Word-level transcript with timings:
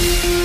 Mais 0.00 0.39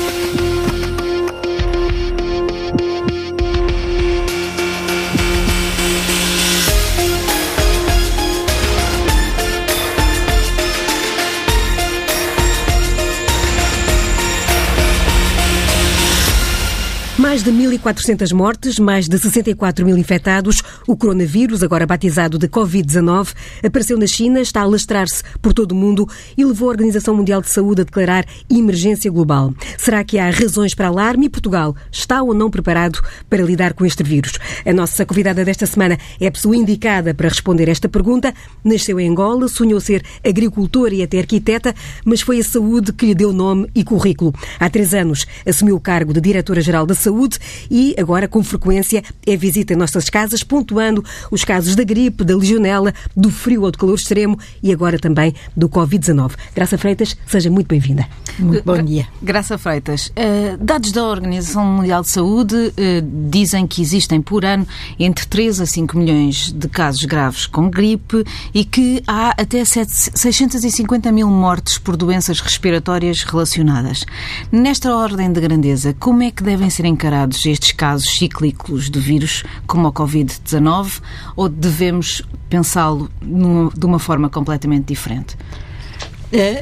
de 17.45 17.51
1.400 17.51 18.33
mortes, 18.33 18.79
mais 18.79 19.07
de 19.07 19.19
64 19.19 19.85
mil 19.85 19.95
infectados. 19.95 20.63
O 20.87 20.97
coronavírus, 20.97 21.61
agora 21.61 21.85
batizado 21.85 22.39
de 22.39 22.47
Covid-19, 22.47 23.35
apareceu 23.63 23.99
na 23.99 24.07
China, 24.07 24.41
está 24.41 24.61
a 24.61 24.63
alastrar-se 24.63 25.21
por 25.43 25.53
todo 25.53 25.73
o 25.73 25.75
mundo 25.75 26.09
e 26.35 26.43
levou 26.43 26.69
a 26.69 26.71
Organização 26.71 27.13
Mundial 27.13 27.41
de 27.41 27.49
Saúde 27.49 27.81
a 27.81 27.83
declarar 27.83 28.25
emergência 28.49 29.11
global. 29.11 29.53
Será 29.77 30.03
que 30.03 30.17
há 30.17 30.31
razões 30.31 30.73
para 30.73 30.87
alarme 30.87 31.27
e 31.27 31.29
Portugal 31.29 31.75
está 31.91 32.23
ou 32.23 32.33
não 32.33 32.49
preparado 32.49 32.99
para 33.29 33.43
lidar 33.43 33.73
com 33.73 33.85
este 33.85 34.01
vírus? 34.01 34.39
A 34.65 34.73
nossa 34.73 35.05
convidada 35.05 35.45
desta 35.45 35.67
semana 35.67 35.99
é 36.19 36.25
a 36.25 36.31
pessoa 36.31 36.57
indicada 36.57 37.13
para 37.13 37.29
responder 37.29 37.69
esta 37.69 37.87
pergunta. 37.87 38.33
Nasceu 38.63 38.99
em 38.99 39.07
Angola, 39.07 39.47
sonhou 39.47 39.79
ser 39.79 40.03
agricultora 40.27 40.95
e 40.95 41.03
até 41.03 41.19
arquiteta, 41.19 41.75
mas 42.03 42.21
foi 42.21 42.39
a 42.39 42.43
saúde 42.43 42.91
que 42.91 43.05
lhe 43.05 43.13
deu 43.13 43.31
nome 43.31 43.69
e 43.75 43.83
currículo. 43.83 44.33
Há 44.59 44.67
três 44.67 44.95
anos 44.95 45.27
assumiu 45.45 45.75
o 45.75 45.79
cargo 45.79 46.11
de 46.11 46.19
Diretora-Geral 46.19 46.87
da 46.87 46.95
Saúde 46.95 47.34
saúde 47.35 47.65
e 47.69 47.95
agora, 47.97 48.27
com 48.27 48.43
frequência, 48.43 49.03
é 49.25 49.35
visita 49.35 49.73
em 49.73 49.75
nossas 49.75 50.09
casas, 50.09 50.43
pontuando 50.43 51.03
os 51.31 51.43
casos 51.43 51.75
da 51.75 51.83
gripe, 51.83 52.23
da 52.23 52.35
legionela, 52.35 52.93
do 53.15 53.29
frio 53.29 53.63
ou 53.63 53.71
do 53.71 53.77
calor 53.77 53.95
extremo 53.95 54.37
e 54.61 54.71
agora 54.71 54.99
também 54.99 55.33
do 55.55 55.69
Covid-19. 55.69 56.33
Graça 56.53 56.77
Freitas, 56.77 57.15
seja 57.27 57.49
muito 57.49 57.67
bem-vinda. 57.67 58.07
Muito 58.39 58.63
bom 58.63 58.81
dia. 58.81 59.07
Graça 59.21 59.57
Freitas, 59.57 60.07
uh, 60.07 60.57
dados 60.59 60.91
da 60.91 61.03
Organização 61.05 61.65
Mundial 61.65 62.01
de 62.01 62.09
Saúde 62.09 62.55
uh, 62.55 63.29
dizem 63.29 63.65
que 63.65 63.81
existem 63.81 64.21
por 64.21 64.43
ano 64.45 64.67
entre 64.99 65.25
3 65.25 65.61
a 65.61 65.65
5 65.65 65.97
milhões 65.97 66.51
de 66.51 66.67
casos 66.67 67.05
graves 67.05 67.45
com 67.45 67.69
gripe 67.69 68.23
e 68.53 68.65
que 68.65 69.01
há 69.07 69.29
até 69.29 69.63
7, 69.63 69.91
650 69.91 71.11
mil 71.11 71.29
mortes 71.29 71.77
por 71.77 71.95
doenças 71.95 72.39
respiratórias 72.39 73.23
relacionadas. 73.23 74.05
Nesta 74.51 74.95
ordem 74.95 75.31
de 75.31 75.39
grandeza, 75.39 75.95
como 75.99 76.23
é 76.23 76.31
que 76.31 76.43
devem 76.43 76.69
ser 76.69 76.85
encarados 76.85 77.24
estes 77.45 77.71
casos 77.71 78.09
cíclicos 78.09 78.89
de 78.89 78.99
vírus, 78.99 79.43
como 79.65 79.87
a 79.87 79.91
Covid-19, 79.91 81.01
ou 81.35 81.49
devemos 81.49 82.21
pensá-lo 82.49 83.09
de 83.21 83.85
uma 83.85 83.99
forma 83.99 84.29
completamente 84.29 84.85
diferente? 84.85 85.35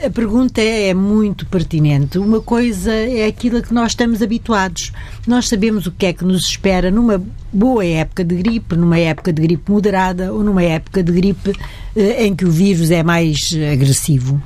A 0.05 0.09
pergunta 0.09 0.61
é 0.61 0.93
muito 0.93 1.47
pertinente. 1.47 2.19
Uma 2.19 2.39
coisa 2.41 2.93
é 2.93 3.25
aquilo 3.25 3.57
a 3.57 3.61
que 3.61 3.73
nós 3.73 3.93
estamos 3.93 4.21
habituados. 4.21 4.91
Nós 5.25 5.47
sabemos 5.47 5.87
o 5.87 5.91
que 5.91 6.05
é 6.05 6.13
que 6.13 6.23
nos 6.23 6.45
espera 6.45 6.91
numa 6.91 7.23
boa 7.51 7.83
época 7.83 8.23
de 8.23 8.35
gripe, 8.35 8.75
numa 8.75 8.99
época 8.99 9.33
de 9.33 9.41
gripe 9.41 9.71
moderada 9.71 10.31
ou 10.31 10.43
numa 10.43 10.61
época 10.61 11.01
de 11.01 11.11
gripe 11.11 11.53
eh, 11.95 12.25
em 12.25 12.35
que 12.35 12.45
o 12.45 12.51
vírus 12.51 12.91
é 12.91 13.01
mais 13.01 13.51
agressivo. 13.71 14.39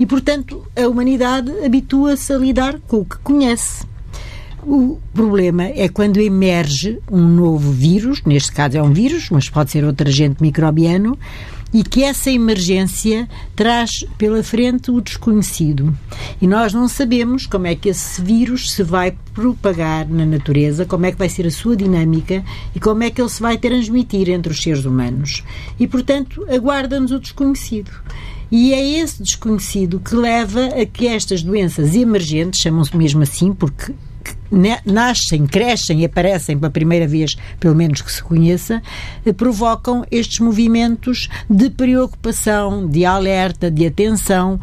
E, 0.00 0.06
portanto, 0.06 0.66
a 0.74 0.88
humanidade 0.88 1.52
habitua-se 1.64 2.32
a 2.32 2.38
lidar 2.38 2.80
com 2.88 2.98
o 2.98 3.04
que 3.04 3.18
conhece. 3.18 3.91
O 4.64 5.00
problema 5.12 5.64
é 5.64 5.88
quando 5.88 6.18
emerge 6.18 7.00
um 7.10 7.26
novo 7.26 7.72
vírus, 7.72 8.22
neste 8.24 8.52
caso 8.52 8.78
é 8.78 8.82
um 8.82 8.92
vírus, 8.92 9.28
mas 9.28 9.48
pode 9.48 9.72
ser 9.72 9.84
outro 9.84 10.08
agente 10.08 10.40
microbiano, 10.40 11.18
e 11.72 11.82
que 11.82 12.04
essa 12.04 12.30
emergência 12.30 13.28
traz 13.56 14.04
pela 14.18 14.42
frente 14.42 14.90
o 14.90 15.00
desconhecido. 15.00 15.96
E 16.40 16.46
nós 16.46 16.72
não 16.72 16.86
sabemos 16.86 17.46
como 17.46 17.66
é 17.66 17.74
que 17.74 17.88
esse 17.88 18.20
vírus 18.20 18.70
se 18.70 18.82
vai 18.82 19.16
propagar 19.34 20.06
na 20.08 20.26
natureza, 20.26 20.84
como 20.84 21.06
é 21.06 21.12
que 21.12 21.18
vai 21.18 21.28
ser 21.28 21.46
a 21.46 21.50
sua 21.50 21.74
dinâmica 21.74 22.44
e 22.76 22.78
como 22.78 23.02
é 23.02 23.10
que 23.10 23.20
ele 23.20 23.30
se 23.30 23.40
vai 23.40 23.56
transmitir 23.56 24.28
entre 24.28 24.52
os 24.52 24.62
seres 24.62 24.84
humanos. 24.84 25.42
E, 25.80 25.86
portanto, 25.86 26.46
aguarda-nos 26.48 27.10
o 27.10 27.18
desconhecido. 27.18 27.90
E 28.50 28.74
é 28.74 29.00
esse 29.00 29.22
desconhecido 29.22 29.98
que 29.98 30.14
leva 30.14 30.66
a 30.66 30.84
que 30.84 31.06
estas 31.06 31.42
doenças 31.42 31.94
emergentes, 31.94 32.60
chamam-se 32.60 32.94
mesmo 32.94 33.22
assim, 33.22 33.54
porque 33.54 33.94
nascem, 34.84 35.46
crescem 35.46 36.00
e 36.00 36.04
aparecem 36.04 36.58
pela 36.58 36.70
primeira 36.70 37.06
vez, 37.06 37.36
pelo 37.58 37.74
menos 37.74 38.02
que 38.02 38.12
se 38.12 38.22
conheça, 38.22 38.82
eh, 39.24 39.32
provocam 39.32 40.04
estes 40.10 40.40
movimentos 40.40 41.28
de 41.48 41.70
preocupação, 41.70 42.86
de 42.86 43.04
alerta, 43.04 43.70
de 43.70 43.86
atenção, 43.86 44.60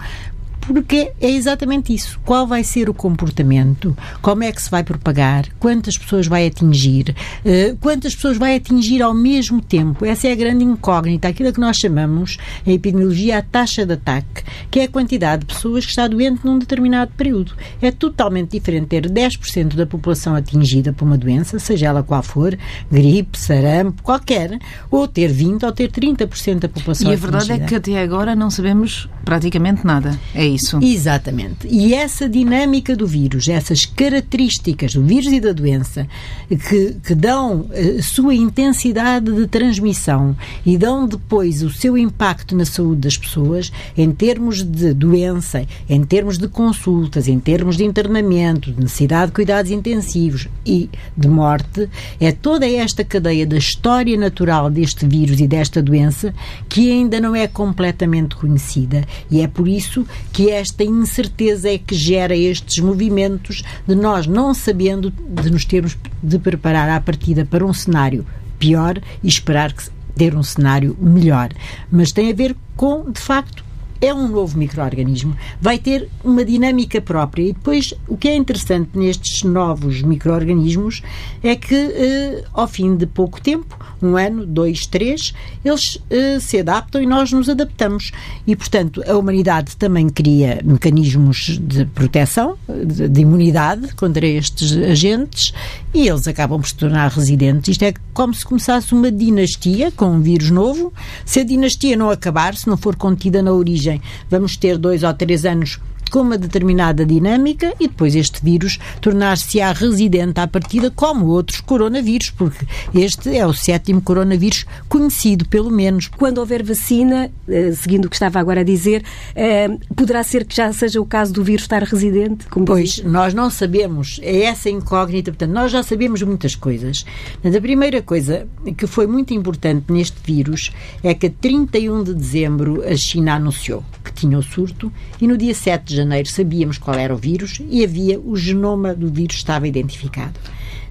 porque 0.70 1.12
é 1.20 1.32
exatamente 1.32 1.92
isso. 1.92 2.20
Qual 2.24 2.46
vai 2.46 2.64
ser 2.64 2.92
o 2.92 2.94
comportamento? 2.94 3.98
Como 4.22 4.44
é 4.44 4.52
que 4.52 4.62
se 4.62 4.70
vai 4.70 4.84
propagar? 4.84 5.48
Quantas 5.60 5.98
pessoas 5.98 6.28
vai 6.28 6.46
atingir? 6.46 7.16
Uh, 7.44 7.76
quantas 7.78 8.14
pessoas 8.14 8.38
vai 8.38 8.56
atingir 8.56 9.02
ao 9.02 9.12
mesmo 9.12 9.62
tempo? 9.62 10.06
Essa 10.06 10.28
é 10.28 10.32
a 10.32 10.36
grande 10.36 10.64
incógnita, 10.64 11.28
aquilo 11.28 11.52
que 11.52 11.60
nós 11.60 11.78
chamamos 11.78 12.38
em 12.68 12.74
epidemiologia 12.74 13.40
a 13.40 13.42
taxa 13.42 13.84
de 13.84 13.94
ataque, 13.94 14.44
que 14.70 14.80
é 14.80 14.84
a 14.84 14.88
quantidade 14.88 15.40
de 15.40 15.48
pessoas 15.48 15.86
que 15.86 15.90
está 15.90 16.08
doente 16.08 16.46
num 16.46 16.60
determinado 16.60 17.12
período. 17.18 17.54
É 17.82 17.90
totalmente 17.90 18.52
diferente 18.52 18.86
ter 18.86 19.10
10% 19.10 19.74
da 19.74 19.88
população 19.88 20.36
atingida 20.36 20.94
por 20.94 21.06
uma 21.06 21.18
doença, 21.18 21.58
seja 21.58 21.88
ela 21.88 22.04
qual 22.04 22.22
for, 22.22 22.56
gripe, 22.92 23.40
sarampo, 23.40 24.04
qualquer, 24.04 24.60
ou 24.92 25.08
ter 25.08 25.32
20% 25.34 25.64
ou 25.64 25.72
ter 25.72 25.92
30% 25.92 26.60
da 26.60 26.70
população 26.70 27.10
atingida. 27.10 27.10
E 27.10 27.14
a 27.14 27.18
verdade 27.18 27.52
atingida. 27.54 27.66
é 27.66 27.68
que 27.68 27.76
até 27.76 28.04
agora 28.04 28.36
não 28.36 28.52
sabemos 28.52 29.10
praticamente 29.26 29.84
nada. 29.84 30.20
É 30.36 30.46
isso 30.46 30.59
isso. 30.60 30.80
Exatamente. 30.82 31.68
E 31.68 31.94
essa 31.94 32.28
dinâmica 32.28 32.96
do 32.96 33.08
vírus, 33.08 33.48
essas 33.48 33.86
características 33.86 34.94
do 34.94 35.04
vírus 35.04 35.32
e 35.32 35.40
da 35.40 35.52
doença 35.52 36.08
que, 36.48 36.96
que 37.04 37.16
dão 37.16 37.68
a 37.72 37.78
eh, 37.78 38.02
sua 38.02 38.36
intensidade 38.36 39.32
de 39.32 39.48
transmissão 39.48 40.36
e 40.66 40.78
dão 40.78 41.08
depois 41.08 41.64
o 41.64 41.70
seu 41.70 41.98
impacto 41.98 42.56
na 42.56 42.66
saúde 42.66 43.02
das 43.02 43.18
pessoas, 43.18 43.72
em 43.98 44.12
termos 44.12 44.64
de 44.64 44.94
doença, 44.94 45.66
em 45.90 46.04
termos 46.04 46.38
de 46.38 46.48
consultas, 46.48 47.28
em 47.28 47.40
termos 47.40 47.78
de 47.78 47.84
internamento, 47.84 48.72
de 48.72 48.82
necessidade 48.82 49.28
de 49.28 49.36
cuidados 49.36 49.72
intensivos 49.72 50.48
e 50.66 50.90
de 51.16 51.28
morte, 51.28 51.90
é 52.20 52.32
toda 52.32 52.70
esta 52.70 53.04
cadeia 53.04 53.46
da 53.46 53.58
história 53.58 54.18
natural 54.18 54.70
deste 54.70 55.06
vírus 55.06 55.40
e 55.40 55.48
desta 55.48 55.82
doença 55.82 56.34
que 56.68 56.92
ainda 56.92 57.20
não 57.20 57.36
é 57.36 57.48
completamente 57.48 58.36
conhecida. 58.36 59.06
E 59.30 59.42
é 59.42 59.48
por 59.48 59.68
isso 59.68 60.06
que 60.32 60.49
esta 60.50 60.84
incerteza 60.84 61.70
é 61.70 61.78
que 61.78 61.96
gera 61.96 62.36
estes 62.36 62.80
movimentos 62.80 63.64
de 63.88 63.96
nós 63.96 64.28
não 64.28 64.54
sabendo 64.54 65.12
de 65.12 65.50
nos 65.52 65.66
termos 65.66 65.98
de 66.22 66.40
preparar 66.40 66.90
à 66.90 67.00
partida 67.00 67.46
para 67.46 67.66
um 67.66 67.74
cenário 67.74 68.26
pior 68.58 69.00
e 69.24 69.28
esperar 69.28 69.74
que 69.74 69.84
ter 70.16 70.36
um 70.36 70.44
cenário 70.44 70.98
melhor. 71.00 71.50
Mas 71.92 72.12
tem 72.12 72.30
a 72.32 72.36
ver 72.36 72.56
com, 72.76 73.10
de 73.10 73.20
facto, 73.20 73.64
é 74.02 74.14
um 74.14 74.28
novo 74.28 74.58
microorganismo, 74.58 75.36
vai 75.60 75.78
ter 75.78 76.10
uma 76.24 76.46
dinâmica 76.46 77.02
própria. 77.02 77.44
E 77.44 77.54
depois, 77.54 77.94
o 78.08 78.16
que 78.16 78.30
é 78.30 78.36
interessante 78.36 78.92
nestes 78.94 79.44
novos 79.44 80.02
microorganismos 80.02 81.02
é 81.44 81.56
que, 81.56 81.76
eh, 81.76 82.44
ao 82.54 82.68
fim 82.68 82.96
de 82.96 83.06
pouco 83.06 83.42
tempo, 83.42 83.78
um 84.02 84.18
ano, 84.18 84.46
dois, 84.46 84.86
três, 84.86 85.34
eles 85.64 85.98
eh, 86.10 86.40
se 86.40 86.60
adaptam 86.60 87.02
e 87.02 87.06
nós 87.06 87.32
nos 87.32 87.50
adaptamos. 87.50 88.12
E, 88.46 88.56
portanto, 88.56 89.04
a 89.08 89.18
humanidade 89.18 89.76
também 89.78 90.10
cria 90.10 90.62
mecanismos 90.64 91.60
de 91.62 91.86
proteção, 91.86 92.58
de, 92.68 93.08
de 93.08 93.22
imunidade 93.22 93.94
contra 93.96 94.26
estes 94.26 94.76
agentes 94.78 95.54
e 95.94 96.08
eles 96.08 96.28
acabam 96.28 96.60
por 96.60 96.68
se 96.68 96.76
tornar 96.76 97.10
residentes. 97.10 97.70
Isto 97.70 97.84
é 97.84 97.94
como 98.14 98.34
se 98.34 98.46
começasse 98.46 98.94
uma 98.94 99.12
dinastia 99.12 99.92
com 99.92 100.08
um 100.12 100.22
vírus 100.22 100.50
novo. 100.50 100.94
Se 101.26 101.42
a 101.42 101.44
dinastia 101.44 101.96
não 101.96 102.10
acabar, 102.10 102.56
se 102.56 102.68
não 102.68 102.78
for 102.78 102.96
contida 102.96 103.42
na 103.42 103.52
origem, 103.52 104.02
vamos 104.30 104.56
ter 104.56 104.78
dois 104.78 105.04
ou 105.04 105.14
três 105.14 105.46
anos 105.46 105.80
com 106.10 106.22
uma 106.22 106.38
determinada 106.38 107.06
dinâmica 107.06 107.74
e 107.80 107.88
depois 107.88 108.16
este 108.16 108.44
vírus 108.44 108.80
tornar-se-á 109.02 109.72
residente 109.72 110.40
à 110.40 110.48
partida 110.48 110.92
como 110.92 111.28
outros 111.28 111.62
coronavírus, 111.62 112.30
porque 112.32 112.66
este 112.94 113.36
é 113.36 113.46
o 113.46 113.54
sétimo 113.54 114.02
coronavírus 114.02 114.66
conhecido, 114.88 115.48
pelo 115.48 115.70
menos. 115.70 116.08
Quando 116.08 116.40
houver 116.40 116.64
vacina, 116.64 117.32
eh, 117.48 117.72
seguindo 117.72 118.06
o 118.06 118.10
que 118.10 118.16
estava 118.16 118.40
agora 118.40 118.62
a 118.62 118.64
dizer, 118.64 119.04
eh, 119.36 119.70
poderá 119.96 120.24
ser 120.24 120.46
que 120.46 120.56
já 120.56 120.72
seja 120.74 121.00
o 121.00 121.06
caso 121.06 121.34
do 121.34 121.44
vírus 121.44 121.64
estar 121.64 121.84
residente? 121.84 122.46
pois, 122.66 123.04
nós 123.04 123.34
não 123.34 123.50
sabemos, 123.50 124.20
é 124.22 124.44
essa 124.44 124.70
incógnita, 124.70 125.32
portanto, 125.32 125.52
nós 125.52 125.72
já 125.72 125.84
sabemos 125.84 126.22
muitas 126.22 126.56
coisas. 126.56 127.06
Mas 127.44 127.56
a 127.56 127.62
primeira 127.62 128.02
coisa 128.02 128.48
que 128.78 128.88
foi 128.88 129.08
muito 129.08 129.34
importante 129.34 129.92
neste 129.92 130.18
vírus 130.24 130.72
é 131.04 131.14
que 131.14 131.28
a 131.28 131.30
31 131.30 132.04
de 132.04 132.14
dezembro 132.14 132.84
a 132.84 132.96
China 132.96 133.36
anunciou 133.36 133.84
que 134.04 134.14
tinha 134.14 134.38
o 134.38 134.44
surto 134.44 134.92
e 135.22 135.28
no 135.28 135.38
dia 135.38 135.54
7 135.54 135.86
de 135.86 135.99
janeiro 136.00 136.30
sabíamos 136.30 136.78
qual 136.78 136.98
era 136.98 137.14
o 137.14 137.18
vírus 137.18 137.62
e 137.70 137.84
havia 137.84 138.20
o 138.20 138.36
genoma 138.36 138.94
do 138.94 139.10
vírus 139.12 139.38
estava 139.38 139.68
identificado. 139.68 140.40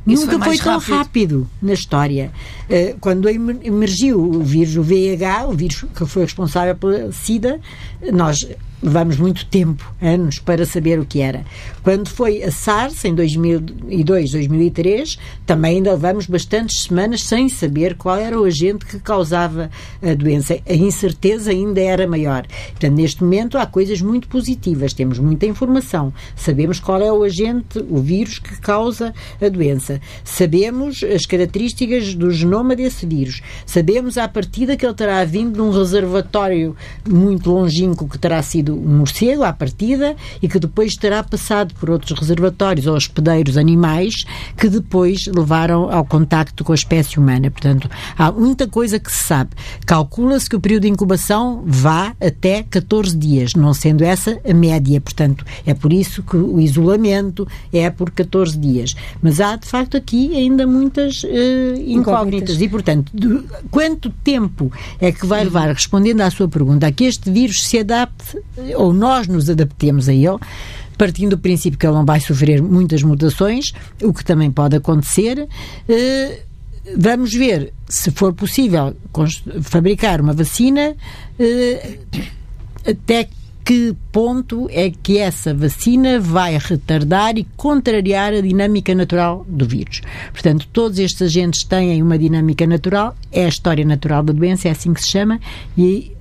Isso 0.07 0.25
Nunca 0.25 0.39
foi, 0.45 0.57
foi 0.57 0.65
tão 0.65 0.79
rápido. 0.79 0.97
rápido. 0.97 1.51
na 1.61 1.73
história. 1.75 2.33
Eh, 2.69 2.95
quando 2.99 3.29
emergiu 3.29 4.21
o 4.21 4.43
vírus, 4.43 4.77
o 4.77 4.83
VIH, 4.83 5.47
o 5.47 5.53
vírus 5.53 5.85
que 5.95 6.07
foi 6.07 6.23
responsável 6.23 6.75
pela 6.77 7.13
SIDA, 7.13 7.61
nós 8.13 8.47
levamos 8.83 9.17
muito 9.17 9.45
tempo, 9.47 9.93
anos, 10.01 10.39
para 10.39 10.65
saber 10.65 10.99
o 10.99 11.05
que 11.05 11.21
era. 11.21 11.45
Quando 11.83 12.09
foi 12.09 12.43
a 12.43 12.51
SARS, 12.51 13.05
em 13.05 13.15
2002, 13.15 14.33
2003, 14.33 15.19
também 15.45 15.77
ainda 15.77 15.93
levamos 15.93 16.27
bastantes 16.27 16.83
semanas 16.83 17.23
sem 17.23 17.49
saber 17.49 17.97
qual 17.97 18.17
era 18.17 18.41
o 18.41 18.45
agente 18.45 18.87
que 18.87 18.99
causava 19.01 19.71
a 20.03 20.15
doença. 20.15 20.59
A 20.69 20.75
incerteza 20.75 21.51
ainda 21.51 21.81
era 21.81 22.07
maior. 22.07 22.47
Portanto, 22.71 22.95
neste 22.95 23.23
momento 23.23 23.59
há 23.59 23.67
coisas 23.67 24.01
muito 24.01 24.29
positivas, 24.29 24.93
temos 24.93 25.19
muita 25.19 25.47
informação, 25.47 26.13
sabemos 26.37 26.79
qual 26.79 27.01
é 27.03 27.13
o 27.13 27.23
agente, 27.23 27.79
o 27.91 27.99
vírus 27.99 28.39
que 28.39 28.61
causa 28.61 29.13
a 29.41 29.49
doença, 29.49 30.01
sabemos 30.25 31.03
as 31.03 31.27
características 31.27 32.15
do 32.15 32.31
genoma 32.31 32.77
desse 32.77 33.07
vírus, 33.07 33.43
sabemos 33.67 34.17
à 34.17 34.29
partida 34.29 34.77
que 34.77 34.87
ele 34.87 34.95
terá 34.95 35.25
vindo 35.25 35.55
de 35.55 35.61
um 35.61 35.71
reservatório 35.71 36.77
muito 37.09 37.51
longínquo 37.51 38.09
que 38.09 38.19
terá 38.19 38.43
sido 38.43 38.68
um 38.71 38.99
morcego 38.99 39.43
à 39.43 39.53
partida 39.53 40.17
e 40.43 40.49
que 40.49 40.59
depois 40.59 40.97
terá 40.97 41.23
passado 41.23 41.75
por 41.75 41.91
outros 41.91 42.19
reservatórios 42.19 42.87
ou 42.87 42.95
hospedeiros 42.95 43.57
animais 43.57 44.25
que 44.57 44.69
depois 44.69 45.27
levaram 45.27 45.91
ao 45.91 46.05
contacto 46.05 46.65
com 46.65 46.73
a 46.73 46.75
espécie 46.75 47.19
humana. 47.19 47.51
Portanto, 47.51 47.89
há 48.17 48.31
muita 48.33 48.67
coisa 48.67 48.99
que 48.99 49.11
se 49.11 49.25
sabe. 49.25 49.51
Calcula-se 49.87 50.49
que 50.49 50.57
o 50.57 50.61
período 50.61 50.83
de 50.83 50.89
incubação 50.89 51.63
vá 51.67 52.15
até 52.21 52.63
14 52.63 53.17
dias, 53.17 53.55
não 53.55 53.73
sendo 53.75 54.03
essa 54.03 54.39
a 54.49 54.55
média. 54.55 55.01
Portanto, 55.01 55.45
é 55.67 55.75
por 55.75 55.93
isso 55.93 56.23
que 56.23 56.37
o 56.37 56.61
isolamento 56.61 57.47
é 57.73 57.89
por 57.91 58.11
14 58.11 58.57
dias. 58.59 58.95
Mas 59.23 59.41
há, 59.41 59.57
de 59.57 59.67
facto, 59.67 59.97
aqui 59.97 60.37
ainda 60.37 60.67
muitas 60.67 61.23
uh, 61.25 61.29
incógnitas. 61.87 62.61
E, 62.61 62.69
portanto, 62.69 63.11
de, 63.15 63.43
quanto 63.71 64.11
tempo 64.23 64.71
é 65.01 65.13
que 65.13 65.27
vai 65.27 65.45
levar, 65.45 65.69
respondendo 65.69 66.21
à 66.21 66.31
sua 66.31 66.49
pergunta, 66.49 66.87
a 66.87 66.93
que 66.93 67.05
este 67.05 67.31
vírus 67.31 67.65
se 67.65 67.79
adapte 67.79 68.39
ou 68.77 68.93
nós 68.93 69.27
nos 69.27 69.49
adaptemos 69.49 70.09
a 70.09 70.13
ele, 70.13 70.39
partindo 70.97 71.31
do 71.31 71.39
princípio 71.39 71.79
que 71.79 71.87
ele 71.87 71.95
não 71.95 72.05
vai 72.05 72.21
sofrer 72.21 72.61
muitas 72.61 73.03
mutações, 73.03 73.73
o 74.03 74.13
que 74.13 74.25
também 74.25 74.51
pode 74.51 74.77
acontecer. 74.77 75.49
Eh, 75.89 76.41
vamos 76.97 77.33
ver 77.33 77.73
se 77.89 78.11
for 78.11 78.33
possível 78.35 78.95
fabricar 79.63 80.21
uma 80.21 80.33
vacina, 80.33 80.97
eh, 81.39 81.99
até 82.87 83.29
que 83.65 83.95
ponto 84.11 84.67
é 84.71 84.91
que 84.91 85.19
essa 85.19 85.53
vacina 85.53 86.19
vai 86.19 86.57
retardar 86.57 87.37
e 87.37 87.47
contrariar 87.55 88.33
a 88.33 88.41
dinâmica 88.41 88.95
natural 88.95 89.45
do 89.47 89.67
vírus. 89.67 90.01
Portanto, 90.33 90.67
todos 90.73 90.99
estes 90.99 91.21
agentes 91.21 91.65
têm 91.65 92.03
uma 92.03 92.19
dinâmica 92.19 92.67
natural, 92.67 93.15
é 93.31 93.45
a 93.45 93.49
história 93.49 93.85
natural 93.85 94.23
da 94.23 94.33
doença, 94.33 94.69
é 94.69 94.71
assim 94.71 94.95
que 94.95 95.03
se 95.03 95.09
chama, 95.09 95.39
e 95.77 96.13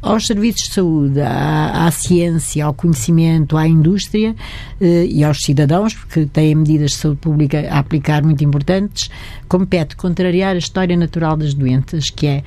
aos 0.00 0.26
serviços 0.26 0.68
de 0.68 0.74
saúde, 0.74 1.20
à, 1.20 1.86
à, 1.86 1.90
ciência, 1.90 2.64
ao 2.64 2.72
conhecimento, 2.72 3.56
à 3.56 3.66
indústria 3.66 4.34
eh, 4.80 5.06
e 5.06 5.24
aos 5.24 5.42
cidadãos, 5.42 5.94
porque 5.94 6.26
têm 6.26 6.54
medidas 6.54 6.92
de 6.92 6.96
saúde 6.98 7.20
pública 7.20 7.66
a 7.70 7.78
aplicar 7.78 8.22
muito 8.22 8.42
importantes, 8.44 9.10
compete 9.48 9.96
contrariar 9.96 10.54
a 10.54 10.58
história 10.58 10.96
natural 10.96 11.36
das 11.36 11.52
doenças, 11.52 12.10
que 12.10 12.26
é 12.26 12.44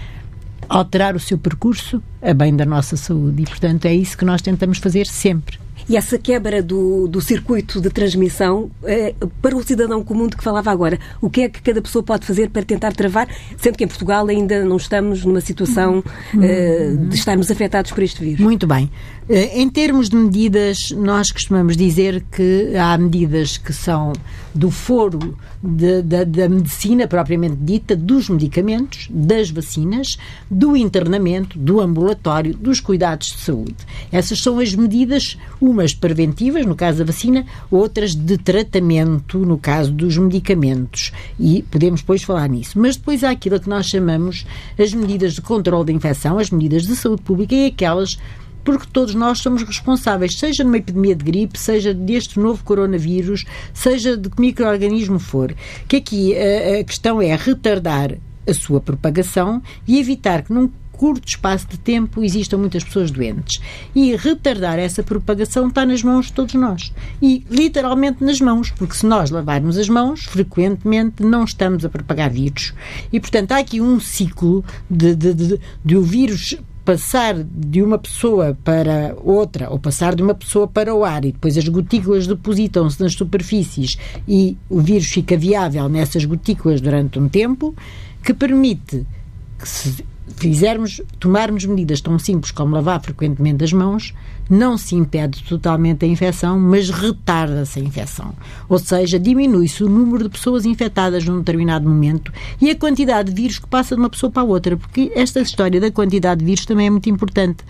alterar 0.68 1.16
o 1.16 1.20
seu 1.20 1.38
percurso 1.38 2.02
a 2.22 2.34
bem 2.34 2.56
da 2.56 2.66
nossa 2.66 2.96
saúde. 2.96 3.44
E, 3.44 3.46
portanto, 3.46 3.86
é 3.86 3.94
isso 3.94 4.18
que 4.18 4.26
nós 4.26 4.42
tentamos 4.42 4.78
fazer 4.78 5.08
sempre. 5.08 5.60
E 5.90 5.98
essa 5.98 6.20
quebra 6.20 6.62
do, 6.62 7.08
do 7.08 7.20
circuito 7.20 7.82
de 7.82 7.90
transmissão, 7.90 8.70
eh, 8.84 9.16
para 9.42 9.58
o 9.58 9.64
cidadão 9.64 10.04
comum 10.04 10.28
de 10.28 10.38
que 10.38 10.44
falava 10.44 10.70
agora, 10.70 11.00
o 11.20 11.32
que 11.32 11.42
é 11.42 11.50
que 11.50 11.60
cada 11.64 11.82
pessoa 11.82 12.04
pode 12.04 12.28
fazer 12.28 12.52
para 12.52 12.62
tentar 12.62 12.94
travar, 12.94 13.28
sendo 13.58 13.76
que 13.76 13.84
em 13.84 13.88
Portugal 13.88 14.28
ainda 14.28 14.64
não 14.64 14.78
estamos 14.78 15.26
numa 15.26 15.42
situação 15.42 16.04
eh, 16.40 16.94
de 16.96 17.16
estarmos 17.16 17.50
afetados 17.50 17.92
por 17.92 18.04
este 18.04 18.24
vírus? 18.24 18.40
Muito 18.40 18.68
bem. 18.68 18.88
Eh, 19.28 19.60
em 19.60 19.68
termos 19.68 20.10
de 20.10 20.16
medidas, 20.16 20.92
nós 20.92 21.32
costumamos 21.32 21.76
dizer 21.76 22.24
que 22.32 22.76
há 22.76 22.96
medidas 22.96 23.58
que 23.58 23.74
são 23.74 24.14
do 24.54 24.70
foro 24.70 25.36
de, 25.62 26.02
da, 26.02 26.24
da 26.24 26.48
medicina 26.48 27.08
propriamente 27.08 27.58
dita, 27.58 27.96
dos 27.96 28.30
medicamentos, 28.30 29.08
das 29.10 29.50
vacinas, 29.50 30.18
do 30.50 30.76
internamento, 30.76 31.58
do 31.58 31.82
ambulatório, 31.82 32.54
dos 32.56 32.80
cuidados 32.80 33.28
de 33.28 33.40
saúde. 33.40 33.76
Essas 34.12 34.42
são 34.42 34.60
as 34.60 34.74
medidas, 34.74 35.38
umas 35.60 35.94
preventivas, 35.94 36.66
no 36.66 36.76
caso 36.76 37.00
da 37.00 37.06
vacina, 37.06 37.46
outras 37.70 38.16
de 38.16 38.38
tratamento, 38.38 39.40
no 39.40 39.58
caso 39.58 39.92
dos 39.92 40.18
medicamentos. 40.18 41.12
E 41.40 41.64
podemos 41.64 42.02
depois 42.02 42.24
falar 42.24 42.48
nisso. 42.48 42.80
Mas 42.80 42.96
depois 42.96 43.24
há 43.24 43.32
aquilo 43.32 43.60
que 43.60 43.70
nós 43.70 43.88
chamamos 43.88 44.46
as 44.78 44.94
medidas 44.94 45.34
de 45.34 45.42
controle 45.42 45.86
da 45.86 45.92
infecção, 45.92 46.40
as 46.40 46.50
medidas 46.50 46.84
de 46.84 46.96
saúde 46.96 47.22
pública 47.22 47.54
e 47.54 47.68
aquelas 47.68 48.18
porque 48.64 48.88
todos 48.92 49.16
nós 49.16 49.40
somos 49.40 49.64
responsáveis, 49.64 50.38
seja 50.38 50.64
numa 50.64 50.78
epidemia 50.78 51.16
de 51.16 51.24
gripe, 51.24 51.58
seja 51.58 51.94
deste 51.94 52.40
novo 52.40 52.64
coronavírus, 52.64 53.46
seja 53.74 54.16
de 54.16 54.30
que 54.30 54.42
microorganismo 54.42 55.20
for. 55.20 55.56
Que 55.88 55.98
aqui 55.98 56.36
a, 56.36 56.80
a 56.80 56.84
questão 56.84 57.22
é 57.22 57.36
retardar 57.36 58.18
a 58.48 58.54
sua 58.54 58.82
propagação 58.82 59.62
e 59.88 60.00
evitar 60.00 60.44
que 60.44 60.54
num 60.54 60.70
curto 61.00 61.30
espaço 61.30 61.66
de 61.70 61.78
tempo 61.78 62.22
existam 62.22 62.58
muitas 62.58 62.84
pessoas 62.84 63.10
doentes. 63.10 63.62
E 63.96 64.18
retardar 64.18 64.78
essa 64.78 65.02
propagação 65.02 65.70
está 65.70 65.86
nas 65.86 66.04
mãos 66.04 66.26
de 66.26 66.34
todos 66.34 66.54
nós. 66.56 66.94
E 67.22 67.46
literalmente 67.50 68.22
nas 68.22 68.42
mãos, 68.42 68.70
porque 68.72 68.96
se 68.96 69.06
nós 69.06 69.30
lavarmos 69.30 69.78
as 69.78 69.88
mãos, 69.88 70.26
frequentemente 70.26 71.24
não 71.24 71.46
estamos 71.46 71.86
a 71.86 71.90
propagar 71.90 72.30
vírus. 72.30 72.74
E, 73.14 73.20
portanto, 73.20 73.54
há 73.54 73.60
aqui 73.60 73.80
um 73.80 73.98
ciclo 73.98 74.64
de, 74.90 75.16
de, 75.16 75.34
de, 75.34 75.60
de 75.86 75.96
o 75.96 76.02
vírus 76.02 76.58
passar 76.90 77.36
de 77.36 77.84
uma 77.84 78.00
pessoa 78.00 78.58
para 78.64 79.16
outra, 79.24 79.70
ou 79.70 79.78
passar 79.78 80.16
de 80.16 80.24
uma 80.24 80.34
pessoa 80.34 80.68
para 80.68 80.92
o 80.96 81.06
ar, 81.06 81.24
e 81.24 81.32
depois 81.32 81.56
as 81.56 81.68
gotículas 81.68 82.26
depositam-se 82.26 83.00
nas 83.00 83.14
superfícies 83.14 83.96
e 84.28 84.58
o 84.68 84.80
vírus 84.82 85.06
fica 85.06 85.38
viável 85.38 85.88
nessas 85.88 86.26
gotículas 86.26 86.82
durante 86.82 87.20
um 87.20 87.30
tempo, 87.30 87.76
que 88.24 88.34
permite 88.34 89.06
que 89.60 89.70
se 89.70 90.04
fizermos, 90.36 91.00
tomarmos 91.20 91.64
medidas 91.66 92.02
tão 92.02 92.18
simples 92.18 92.52
como 92.52 92.74
lavar 92.74 93.00
frequentemente 93.04 93.64
as 93.64 93.72
mãos, 93.72 94.16
não 94.50 94.78
se 94.78 94.96
impede 94.96 95.44
totalmente 95.44 96.06
a 96.06 96.08
infecção, 96.08 96.60
mas 96.60 96.90
retarda-se 96.90 97.80
a 97.80 97.84
infecção. 97.84 98.34
Ou 98.68 98.80
seja, 98.80 99.20
diminui-se 99.20 99.84
o 99.84 99.90
número 99.90 100.24
de 100.24 100.30
pessoas 100.30 100.66
infectadas 100.66 101.26
num 101.26 101.40
determinado 101.40 101.88
momento 101.88 102.32
e 102.62 102.70
a 102.70 102.76
quantidade 102.76 103.32
de 103.32 103.42
vírus 103.42 103.60
que 103.60 103.68
passa 103.68 103.96
de 103.96 104.02
uma 104.02 104.10
pessoa 104.10 104.32
para 104.32 104.42
a 104.42 104.46
outra, 104.46 104.76
porque 104.76 105.12
esta 105.16 105.40
história 105.40 105.80
da 105.80 105.92
quantidade 105.92 106.40
de 106.40 106.46
vírus 106.46 106.66
também 106.66 106.88
é 106.88 106.90
muito 106.90 107.10
importante, 107.10 107.64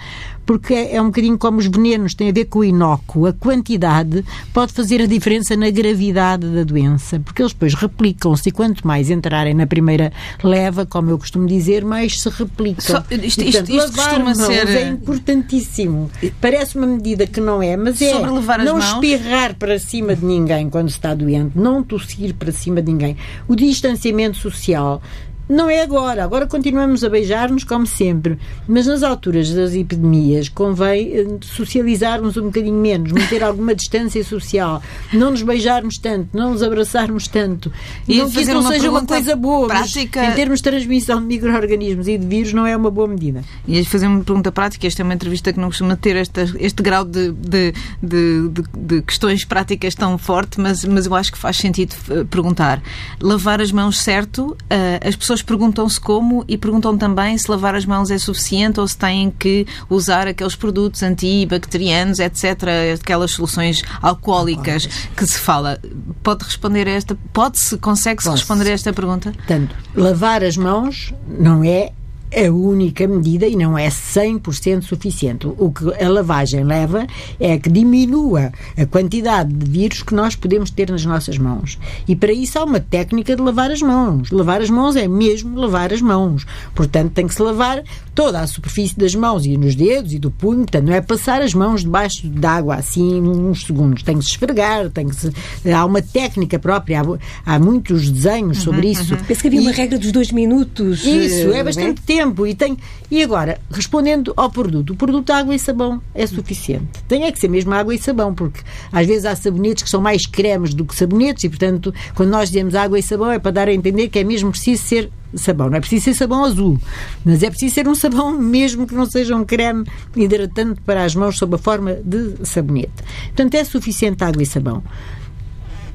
porque 0.46 0.74
é, 0.74 0.96
é 0.96 1.02
um 1.02 1.08
bocadinho 1.08 1.38
como 1.38 1.60
os 1.60 1.68
venenos, 1.68 2.14
tem 2.14 2.30
a 2.30 2.32
ver 2.32 2.46
com 2.46 2.60
o 2.60 2.64
inócuo. 2.64 3.26
A 3.26 3.34
quantidade 3.34 4.24
pode 4.54 4.74
fazer 4.74 5.02
a 5.02 5.06
diferença 5.06 5.56
na 5.56 5.70
gravidade 5.70 6.48
da 6.48 6.64
doença, 6.64 7.20
porque 7.20 7.42
eles 7.42 7.54
depois 7.54 7.74
replicam-se 7.74 8.50
e 8.50 8.52
quanto 8.52 8.88
mais 8.88 9.10
entrarem 9.10 9.54
na 9.54 9.68
primeira 9.68 10.12
leva, 10.44 10.86
como 10.86 11.10
eu 11.10 11.18
costumo 11.18 11.46
dizer, 11.48 11.84
mais 11.84 12.22
se 12.22 12.30
replicam. 12.30 12.86
Só, 12.86 13.04
isto, 13.12 13.42
e, 13.42 13.52
portanto, 13.52 13.70
isto, 13.70 13.86
isto 13.86 13.92
costuma 13.94 14.36
ser... 14.36 14.68
é 14.70 14.90
importantíssimo. 14.90 16.10
Parece 16.42 16.69
parece 16.70 16.78
uma 16.78 16.88
medida 16.88 17.26
que 17.26 17.40
não 17.42 17.62
é, 17.62 17.76
mas 17.76 18.02
é 18.02 18.14
não 18.20 18.78
mãos. 18.78 18.94
espirrar 18.94 19.56
para 19.56 19.80
cima 19.80 20.16
de 20.16 20.26
ninguém 20.26 20.70
quando 20.70 20.90
está 20.90 21.14
doente, 21.14 21.58
não 21.58 21.82
tossir 21.82 22.34
para 22.36 22.52
cima 22.52 22.82
de 22.82 22.92
ninguém. 22.92 23.18
O 23.48 23.56
distanciamento 23.56 24.38
social 24.38 25.02
não 25.50 25.68
é 25.68 25.82
agora. 25.82 26.24
Agora 26.24 26.46
continuamos 26.46 27.04
a 27.04 27.10
beijar-nos 27.10 27.64
como 27.64 27.88
sempre. 27.88 28.38
Mas 28.68 28.86
nas 28.86 29.02
alturas 29.02 29.50
das 29.52 29.74
epidemias 29.74 30.48
convém 30.48 31.12
eh, 31.12 31.26
socializarmos 31.42 32.38
um 32.38 32.44
bocadinho 32.44 32.80
menos, 32.80 33.12
manter 33.12 33.42
alguma 33.44 33.74
distância 33.74 34.24
social, 34.24 34.82
não 35.12 35.32
nos 35.32 35.42
beijarmos 35.42 35.98
tanto, 35.98 36.30
não 36.38 36.52
nos 36.52 36.62
abraçarmos 36.62 37.28
tanto. 37.28 37.72
E 38.08 38.20
não 38.20 38.30
que 38.30 38.42
isso 38.42 38.54
não 38.54 38.62
seja 38.62 38.92
uma 38.92 39.06
coisa 39.06 39.36
boa, 39.36 39.68
prática... 39.68 40.22
mas 40.22 40.32
em 40.32 40.36
termos 40.36 40.60
de 40.60 40.64
transmissão 40.64 41.20
de 41.20 41.26
micro-organismos 41.26 42.08
e 42.08 42.18
de 42.18 42.28
vírus 42.28 42.54
não 42.54 42.68
é 42.68 42.78
uma 42.78 42.92
boa 42.92 43.08
medida. 43.08 43.44
E 43.68 43.84
fazer 43.86 44.06
uma 44.06 44.24
pergunta 44.24 44.52
prática, 44.52 44.86
esta 44.86 45.02
é 45.02 45.04
uma 45.04 45.16
entrevista 45.16 45.52
que 45.52 45.60
não 45.60 45.70
costuma 45.70 45.96
ter 45.96 46.16
esta, 46.16 46.42
este 46.60 46.84
grau 46.84 47.04
de, 47.04 47.32
de, 47.32 47.74
de, 48.04 48.50
de, 48.78 49.02
questões 49.02 49.44
práticas 49.44 49.96
tão 49.96 50.18
forte, 50.18 50.60
mas, 50.60 50.86
mas 50.86 51.08
eu 51.08 51.16
acho 51.16 51.32
que 51.32 51.38
faz 51.38 51.58
sentido 51.58 51.96
eh, 52.10 52.24
perguntar. 52.26 52.82
Lavar 53.20 53.62
as 53.62 53.72
mãos 53.72 54.00
certo, 54.00 54.52
uh, 54.52 55.08
as 55.08 55.16
pessoas 55.16 55.39
pessoas 55.40 55.42
perguntam-se 55.42 56.00
como 56.00 56.44
e 56.48 56.58
perguntam 56.58 56.98
também 56.98 57.38
se 57.38 57.50
lavar 57.50 57.76
as 57.76 57.86
mãos 57.86 58.12
é 58.12 58.18
suficiente 58.18 58.80
ou 58.80 58.88
se 58.88 58.98
têm 58.98 59.32
que 59.32 59.66
usar 59.90 60.28
aqueles 60.28 60.56
produtos 60.56 61.04
antibacterianos, 61.04 62.20
etc., 62.20 62.96
aquelas 62.96 63.32
soluções 63.32 63.84
alcoólicas 64.02 64.86
que 65.16 65.26
se 65.26 65.40
fala. 65.40 65.80
Pode 66.24 66.44
responder 66.44 66.88
a 66.88 66.92
esta? 66.92 67.18
Pode-se, 67.34 67.78
consegue-se 67.78 68.30
responder 68.30 68.70
a 68.70 68.74
esta 68.74 68.94
pergunta? 68.94 69.32
Portanto, 69.32 69.76
lavar 69.96 70.44
as 70.44 70.58
mãos 70.58 71.14
não 71.28 71.64
é 71.64 71.70
é 71.70 71.94
a 72.36 72.52
única 72.52 73.08
medida 73.08 73.48
e 73.48 73.56
não 73.56 73.78
é 73.78 73.88
100% 73.88 74.84
suficiente. 74.84 75.48
O 75.48 75.72
que 75.72 76.04
a 76.04 76.10
lavagem 76.10 76.64
leva 76.64 77.08
é 77.40 77.58
que 77.58 77.70
diminua 77.70 78.52
a 78.78 78.86
quantidade 78.86 79.52
de 79.52 79.70
vírus 79.70 80.04
que 80.04 80.14
nós 80.14 80.36
podemos 80.36 80.70
ter 80.70 80.92
nas 80.92 81.06
nossas 81.06 81.38
mãos. 81.38 81.80
E 82.08 82.16
para 82.16 82.32
isso 82.32 82.60
há 82.60 82.64
uma 82.64 82.80
técnica 82.80 83.36
de 83.36 83.42
lavar 83.42 83.72
as 83.72 83.82
mãos. 83.82 84.32
Lavar 84.32 84.62
as 84.62 84.70
mãos 84.70 84.96
é 84.96 85.08
mesmo 85.08 85.60
lavar 85.60 85.92
as 85.92 86.02
mãos. 86.02 86.46
Portanto, 86.76 87.12
tem 87.14 87.28
que 87.28 87.34
se 87.34 87.42
lavar 87.42 87.84
toda 88.14 88.40
a 88.40 88.48
superfície 88.48 88.98
das 88.98 89.16
mãos 89.16 89.46
e 89.46 89.58
nos 89.58 89.76
dedos 89.76 90.14
e 90.14 90.20
do 90.20 90.30
punho. 90.30 90.60
Portanto, 90.60 90.86
não 90.86 90.94
é 90.94 91.02
passar 91.02 91.42
as 91.42 91.54
mãos 91.54 91.82
debaixo 91.82 92.28
d'água 92.28 92.76
assim 92.76 93.22
uns 93.22 93.66
segundos. 93.66 94.04
Tem 94.04 94.18
que 94.18 94.24
se 94.24 94.32
esfregar, 94.32 94.90
tem 94.90 95.08
que 95.08 95.16
se... 95.16 95.32
há 95.72 95.86
uma 95.86 96.02
técnica 96.02 96.60
própria. 96.60 97.02
Há, 97.02 97.56
há 97.56 97.60
muitos 97.60 98.10
desenhos 98.10 98.60
sobre 98.60 98.88
uhum, 98.88 98.92
isso. 98.94 99.14
Uhum. 99.14 99.24
Penso 99.24 99.42
que 99.42 99.48
havia 99.48 99.60
e... 99.62 99.64
uma 99.64 99.72
regra 99.72 99.98
dos 99.98 100.12
dois 100.12 100.32
minutos. 100.32 101.04
Isso, 101.04 101.52
é 101.54 101.64
bastante 101.64 102.02
é? 102.02 102.19
Tempo 102.20 102.46
e 102.46 102.54
tem. 102.54 102.78
E 103.10 103.24
agora, 103.24 103.60
respondendo 103.72 104.34
ao 104.36 104.52
produto, 104.52 104.92
o 104.92 104.96
produto 104.96 105.32
água 105.32 105.56
e 105.56 105.60
sabão 105.60 106.02
é 106.14 106.28
suficiente. 106.28 107.02
Tem 107.08 107.24
é 107.24 107.32
que 107.32 107.40
ser 107.40 107.48
mesmo 107.48 107.74
água 107.74 107.96
e 107.96 107.98
sabão, 107.98 108.34
porque 108.34 108.60
às 108.92 109.08
vezes 109.08 109.26
há 109.26 109.36
sabonetes 109.36 109.84
que 109.84 109.90
são 109.90 110.02
mais 110.02 110.26
cremes 110.26 110.74
do 110.74 110.84
que 110.84 110.94
sabonetes 110.94 111.46
e, 111.46 111.50
portanto, 111.50 111.94
quando 112.14 112.30
nós 112.30 112.50
dizemos 112.50 112.76
água 112.76 113.00
e 113.00 113.04
sabão 113.04 113.32
é 113.32 113.40
para 113.40 113.52
dar 113.52 113.68
a 113.70 113.74
entender 113.74 114.10
que 114.10 114.20
é 114.20 114.24
mesmo 114.24 114.52
preciso 114.52 114.84
ser 114.84 115.12
sabão. 115.34 115.70
Não 115.70 115.78
é 115.78 115.80
preciso 115.80 116.06
ser 116.06 116.14
sabão 116.14 116.44
azul, 116.44 116.78
mas 117.24 117.42
é 117.42 117.50
preciso 117.50 117.74
ser 117.74 117.88
um 117.88 117.96
sabão 117.96 118.32
mesmo 118.38 118.86
que 118.86 118.94
não 118.94 119.06
seja 119.06 119.36
um 119.36 119.46
creme 119.46 119.86
hidratante 120.16 120.82
para 120.82 121.06
as 121.06 121.16
mãos 121.16 121.38
sob 121.38 121.56
a 121.56 121.58
forma 121.58 121.94
de 122.04 122.36
sabonete. 122.44 122.92
Portanto, 123.28 123.56
é 123.56 123.64
suficiente 123.64 124.24
água 124.24 124.44
e 124.44 124.46
sabão 124.46 124.84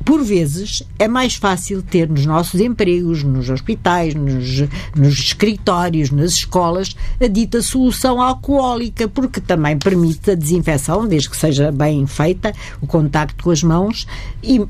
por 0.05 0.23
vezes, 0.23 0.83
é 0.99 1.09
mais 1.09 1.35
fácil 1.35 1.83
ter 1.83 2.09
nos 2.09 2.27
nossos 2.27 2.61
empregos, 2.61 3.23
nos 3.23 3.49
hospitais, 3.49 4.15
nos, 4.15 4.61
nos 4.95 5.19
escritórios, 5.19 6.11
nas 6.11 6.33
escolas, 6.33 6.95
a 7.21 7.27
dita 7.27 7.63
solução 7.63 8.21
alcoólica, 8.21 9.09
porque 9.09 9.41
também 9.41 9.79
permite 9.79 10.31
a 10.31 10.35
desinfecção, 10.35 11.07
desde 11.07 11.31
que 11.31 11.37
seja 11.37 11.73
bem 11.73 12.07
feita, 12.07 12.53
o 12.81 12.87
contacto 12.87 13.43
com 13.43 13.51
as 13.51 13.63
mãos 13.63 14.07
e 14.43 14.65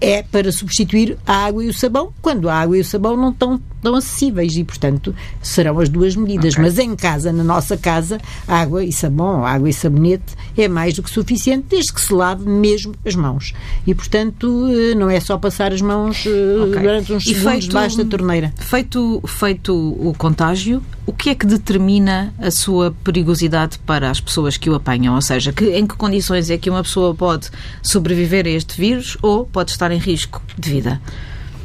é 0.00 0.20
para 0.20 0.50
substituir 0.50 1.16
a 1.24 1.46
água 1.46 1.64
e 1.64 1.68
o 1.68 1.74
sabão, 1.74 2.12
quando 2.20 2.48
a 2.48 2.54
água 2.56 2.76
e 2.76 2.80
o 2.80 2.84
sabão 2.84 3.16
não 3.16 3.30
estão 3.30 3.60
tão 3.82 3.96
acessíveis 3.96 4.56
e, 4.56 4.64
portanto, 4.64 5.14
serão 5.42 5.78
as 5.80 5.88
duas 5.88 6.14
medidas. 6.14 6.54
Okay. 6.54 6.64
Mas 6.64 6.78
em 6.78 6.94
casa, 6.94 7.32
na 7.32 7.42
nossa 7.42 7.76
casa, 7.76 8.18
água 8.46 8.84
e 8.84 8.92
sabão, 8.92 9.44
água 9.44 9.68
e 9.68 9.72
sabonete 9.72 10.34
é 10.56 10.68
mais 10.68 10.94
do 10.94 11.02
que 11.02 11.10
suficiente, 11.10 11.66
desde 11.68 11.92
que 11.92 12.00
se 12.00 12.14
lave 12.14 12.48
mesmo 12.48 12.94
as 13.04 13.14
mãos. 13.14 13.52
E, 13.86 13.94
portanto, 13.94 14.68
eh, 14.70 14.94
não 14.94 15.10
é 15.10 15.18
só 15.18 15.36
passar 15.36 15.72
as 15.72 15.82
mãos 15.82 16.24
eh, 16.26 16.62
okay. 16.62 16.80
durante 16.80 17.12
uns 17.12 17.24
e 17.24 17.34
segundos 17.34 17.50
feito, 17.50 17.68
debaixo 17.68 17.96
da 17.96 18.04
torneira. 18.04 18.54
Feito, 18.56 19.22
feito 19.26 19.74
o 19.74 20.14
contágio, 20.16 20.82
o 21.04 21.12
que 21.12 21.30
é 21.30 21.34
que 21.34 21.46
determina 21.46 22.32
a 22.38 22.50
sua 22.50 22.94
perigosidade 23.02 23.78
para 23.80 24.10
as 24.10 24.20
pessoas 24.20 24.56
que 24.56 24.70
o 24.70 24.74
apanham? 24.74 25.14
Ou 25.14 25.22
seja, 25.22 25.52
que, 25.52 25.64
em 25.76 25.86
que 25.86 25.96
condições 25.96 26.48
é 26.50 26.56
que 26.56 26.70
uma 26.70 26.82
pessoa 26.82 27.14
pode 27.14 27.50
sobreviver 27.82 28.46
a 28.46 28.50
este 28.50 28.80
vírus 28.80 29.16
ou 29.20 29.44
pode 29.44 29.72
estar 29.72 29.90
em 29.90 29.98
risco 29.98 30.40
de 30.56 30.70
vida? 30.70 31.00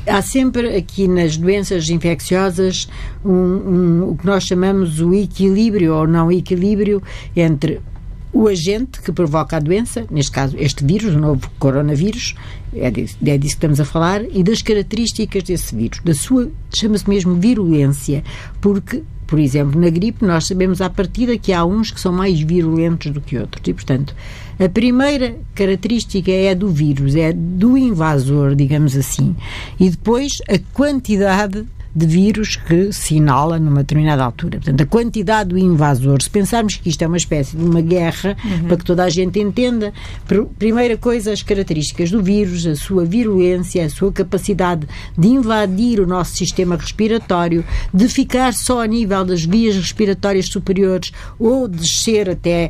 Há 0.07 0.21
sempre 0.21 0.75
aqui 0.75 1.07
nas 1.07 1.37
doenças 1.37 1.89
infecciosas 1.89 2.87
um, 3.23 3.31
um, 3.31 4.09
o 4.09 4.17
que 4.17 4.25
nós 4.25 4.43
chamamos 4.43 4.99
o 4.99 5.13
equilíbrio 5.13 5.93
ou 5.93 6.07
não 6.07 6.31
equilíbrio 6.31 7.01
entre 7.35 7.81
o 8.33 8.47
agente 8.47 9.01
que 9.01 9.11
provoca 9.11 9.57
a 9.57 9.59
doença, 9.59 10.05
neste 10.11 10.31
caso 10.31 10.55
este 10.59 10.85
vírus, 10.85 11.15
o 11.15 11.19
novo 11.19 11.49
coronavírus, 11.57 12.35
é 12.73 12.91
disso, 12.91 13.17
é 13.25 13.37
disso 13.37 13.55
que 13.55 13.57
estamos 13.57 13.79
a 13.79 13.85
falar, 13.85 14.23
e 14.23 14.43
das 14.43 14.61
características 14.61 15.43
desse 15.43 15.75
vírus, 15.75 15.99
da 16.03 16.13
sua, 16.13 16.51
chama-se 16.73 17.09
mesmo 17.09 17.35
virulência, 17.35 18.23
porque 18.61 19.03
por 19.27 19.39
exemplo, 19.39 19.79
na 19.79 19.89
gripe, 19.89 20.25
nós 20.25 20.47
sabemos 20.47 20.79
à 20.79 20.89
partida 20.89 21.37
que 21.37 21.51
há 21.51 21.65
uns 21.65 21.91
que 21.91 21.99
são 21.99 22.13
mais 22.13 22.39
virulentos 22.39 23.11
do 23.11 23.19
que 23.19 23.37
outros. 23.37 23.61
E, 23.67 23.73
portanto, 23.73 24.15
a 24.59 24.67
primeira 24.67 25.35
característica 25.53 26.31
é 26.31 26.55
do 26.55 26.69
vírus, 26.69 27.15
é 27.15 27.31
do 27.31 27.77
invasor, 27.77 28.55
digamos 28.55 28.95
assim. 28.95 29.35
E 29.79 29.89
depois 29.89 30.41
a 30.49 30.57
quantidade 30.73 31.65
de 31.98 32.06
vírus 32.06 32.56
que 32.56 32.94
se 32.94 33.16
inala 33.16 33.58
numa 33.58 33.80
determinada 33.80 34.24
altura. 34.24 34.60
Portanto, 34.60 34.82
a 34.82 34.86
quantidade 34.86 35.50
do 35.50 35.58
invasor, 35.58 36.22
se 36.22 36.30
pensarmos 36.30 36.75
que 36.75 36.89
isto 36.89 37.01
é 37.01 37.08
uma 37.08 37.18
espécie 37.18 37.58
de 37.58 37.63
uma 37.63 37.82
guerra, 37.82 38.38
uhum. 38.46 38.68
para 38.68 38.77
que 38.77 38.86
toda 38.86 39.04
a 39.04 39.10
gente 39.10 39.39
entenda, 39.39 39.92
primeira 40.60 40.96
coisa, 40.96 41.34
as 41.34 41.42
características 41.42 42.12
do 42.12 42.22
vírus, 42.22 42.68
a 42.68 42.75
sua 42.75 43.04
virulência, 43.04 43.84
a 43.84 43.89
sua 43.89 44.12
capacidade 44.12 44.88
de 45.18 45.27
invadir 45.27 46.00
o 46.00 46.06
nosso 46.06 46.36
sistema 46.36 46.75
respiratório, 46.75 47.66
de 47.92 48.08
ficar 48.08 48.54
só 48.54 48.84
a 48.84 48.86
nível 48.86 49.25
das 49.25 49.44
vias 49.44 49.75
respiratórias 49.75 50.46
superiores 50.46 51.12
ou 51.39 51.68
descer 51.68 52.30
até 52.30 52.70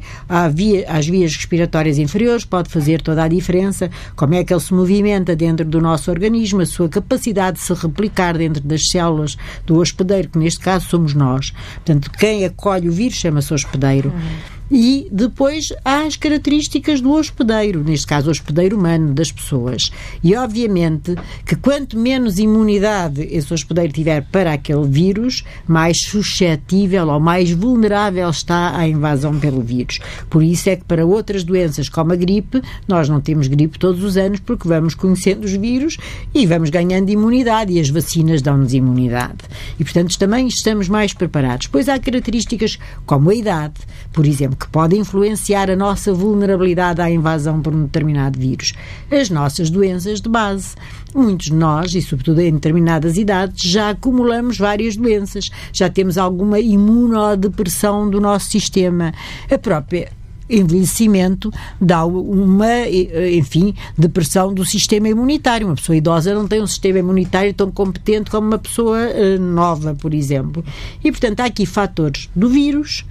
via, 0.53 0.85
às 0.87 1.05
vias 1.05 1.35
respiratórias 1.35 1.97
inferiores, 1.97 2.45
pode 2.45 2.69
fazer 2.69 3.01
toda 3.01 3.23
a 3.23 3.27
diferença. 3.27 3.91
Como 4.15 4.35
é 4.35 4.43
que 4.45 4.53
ele 4.53 4.61
se 4.61 4.73
movimenta 4.73 5.35
dentro 5.35 5.65
do 5.65 5.81
nosso 5.81 6.09
organismo, 6.09 6.61
a 6.61 6.65
sua 6.65 6.87
capacidade 6.87 7.57
de 7.57 7.63
se 7.63 7.73
replicar 7.73 8.37
dentro 8.37 8.63
das 8.63 8.87
células 8.89 9.16
do 9.65 9.77
hospedeiro, 9.77 10.29
que 10.29 10.37
neste 10.37 10.59
caso 10.59 10.87
somos 10.87 11.13
nós. 11.13 11.51
Portanto, 11.75 12.11
quem 12.11 12.45
acolhe 12.45 12.89
o 12.89 12.91
vírus 12.91 13.17
chama-se 13.17 13.53
hospedeiro. 13.53 14.09
Uhum 14.09 14.56
e 14.69 15.07
depois 15.11 15.71
há 15.83 16.01
as 16.03 16.15
características 16.15 17.01
do 17.01 17.11
hospedeiro, 17.11 17.83
neste 17.83 18.07
caso 18.07 18.27
o 18.27 18.31
hospedeiro 18.31 18.77
humano 18.77 19.13
das 19.13 19.31
pessoas. 19.31 19.91
E 20.23 20.35
obviamente 20.35 21.15
que 21.45 21.55
quanto 21.55 21.97
menos 21.97 22.37
imunidade 22.37 23.21
esse 23.31 23.53
hospedeiro 23.53 23.93
tiver 23.93 24.25
para 24.31 24.53
aquele 24.53 24.87
vírus, 24.87 25.43
mais 25.67 26.01
suscetível 26.01 27.07
ou 27.07 27.19
mais 27.19 27.51
vulnerável 27.51 28.29
está 28.29 28.77
à 28.77 28.87
invasão 28.87 29.39
pelo 29.39 29.61
vírus. 29.61 29.99
Por 30.29 30.43
isso 30.43 30.69
é 30.69 30.75
que 30.75 30.85
para 30.85 31.05
outras 31.05 31.43
doenças 31.43 31.89
como 31.89 32.13
a 32.13 32.15
gripe, 32.15 32.61
nós 32.87 33.07
não 33.09 33.21
temos 33.21 33.47
gripe 33.47 33.79
todos 33.79 34.03
os 34.03 34.17
anos 34.17 34.39
porque 34.39 34.67
vamos 34.67 34.93
conhecendo 34.93 35.45
os 35.45 35.53
vírus 35.53 35.97
e 36.33 36.45
vamos 36.45 36.69
ganhando 36.69 37.09
imunidade 37.09 37.73
e 37.73 37.79
as 37.79 37.89
vacinas 37.89 38.41
dão-nos 38.41 38.73
imunidade. 38.73 39.37
E 39.79 39.83
portanto 39.83 40.17
também 40.17 40.47
estamos 40.47 40.89
mais 40.89 41.13
preparados. 41.13 41.67
Pois 41.67 41.87
há 41.87 41.97
características 41.99 42.77
como 43.05 43.29
a 43.29 43.35
idade, 43.35 43.75
por 44.11 44.25
exemplo, 44.25 44.56
que 44.57 44.67
pode 44.67 44.97
influenciar 44.97 45.69
a 45.69 45.75
nossa 45.75 46.13
vulnerabilidade 46.13 47.01
à 47.01 47.09
invasão 47.09 47.61
por 47.61 47.73
um 47.73 47.83
determinado 47.83 48.39
vírus. 48.39 48.73
As 49.11 49.29
nossas 49.29 49.69
doenças 49.69 50.21
de 50.21 50.29
base. 50.29 50.75
Muitos 51.15 51.47
de 51.47 51.53
nós, 51.53 51.95
e 51.95 52.01
sobretudo 52.01 52.41
em 52.41 52.53
determinadas 52.53 53.17
idades, 53.17 53.63
já 53.63 53.89
acumulamos 53.89 54.57
várias 54.57 54.95
doenças, 54.95 55.49
já 55.71 55.89
temos 55.89 56.17
alguma 56.17 56.59
imunodepressão 56.59 58.09
do 58.09 58.19
nosso 58.19 58.49
sistema. 58.49 59.13
A 59.49 59.57
própria 59.57 60.11
envelhecimento 60.49 61.51
dá 61.79 62.05
uma, 62.05 62.87
enfim, 63.31 63.73
depressão 63.97 64.53
do 64.53 64.65
sistema 64.65 65.09
imunitário. 65.09 65.67
Uma 65.67 65.75
pessoa 65.75 65.95
idosa 65.95 66.33
não 66.33 66.47
tem 66.47 66.61
um 66.61 66.67
sistema 66.67 66.99
imunitário 66.99 67.53
tão 67.53 67.71
competente 67.71 68.31
como 68.31 68.47
uma 68.47 68.57
pessoa 68.57 68.97
uh, 68.97 69.41
nova, 69.41 69.95
por 69.95 70.13
exemplo. 70.13 70.63
E, 71.03 71.11
portanto, 71.11 71.41
há 71.41 71.45
aqui 71.45 71.65
fatores 71.65 72.29
do 72.35 72.49
vírus, 72.49 73.05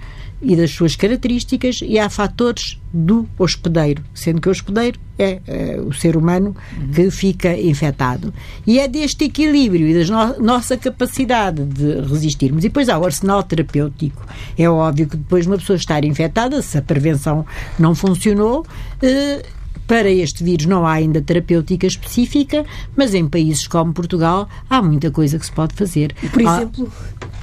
e 0.46 0.54
das 0.54 0.70
suas 0.70 0.94
características 0.94 1.80
e 1.82 1.98
há 1.98 2.08
fatores 2.08 2.80
do 2.92 3.28
hospedeiro, 3.36 4.04
sendo 4.14 4.40
que 4.40 4.48
o 4.48 4.52
hospedeiro 4.52 4.98
é, 5.18 5.40
é 5.44 5.80
o 5.80 5.92
ser 5.92 6.16
humano 6.16 6.54
uhum. 6.78 6.88
que 6.92 7.10
fica 7.10 7.58
infectado. 7.58 8.32
E 8.64 8.78
é 8.78 8.86
deste 8.86 9.24
equilíbrio 9.24 9.88
e 9.88 10.04
da 10.04 10.36
no 10.36 10.46
nossa 10.46 10.76
capacidade 10.76 11.64
de 11.64 12.00
resistirmos. 12.00 12.64
E 12.64 12.68
depois 12.68 12.88
há 12.88 12.96
o 12.96 13.04
arsenal 13.04 13.42
terapêutico. 13.42 14.24
É 14.56 14.70
óbvio 14.70 15.08
que 15.08 15.16
depois 15.16 15.46
uma 15.48 15.58
pessoa 15.58 15.76
estar 15.76 16.04
infectada, 16.04 16.62
se 16.62 16.78
a 16.78 16.82
prevenção 16.82 17.44
não 17.76 17.92
funcionou, 17.92 18.64
eh, 19.02 19.42
para 19.86 20.10
este 20.10 20.42
vírus 20.42 20.66
não 20.66 20.86
há 20.86 20.94
ainda 20.94 21.20
terapêutica 21.20 21.86
específica, 21.86 22.64
mas 22.96 23.14
em 23.14 23.28
países 23.28 23.66
como 23.66 23.92
Portugal 23.92 24.48
há 24.68 24.82
muita 24.82 25.10
coisa 25.10 25.38
que 25.38 25.46
se 25.46 25.52
pode 25.52 25.74
fazer. 25.74 26.14
Por 26.32 26.42
exemplo, 26.42 26.92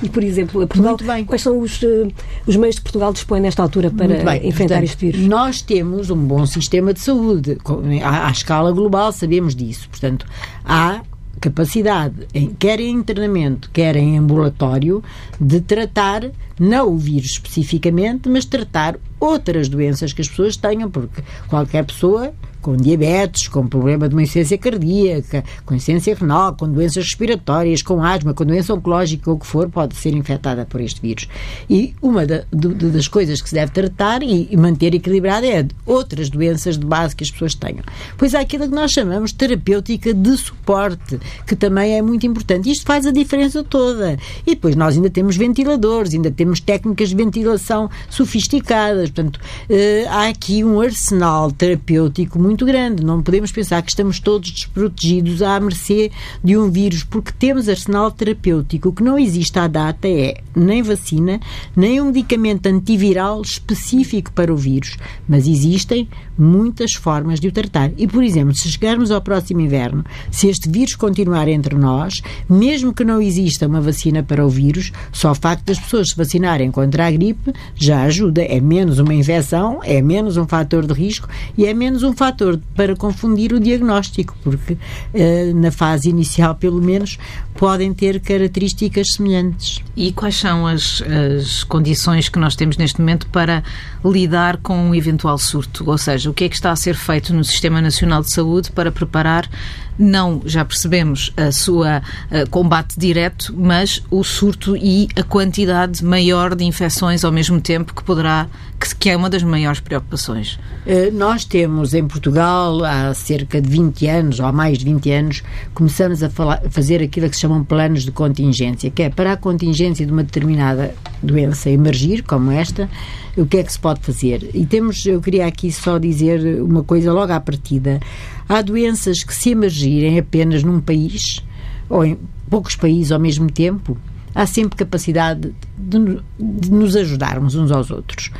e 0.04 0.10
por 0.10 0.24
exemplo 0.24 0.68
Portugal, 0.68 0.98
quais 1.26 1.42
são 1.42 1.60
os, 1.60 1.82
uh, 1.82 2.12
os 2.46 2.56
meios 2.56 2.76
que 2.76 2.84
Portugal 2.84 3.14
dispõe 3.14 3.40
nesta 3.40 3.64
altura 3.64 3.90
para 3.90 4.38
enfrentar 4.38 4.76
Portanto, 4.76 4.84
este 4.84 5.06
vírus? 5.06 5.22
Nós 5.22 5.62
temos 5.62 6.10
um 6.10 6.18
bom 6.18 6.46
sistema 6.46 6.94
de 6.94 7.00
saúde. 7.00 7.58
À, 8.04 8.28
à 8.28 8.32
escala 8.32 8.72
global 8.72 9.12
sabemos 9.12 9.56
disso. 9.56 9.90
Portanto, 9.90 10.26
há 10.66 11.02
capacidade, 11.40 12.26
quer 12.58 12.80
em 12.80 12.92
internamento, 12.92 13.70
quer 13.74 13.98
em 13.98 14.18
ambulatório, 14.18 15.04
de 15.40 15.60
tratar, 15.60 16.32
não 16.58 16.94
o 16.94 16.98
vírus 16.98 17.32
especificamente, 17.32 18.30
mas 18.30 18.46
tratar 18.46 18.96
outras 19.20 19.68
doenças 19.68 20.14
que 20.14 20.22
as 20.22 20.30
pessoas 20.30 20.56
tenham, 20.56 20.90
porque 20.90 21.22
qualquer 21.50 21.84
pessoa 21.84 22.34
com 22.64 22.78
diabetes, 22.78 23.50
com 23.50 23.68
problema 23.68 24.08
de 24.08 24.16
uma 24.16 24.24
insuficiência 24.24 24.58
cardíaca, 24.58 25.44
com 25.66 25.76
insuficiência 25.76 26.16
renal, 26.16 26.56
com 26.56 26.68
doenças 26.68 27.04
respiratórias, 27.04 27.82
com 27.82 28.02
asma, 28.02 28.34
com 28.34 28.46
doença 28.46 28.74
oncológica, 28.74 29.30
ou 29.30 29.36
o 29.36 29.40
que 29.40 29.46
for, 29.46 29.70
pode 29.70 29.96
ser 29.96 30.14
infectada 30.14 30.66
por 30.66 30.80
este 30.80 31.02
vírus. 31.02 31.28
E 31.70 31.94
uma 32.02 32.26
da, 32.26 32.46
de, 32.52 32.74
das 32.90 33.08
coisas 33.08 33.42
que 33.42 33.50
se 33.50 33.56
deve 33.56 33.74
tratar 33.74 34.24
e, 34.24 34.56
manter 34.56 34.96
equilibrada 34.96 35.46
é 35.46 35.68
outras 35.86 36.30
doenças 36.30 36.78
de 36.78 36.86
base 36.86 37.14
que 37.14 37.24
as 37.24 37.30
pessoas 37.30 37.54
tenham. 37.54 37.84
Pois 38.18 38.34
há 38.34 38.40
aquilo 38.40 38.70
que 38.70 38.74
nós 38.74 38.92
chamamos 38.92 39.32
de 39.32 39.38
terapêutica 39.38 40.14
de 40.14 40.38
suporte, 40.38 41.20
que 41.46 41.56
também 41.56 41.98
é 41.98 42.02
muito 42.02 42.26
importante. 42.26 42.72
Isto 42.72 42.86
faz 42.86 43.06
a 43.06 43.12
diferença 43.12 43.62
toda. 43.62 44.18
E 44.48 44.52
depois 44.52 44.76
nós 44.76 44.96
ainda 44.96 45.10
temos 45.10 45.36
ventiladores, 45.36 46.14
ainda 46.14 46.32
temos 46.32 46.62
técnicas 46.62 47.10
de 47.10 47.16
ventilação 47.16 47.90
sofisticadas. 48.10 49.10
Portanto, 49.10 49.40
eh, 49.70 50.06
há 50.08 50.30
aqui 50.30 50.64
um 50.64 50.80
arsenal 50.80 51.52
terapêutico 51.52 52.40
muito 52.40 52.53
grande. 52.58 53.04
Não 53.04 53.22
podemos 53.22 53.52
pensar 53.52 53.82
que 53.82 53.90
estamos 53.90 54.20
todos 54.20 54.52
desprotegidos 54.52 55.42
à 55.42 55.60
mercê 55.60 56.12
de 56.44 56.58
um 56.58 56.70
vírus, 56.70 57.04
porque 57.04 57.32
temos 57.32 57.70
arsenal 57.70 58.12
terapêutico. 58.12 58.90
O 58.90 58.94
que 58.94 59.04
não 59.04 59.18
existe 59.18 59.58
à 59.58 59.68
data 59.68 60.08
é 60.08 60.36
nem 60.56 60.82
vacina, 60.82 61.40
nem 61.76 62.02
um 62.02 62.08
medicamento 62.08 62.68
antiviral 62.68 63.42
específico 63.42 64.32
para 64.32 64.54
o 64.54 64.58
vírus. 64.58 64.98
Mas 65.28 65.48
existem 65.48 66.08
muitas 66.38 66.94
formas 66.94 67.40
de 67.40 67.48
o 67.48 67.52
tratar. 67.52 67.92
E, 67.98 68.08
por 68.08 68.24
exemplo, 68.24 68.56
se 68.56 68.70
chegarmos 68.70 69.12
ao 69.12 69.22
próximo 69.22 69.62
inverno, 69.62 70.04
se 70.32 70.48
este 70.48 70.70
vírus 70.70 70.96
continuar 70.96 71.48
entre 71.48 71.76
nós, 71.76 72.22
mesmo 72.50 72.94
que 72.94 73.04
não 73.04 73.22
exista 73.22 73.68
uma 73.68 73.82
vacina 73.82 74.24
para 74.24 74.46
o 74.46 74.50
vírus, 74.50 74.92
só 75.12 75.32
o 75.32 75.36
facto 75.36 75.66
das 75.66 75.80
pessoas 75.80 76.10
se 76.10 76.16
vacinarem 76.16 76.72
contra 76.72 77.08
a 77.08 77.12
gripe 77.12 77.54
já 77.76 78.04
ajuda. 78.04 78.42
É 78.44 78.60
menos 78.60 79.00
uma 79.00 79.14
infecção, 79.14 79.80
é 79.84 80.02
menos 80.02 80.38
um 80.38 80.48
fator 80.48 80.86
de 80.86 80.94
risco 80.94 81.28
e 81.58 81.66
é 81.66 81.74
menos 81.74 82.04
um 82.04 82.14
fator 82.14 82.43
para 82.76 82.96
confundir 82.96 83.54
o 83.54 83.60
diagnóstico, 83.60 84.36
porque 84.44 84.78
eh, 85.14 85.52
na 85.54 85.72
fase 85.72 86.10
inicial, 86.10 86.56
pelo 86.56 86.82
menos, 86.82 87.18
podem 87.56 87.94
ter 87.94 88.20
características 88.20 89.14
semelhantes. 89.14 89.82
E 89.96 90.12
quais 90.12 90.36
são 90.36 90.66
as, 90.66 91.02
as 91.38 91.64
condições 91.64 92.30
que 92.30 92.40
nós 92.40 92.56
temos 92.56 92.78
neste 92.78 93.00
momento 93.00 93.28
para 93.28 93.64
lidar 94.04 94.58
com 94.58 94.76
um 94.76 94.96
eventual 94.96 95.38
surto? 95.38 95.90
Ou 95.90 95.98
seja, 95.98 96.30
o 96.30 96.34
que 96.34 96.46
é 96.46 96.50
que 96.50 96.56
está 96.56 96.72
a 96.72 96.76
ser 96.76 96.96
feito 96.96 97.34
no 97.34 97.44
Sistema 97.44 97.82
Nacional 97.82 98.22
de 98.22 98.32
Saúde 98.32 98.72
para 98.72 98.92
preparar, 98.92 99.50
não, 99.98 100.42
já 100.46 100.64
percebemos, 100.66 101.32
a 101.38 101.52
sua 101.52 102.02
a 102.32 102.46
combate 102.50 102.98
direto, 102.98 103.54
mas 103.58 104.04
o 104.10 104.24
surto 104.24 104.76
e 104.76 105.08
a 105.16 105.24
quantidade 105.24 106.04
maior 106.04 106.56
de 106.56 106.64
infecções 106.64 107.24
ao 107.24 107.32
mesmo 107.32 107.60
tempo 107.62 107.94
que 107.94 108.04
poderá, 108.04 108.48
que, 108.80 108.96
que 108.96 109.10
é 109.10 109.18
uma 109.18 109.30
das 109.30 109.44
maiores 109.44 109.80
preocupações? 109.80 110.60
Eh, 110.86 111.12
nós 111.12 111.46
temos 111.46 111.94
em 111.94 112.06
Portugal, 112.08 112.84
há 112.84 113.14
cerca 113.14 113.62
de 113.62 113.70
20 113.70 114.08
anos, 114.08 114.40
ou 114.40 114.46
há 114.46 114.52
mais 114.52 114.78
de 114.78 114.86
20 114.86 115.12
anos, 115.12 115.44
começamos 115.74 116.24
a 116.24 116.30
falar, 116.30 116.62
fazer 116.70 117.02
aquilo 117.02 117.30
que 117.30 117.36
se 117.36 117.42
chamam 117.42 117.64
planos 117.64 118.04
de 118.04 118.12
contingência, 118.12 118.90
que 118.90 119.04
é 119.04 119.10
para 119.10 119.34
a 119.34 119.38
contingência 119.38 120.06
de 120.06 120.12
uma 120.12 120.24
determinada 120.24 120.94
doença 121.22 121.70
emergir, 121.70 122.24
como 122.24 122.52
esta, 122.52 122.90
o 123.36 123.46
que 123.46 123.58
é 123.58 123.64
que 123.64 123.72
se 123.72 123.80
pode 123.80 124.02
fazer? 124.02 124.50
E 124.54 124.66
temos, 124.66 125.06
eu 125.06 125.20
queria 125.20 125.48
aqui 125.48 125.72
só 125.72 125.98
dizer 125.98 126.62
uma 126.62 126.84
coisa 126.84 127.12
logo 127.12 127.32
à 127.32 127.40
partida. 127.40 128.00
Há 128.48 128.62
doenças 128.62 129.24
que, 129.24 129.34
se 129.34 129.52
emergirem 129.52 130.20
apenas 130.20 130.64
num 130.64 130.80
país, 130.80 131.44
ou 131.90 132.06
em 132.06 132.18
poucos 132.50 132.76
países 132.76 133.12
ao 133.12 133.20
mesmo 133.20 133.50
tempo, 133.52 133.98
há 134.36 134.46
sempre 134.46 134.78
capacidade 134.78 135.54
de, 135.78 136.20
de 136.40 136.72
nos 136.72 136.96
ajudarmos 136.96 137.56
uns 137.56 137.72
aos 137.72 137.90
outros. 137.90 138.32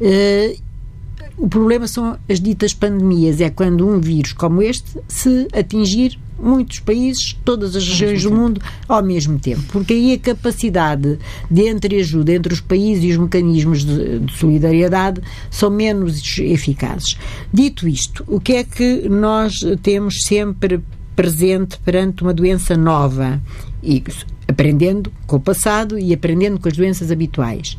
Uh, 0.00 0.58
o 1.36 1.48
problema 1.48 1.86
são 1.86 2.18
as 2.28 2.40
ditas 2.40 2.74
pandemias, 2.74 3.40
é 3.40 3.48
quando 3.48 3.88
um 3.88 4.00
vírus 4.00 4.32
como 4.32 4.60
este 4.60 4.98
se 5.08 5.48
atingir 5.52 6.18
muitos 6.42 6.80
países, 6.80 7.36
todas 7.44 7.76
as 7.76 7.86
regiões 7.86 8.22
do 8.22 8.32
mundo, 8.32 8.60
ao 8.88 9.02
mesmo 9.02 9.38
tempo. 9.38 9.62
Porque 9.70 9.92
aí 9.92 10.12
a 10.12 10.18
capacidade 10.18 11.18
de 11.50 11.68
entreajuda 11.68 12.32
entre 12.32 12.52
os 12.52 12.60
países 12.60 13.04
e 13.04 13.10
os 13.10 13.16
mecanismos 13.16 13.84
de, 13.84 14.20
de, 14.20 14.32
solidariedade 14.36 15.20
são 15.50 15.70
menos 15.70 16.38
eficazes. 16.38 17.16
Dito 17.52 17.86
isto, 17.86 18.24
o 18.26 18.40
que 18.40 18.54
é 18.54 18.64
que 18.64 19.08
nós 19.08 19.60
temos 19.82 20.22
sempre 20.24 20.80
presente 21.14 21.78
perante 21.78 22.22
uma 22.22 22.32
doença 22.32 22.76
nova? 22.76 23.40
E 23.82 24.02
aprendendo 24.48 25.12
com 25.26 25.36
o 25.36 25.40
passado 25.40 25.98
e 25.98 26.12
aprendendo 26.12 26.58
com 26.58 26.68
as 26.68 26.76
doenças 26.76 27.10
habituais. 27.10 27.78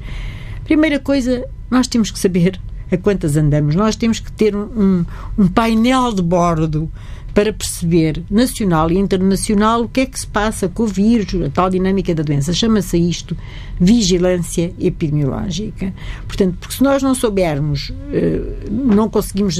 Primeira 0.64 1.00
coisa, 1.00 1.46
nós 1.70 1.88
temos 1.88 2.12
que 2.12 2.20
saber 2.20 2.60
a 2.92 2.98
quantas 2.98 3.38
andamos. 3.38 3.76
Nós 3.76 3.96
temos 3.96 4.20
que 4.20 4.32
ter 4.32 4.56
um, 4.56 5.06
um 5.38 5.48
painel 5.48 6.14
de 6.14 6.22
bordo 6.22 6.92
para 7.34 7.54
perceber, 7.54 8.24
nacional 8.30 8.92
e 8.92 8.98
internacional, 8.98 9.84
o 9.84 9.90
que 9.90 10.02
é 10.02 10.06
que 10.06 10.20
se 10.20 10.28
passa 10.28 10.68
com 10.68 10.84
o 10.84 10.88
vírus, 10.88 11.34
a 11.46 11.50
tal 11.50 11.70
dinâmica 11.70 12.14
da 12.14 12.24
doença. 12.24 12.54
Chama-se 12.54 12.98
isto 12.98 13.36
vigilância 13.80 14.72
epidemiológica. 14.80 15.92
Portanto, 16.28 16.58
porque 16.60 16.76
se 16.76 16.84
nós 16.84 17.02
não 17.02 17.16
soubermos, 17.16 17.92
eh, 18.12 18.42
não 18.70 19.10
conseguimos 19.10 19.60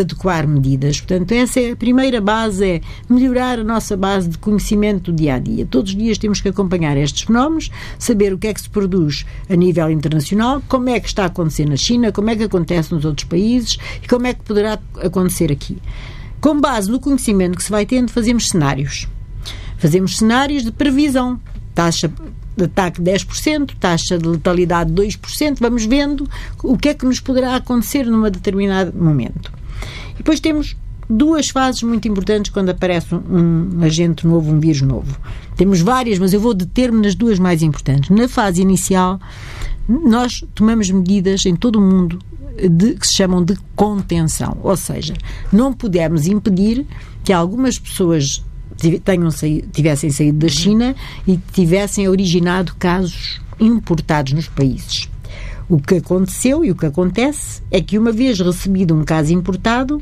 adequar 0.00 0.48
medidas. 0.48 1.00
Portanto, 1.00 1.30
essa 1.30 1.60
é 1.60 1.70
a 1.70 1.76
primeira 1.76 2.20
base, 2.20 2.64
é 2.64 2.80
melhorar 3.08 3.60
a 3.60 3.64
nossa 3.64 3.96
base 3.96 4.30
de 4.30 4.38
conhecimento 4.38 5.12
do 5.12 5.16
dia 5.16 5.34
a 5.34 5.38
dia. 5.38 5.64
Todos 5.64 5.92
os 5.92 5.96
dias 5.96 6.18
temos 6.18 6.40
que 6.40 6.48
acompanhar 6.48 6.96
estes 6.96 7.22
fenómenos, 7.22 7.70
saber 7.98 8.32
o 8.32 8.38
que 8.38 8.48
é 8.48 8.54
que 8.54 8.60
se 8.60 8.68
produz 8.68 9.24
a 9.48 9.54
nível 9.54 9.90
internacional, 9.90 10.60
como 10.66 10.88
é 10.88 10.98
que 10.98 11.06
está 11.06 11.22
a 11.22 11.26
acontecer 11.26 11.68
na 11.68 11.76
China, 11.76 12.10
como 12.10 12.30
é 12.30 12.36
que 12.36 12.42
acontece 12.42 12.92
nos 12.92 13.04
outros 13.04 13.28
países 13.28 13.78
e 14.02 14.08
como 14.08 14.26
é 14.26 14.34
que 14.34 14.42
poderá 14.42 14.78
acontecer 15.00 15.52
aqui. 15.52 15.78
Com 16.40 16.60
base 16.60 16.90
no 16.90 17.00
conhecimento 17.00 17.56
que 17.56 17.64
se 17.64 17.70
vai 17.70 17.86
tendo, 17.86 18.10
fazemos 18.10 18.48
cenários. 18.48 19.08
Fazemos 19.78 20.18
cenários 20.18 20.62
de 20.62 20.72
previsão. 20.72 21.40
Taxa 21.74 22.10
de 22.56 22.64
ataque 22.64 23.02
10%, 23.02 23.74
taxa 23.78 24.16
de 24.16 24.26
letalidade 24.26 24.90
2%, 24.90 25.58
vamos 25.60 25.84
vendo 25.84 26.26
o 26.62 26.78
que 26.78 26.88
é 26.88 26.94
que 26.94 27.04
nos 27.04 27.20
poderá 27.20 27.56
acontecer 27.56 28.06
num 28.06 28.22
determinado 28.22 28.96
momento. 28.96 29.52
E 30.14 30.18
depois 30.18 30.40
temos 30.40 30.74
duas 31.08 31.50
fases 31.50 31.82
muito 31.82 32.08
importantes 32.08 32.50
quando 32.50 32.70
aparece 32.70 33.14
um, 33.14 33.70
um 33.74 33.82
agente 33.82 34.26
novo, 34.26 34.50
um 34.50 34.58
vírus 34.58 34.80
novo. 34.80 35.18
Temos 35.54 35.80
várias, 35.80 36.18
mas 36.18 36.32
eu 36.32 36.40
vou 36.40 36.54
deter-me 36.54 37.00
nas 37.00 37.14
duas 37.14 37.38
mais 37.38 37.62
importantes. 37.62 38.08
Na 38.10 38.26
fase 38.26 38.62
inicial, 38.62 39.20
nós 39.86 40.42
tomamos 40.54 40.90
medidas 40.90 41.44
em 41.46 41.54
todo 41.54 41.76
o 41.76 41.82
mundo 41.82 42.18
de, 42.56 42.94
que 42.94 43.06
se 43.06 43.16
chamam 43.16 43.44
de 43.44 43.56
contenção. 43.74 44.58
Ou 44.62 44.76
seja, 44.76 45.14
não 45.52 45.72
pudemos 45.72 46.26
impedir 46.26 46.86
que 47.24 47.32
algumas 47.32 47.78
pessoas 47.78 48.44
tenham 49.04 49.30
saído, 49.30 49.68
tivessem 49.68 50.10
saído 50.10 50.38
da 50.38 50.48
China 50.48 50.94
e 51.26 51.36
tivessem 51.52 52.08
originado 52.08 52.74
casos 52.76 53.40
importados 53.58 54.32
nos 54.32 54.48
países. 54.48 55.08
O 55.68 55.80
que 55.80 55.96
aconteceu 55.96 56.64
e 56.64 56.70
o 56.70 56.76
que 56.76 56.86
acontece 56.86 57.62
é 57.70 57.80
que, 57.80 57.98
uma 57.98 58.12
vez 58.12 58.38
recebido 58.38 58.94
um 58.94 59.02
caso 59.02 59.32
importado, 59.32 60.00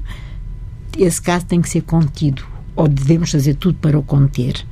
esse 0.99 1.23
caso 1.23 1.47
tem 1.47 1.63
que 1.63 1.69
ser 1.69 1.83
contido, 1.83 2.45
ou 2.77 2.87
devemos 2.87 3.31
fazer 3.31 3.55
tudo 3.55 3.79
para 3.79 3.99
o 3.99 4.03
conter. 4.03 4.65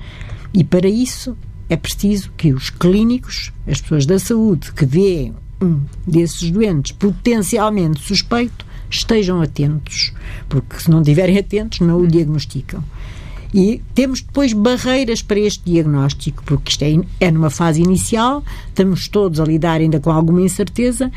E 0.52 0.62
para 0.62 0.88
isso 0.88 1.36
é 1.68 1.76
preciso 1.76 2.30
que 2.36 2.52
os 2.52 2.68
clínicos, 2.68 3.52
as 3.66 3.80
pessoas 3.80 4.04
da 4.04 4.18
saúde 4.18 4.72
que 4.72 4.84
veem 4.84 5.34
um 5.62 5.80
desses 6.06 6.50
doentes 6.50 6.92
potencialmente 6.92 8.00
suspeito 8.00 8.66
estejam 8.90 9.40
atentos, 9.40 10.12
porque 10.48 10.78
se 10.78 10.90
não 10.90 11.00
estiverem 11.00 11.38
atentos 11.38 11.80
não 11.80 12.00
o 12.00 12.06
diagnosticam. 12.06 12.82
E 13.54 13.82
temos 13.94 14.22
depois 14.22 14.52
barreiras 14.54 15.20
para 15.20 15.38
este 15.38 15.70
diagnóstico, 15.70 16.42
porque 16.44 16.70
isto 16.70 16.82
é, 16.82 16.98
é 17.20 17.30
numa 17.30 17.50
fase 17.50 17.82
inicial, 17.82 18.42
estamos 18.68 19.08
todos 19.08 19.40
a 19.40 19.44
lidar 19.44 19.80
ainda 19.80 20.00
com 20.00 20.10
alguma 20.10 20.40
incerteza 20.40 21.12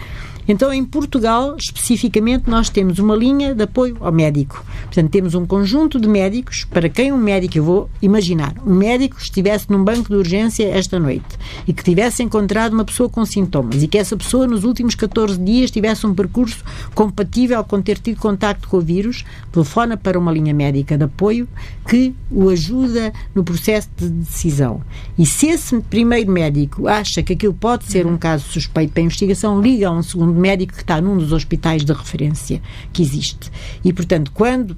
então, 0.47 0.71
em 0.71 0.85
Portugal, 0.85 1.55
especificamente, 1.57 2.49
nós 2.49 2.69
temos 2.69 2.99
uma 2.99 3.15
linha 3.15 3.55
de 3.55 3.63
apoio 3.63 3.97
ao 3.99 4.11
médico. 4.11 4.63
Portanto, 4.83 5.09
temos 5.09 5.33
um 5.33 5.45
conjunto 5.45 5.99
de 5.99 6.07
médicos, 6.07 6.65
para 6.65 6.87
quem 6.87 7.11
um 7.11 7.17
médico, 7.17 7.57
eu 7.57 7.63
vou 7.63 7.89
imaginar, 8.01 8.53
um 8.65 8.75
médico 8.75 9.17
estivesse 9.19 9.71
num 9.71 9.83
banco 9.83 10.09
de 10.09 10.15
urgência 10.15 10.65
esta 10.65 10.99
noite 10.99 11.25
e 11.67 11.73
que 11.73 11.83
tivesse 11.83 12.21
encontrado 12.21 12.73
uma 12.73 12.85
pessoa 12.85 13.09
com 13.09 13.25
sintomas 13.25 13.81
e 13.81 13.87
que 13.87 13.97
essa 13.97 14.15
pessoa 14.15 14.45
nos 14.45 14.63
últimos 14.63 14.95
14 14.95 15.37
dias 15.39 15.71
tivesse 15.71 16.05
um 16.05 16.13
percurso 16.13 16.63
compatível 16.93 17.63
com 17.63 17.81
ter 17.81 17.97
tido 17.97 18.19
contacto 18.19 18.67
com 18.67 18.77
o 18.77 18.81
vírus, 18.81 19.25
telefona 19.51 19.97
para 19.97 20.19
uma 20.19 20.31
linha 20.31 20.53
médica 20.53 20.97
de 20.97 21.03
apoio 21.03 21.47
que 21.87 22.13
o 22.29 22.49
ajuda 22.49 23.13
no 23.33 23.43
processo 23.43 23.89
de 23.97 24.09
decisão. 24.09 24.81
E 25.17 25.25
se 25.25 25.47
esse 25.47 25.79
primeiro 25.81 26.31
médico 26.31 26.87
acha 26.87 27.23
que 27.23 27.33
aquilo 27.33 27.53
pode 27.53 27.85
ser 27.85 28.05
um 28.05 28.17
caso 28.17 28.45
suspeito 28.45 28.93
para 28.93 29.01
a 29.01 29.05
investigação, 29.05 29.61
liga 29.61 29.87
a 29.87 29.91
um 29.91 30.03
segundo 30.03 30.34
médico 30.35 30.73
que 30.73 30.81
está 30.81 30.99
num 31.01 31.17
dos 31.17 31.31
hospitais 31.31 31.83
de 31.83 31.93
referência 31.93 32.61
que 32.91 33.01
existe. 33.01 33.51
E, 33.83 33.91
portanto, 33.93 34.31
quando 34.33 34.77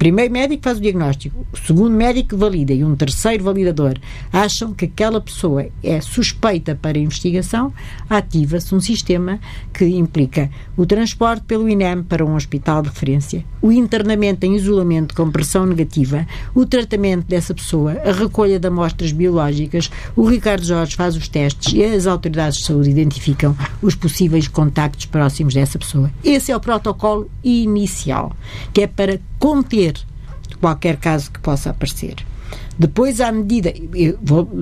primeiro 0.00 0.32
médico 0.32 0.62
faz 0.64 0.78
o 0.78 0.80
diagnóstico, 0.80 1.46
o 1.52 1.56
segundo 1.58 1.90
médico 1.90 2.34
valida 2.34 2.72
e 2.72 2.82
um 2.82 2.96
terceiro 2.96 3.44
validador 3.44 3.98
acham 4.32 4.72
que 4.72 4.86
aquela 4.86 5.20
pessoa 5.20 5.66
é 5.84 6.00
suspeita 6.00 6.74
para 6.74 6.98
investigação, 6.98 7.70
ativa-se 8.08 8.74
um 8.74 8.80
sistema 8.80 9.38
que 9.74 9.84
implica 9.84 10.48
o 10.74 10.86
transporte 10.86 11.42
pelo 11.42 11.68
INEM 11.68 12.02
para 12.02 12.24
um 12.24 12.34
hospital 12.34 12.80
de 12.80 12.88
referência, 12.88 13.44
o 13.60 13.70
internamento 13.70 14.46
em 14.46 14.56
isolamento 14.56 15.14
com 15.14 15.30
pressão 15.30 15.66
negativa, 15.66 16.26
o 16.54 16.64
tratamento 16.64 17.26
dessa 17.26 17.52
pessoa, 17.52 17.92
a 18.02 18.10
recolha 18.10 18.58
de 18.58 18.68
amostras 18.68 19.12
biológicas, 19.12 19.90
o 20.16 20.24
Ricardo 20.24 20.64
Jorge 20.64 20.96
faz 20.96 21.14
os 21.14 21.28
testes 21.28 21.74
e 21.74 21.84
as 21.84 22.06
autoridades 22.06 22.60
de 22.60 22.64
saúde 22.64 22.88
identificam 22.88 23.54
os 23.82 23.94
possíveis 23.94 24.48
contactos 24.48 25.04
próximos 25.04 25.52
dessa 25.52 25.78
pessoa. 25.78 26.10
Esse 26.24 26.50
é 26.50 26.56
o 26.56 26.60
protocolo 26.60 27.30
inicial, 27.44 28.34
que 28.72 28.80
é 28.80 28.86
para 28.86 29.20
conter 29.40 29.94
qualquer 30.60 30.96
caso 30.96 31.30
que 31.30 31.40
possa 31.40 31.70
aparecer. 31.70 32.16
Depois, 32.78 33.20
à 33.20 33.32
medida. 33.32 33.72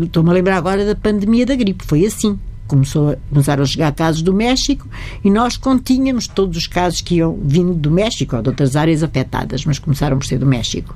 Estou-me 0.03 0.31
a 0.31 0.33
lembrar 0.33 0.57
agora 0.57 0.85
da 0.87 0.95
pandemia 0.95 1.45
da 1.45 1.55
gripe. 1.55 1.85
Foi 1.85 2.07
assim. 2.07 2.39
Começou 2.67 3.17
começaram 3.31 3.63
a 3.63 3.67
chegar 3.67 3.93
casos 3.93 4.21
do 4.21 4.35
México 4.35 4.87
e 5.25 5.31
nós 5.31 5.57
continhamos 5.57 6.27
todos 6.27 6.59
os 6.59 6.67
casos 6.67 7.01
que 7.01 7.15
iam 7.15 7.39
vindo 7.43 7.73
do 7.73 7.91
México 7.91 8.37
ou 8.37 8.43
de 8.43 8.51
outras 8.51 8.77
áreas 8.77 9.03
afetadas, 9.03 9.65
mas 9.65 9.79
começaram 9.79 10.19
por 10.19 10.27
ser 10.27 10.39
do 10.39 10.45
México. 10.45 10.95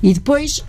E 0.00 0.14
depois 0.14 0.64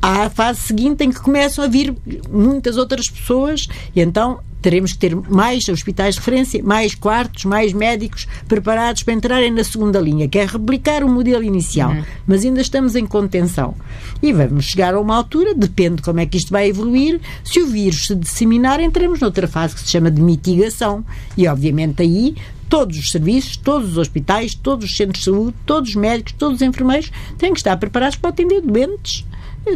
há 0.00 0.24
a 0.24 0.30
fase 0.30 0.60
seguinte 0.60 1.04
em 1.04 1.10
que 1.10 1.20
começam 1.20 1.62
a 1.62 1.68
vir 1.68 1.94
muitas 2.30 2.78
outras 2.78 3.10
pessoas 3.10 3.68
e 3.94 4.00
então 4.00 4.40
teremos 4.62 4.92
que 4.92 4.98
ter 4.98 5.14
mais 5.14 5.68
hospitais 5.68 6.14
de 6.14 6.20
referência, 6.20 6.62
mais 6.62 6.94
quartos, 6.94 7.44
mais 7.44 7.72
médicos 7.72 8.26
preparados 8.48 9.02
para 9.02 9.14
entrarem 9.14 9.50
na 9.50 9.64
segunda 9.64 10.00
linha, 10.00 10.28
que 10.28 10.38
é 10.38 10.46
replicar 10.46 11.04
o 11.04 11.08
modelo 11.08 11.42
inicial. 11.42 11.90
Uhum. 11.90 12.04
Mas 12.26 12.44
ainda 12.44 12.60
estamos 12.60 12.94
em 12.96 13.04
contenção. 13.04 13.74
E 14.22 14.32
vamos 14.32 14.64
chegar 14.66 14.94
a 14.94 15.00
uma 15.00 15.16
altura, 15.16 15.54
depende 15.54 15.96
de 15.96 16.02
como 16.02 16.20
é 16.20 16.26
que 16.26 16.38
isto 16.38 16.50
vai 16.50 16.68
evoluir, 16.68 17.20
se 17.44 17.60
o 17.60 17.66
vírus 17.66 18.06
se 18.06 18.14
disseminar, 18.14 18.80
entramos 18.80 19.20
noutra 19.20 19.48
fase 19.48 19.74
que 19.74 19.80
se 19.80 19.88
chama 19.88 20.10
de 20.10 20.22
mitigação. 20.22 21.04
E, 21.36 21.46
obviamente, 21.48 22.02
aí 22.02 22.36
todos 22.68 22.96
os 22.96 23.10
serviços, 23.10 23.56
todos 23.58 23.90
os 23.90 23.98
hospitais, 23.98 24.54
todos 24.54 24.90
os 24.90 24.96
centros 24.96 25.18
de 25.18 25.24
saúde, 25.30 25.54
todos 25.66 25.90
os 25.90 25.96
médicos, 25.96 26.32
todos 26.32 26.56
os 26.56 26.62
enfermeiros 26.62 27.12
têm 27.36 27.52
que 27.52 27.58
estar 27.58 27.76
preparados 27.76 28.16
para 28.16 28.30
atender 28.30 28.62
doentes 28.62 29.26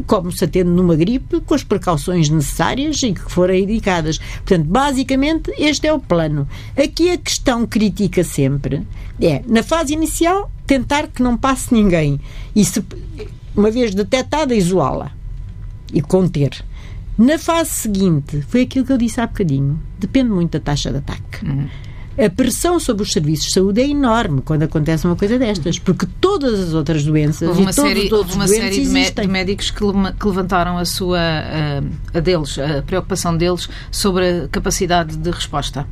como 0.07 0.33
se 0.33 0.45
atende 0.45 0.71
numa 0.71 0.97
gripe, 0.97 1.41
com 1.41 1.55
as 1.55 1.63
precauções 1.63 2.29
necessárias 2.29 3.03
e 3.03 3.13
que 3.13 3.31
forem 3.31 3.65
indicadas. 3.65 4.19
Portanto, 4.19 4.67
basicamente, 4.67 5.53
este 5.59 5.87
é 5.87 5.93
o 5.93 5.99
plano. 5.99 6.49
Aqui 6.77 7.11
a 7.11 7.19
questão 7.19 7.67
crítica 7.67 8.25
sempre 8.25 8.87
é, 9.21 9.43
na 9.47 9.63
fase 9.63 9.93
inicial, 9.93 10.51
tentar 10.67 11.09
que 11.09 11.23
não 11.23 11.37
passe 11.37 11.73
ninguém. 11.73 12.21
E, 12.55 12.65
se, 12.65 12.85
uma 13.55 13.71
vez 13.71 13.95
detectada, 13.95 14.55
isolá-la 14.55 15.13
e 15.93 16.03
conter. 16.03 16.65
Na 17.17 17.39
fase 17.39 17.71
seguinte, 17.71 18.43
foi 18.43 18.63
aquilo 18.63 18.85
que 18.85 18.93
eu 18.93 18.99
disse 18.99 19.21
há 19.21 19.27
bocadinho, 19.27 19.81
depende 19.99 20.31
muito 20.31 20.53
da 20.53 20.61
taxa 20.61 20.91
de 20.91 20.99
ataque. 20.99 21.47
Uhum 21.47 21.86
a 22.19 22.31
pressão 22.31 22.81
sobre 22.81 23.03
os 23.03 23.13
serviços 23.13 23.47
de 23.47 23.53
saúde 23.53 23.81
é 23.81 23.89
enorme 23.89 24.41
quando 24.43 24.63
acontece 24.63 25.07
uma 25.07 25.17
coisa 25.17 25.39
destas, 25.39 25.79
porque 25.79 26.07
todas 26.21 26.59
as 26.61 26.75
outras 26.75 27.05
doenças 27.05 27.49
houve 27.49 27.63
uma 27.63 27.71
e 27.71 27.75
todos 27.75 27.91
série, 27.91 28.07
os 28.07 28.13
outros 28.13 28.37
uma 28.37 28.47
doentes 28.47 28.65
série 28.65 28.81
existem. 28.81 29.27
de 29.27 29.31
médicos 29.31 29.71
que, 29.71 29.79
que 30.19 30.27
levantaram 30.27 30.79
a 30.79 30.85
sua 30.85 31.19
a, 31.19 32.19
a 32.19 32.21
deles, 32.21 32.59
a 32.59 32.83
preocupação 32.83 33.37
deles 33.37 33.69
sobre 33.91 34.45
a 34.45 34.49
capacidade 34.49 35.17
de 35.17 35.31
resposta. 35.31 35.87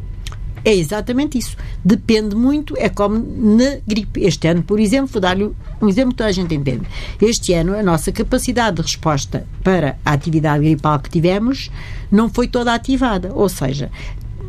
É 0.65 0.75
exatamente 0.75 1.37
isso. 1.37 1.57
Depende 1.85 2.35
muito, 2.35 2.75
é 2.79 2.89
como 2.89 3.19
na 3.19 3.77
gripe. 3.87 4.23
Este 4.25 4.49
ano, 4.49 4.63
por 4.63 4.81
exemplo, 4.81 5.09
vou 5.13 5.21
dar-lhe 5.21 5.51
um 5.81 5.89
exemplo 5.89 6.13
que 6.13 6.17
toda 6.17 6.31
a 6.31 6.33
gente 6.33 6.55
entende. 6.55 6.87
Este 7.21 7.53
ano, 7.53 7.77
a 7.77 7.83
nossa 7.83 8.11
capacidade 8.11 8.77
de 8.77 8.83
resposta 8.83 9.47
para 9.63 9.99
a 10.03 10.13
atividade 10.13 10.65
gripal 10.65 10.99
que 11.01 11.11
tivemos 11.11 11.71
não 12.11 12.31
foi 12.31 12.49
toda 12.49 12.73
ativada. 12.73 13.31
Ou 13.35 13.47
seja, 13.47 13.91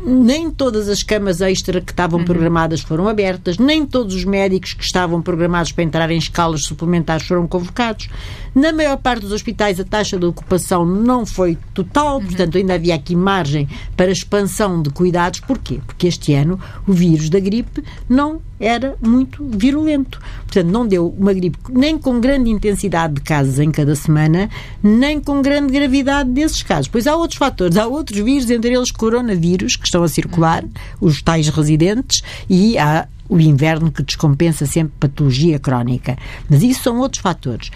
nem 0.06 0.48
todas 0.50 0.88
as 0.88 1.02
camas 1.02 1.40
extra 1.40 1.80
que 1.80 1.90
estavam 1.90 2.20
uhum. 2.20 2.24
programadas 2.24 2.80
foram 2.80 3.08
abertas, 3.08 3.58
nem 3.58 3.84
todos 3.84 4.14
os 4.14 4.24
médicos 4.24 4.72
que 4.72 4.84
estavam 4.84 5.20
programados 5.20 5.72
para 5.72 5.82
entrar 5.82 6.10
em 6.12 6.16
escalas 6.16 6.62
suplementares 6.62 7.26
foram 7.26 7.46
convocados. 7.48 8.08
Na 8.54 8.72
maior 8.72 8.96
parte 8.98 9.22
dos 9.22 9.32
hospitais, 9.32 9.80
a 9.80 9.84
taxa 9.84 10.16
de 10.16 10.24
ocupação 10.24 10.86
não 10.86 11.26
foi 11.26 11.58
total, 11.74 12.18
uhum. 12.18 12.26
portanto, 12.26 12.56
ainda 12.56 12.74
havia 12.74 12.94
aqui 12.94 13.16
margem 13.16 13.68
para 13.96 14.12
expansão 14.12 14.80
de 14.80 14.90
cuidados. 14.90 15.40
Porquê? 15.40 15.80
Porque 15.84 16.06
este 16.06 16.32
ano 16.32 16.58
o 16.86 16.92
vírus 16.92 17.28
da 17.28 17.40
gripe 17.40 17.82
não 18.08 18.40
era 18.58 18.96
muito 19.02 19.44
virulento. 19.44 20.20
Portanto, 20.44 20.70
não 20.70 20.86
deu 20.86 21.08
uma 21.08 21.32
gripe 21.32 21.58
nem 21.70 21.98
com 21.98 22.20
grande 22.20 22.50
intensidade 22.50 23.14
de 23.14 23.20
casos 23.20 23.58
em 23.58 23.70
cada 23.70 23.94
semana, 23.94 24.48
nem 24.82 25.20
com 25.20 25.42
grande 25.42 25.72
gravidade 25.72 26.30
desses 26.30 26.62
casos. 26.62 26.88
Pois 26.88 27.06
há 27.06 27.14
outros 27.16 27.38
fatores, 27.38 27.76
há 27.76 27.86
outros 27.86 28.18
vírus, 28.20 28.50
entre 28.50 28.74
eles 28.74 28.90
coronavírus, 28.90 29.76
que 29.76 29.84
estão 29.84 30.02
a 30.02 30.08
circular, 30.08 30.64
os 31.00 31.22
tais 31.22 31.48
residentes, 31.48 32.22
e 32.48 32.78
há 32.78 33.06
o 33.28 33.40
inverno 33.40 33.90
que 33.90 34.02
descompensa 34.02 34.66
sempre 34.66 34.94
patologia 34.98 35.58
crónica. 35.58 36.16
Mas 36.48 36.62
isso 36.62 36.82
são 36.82 36.98
outros 36.98 37.20
fatores. 37.20 37.70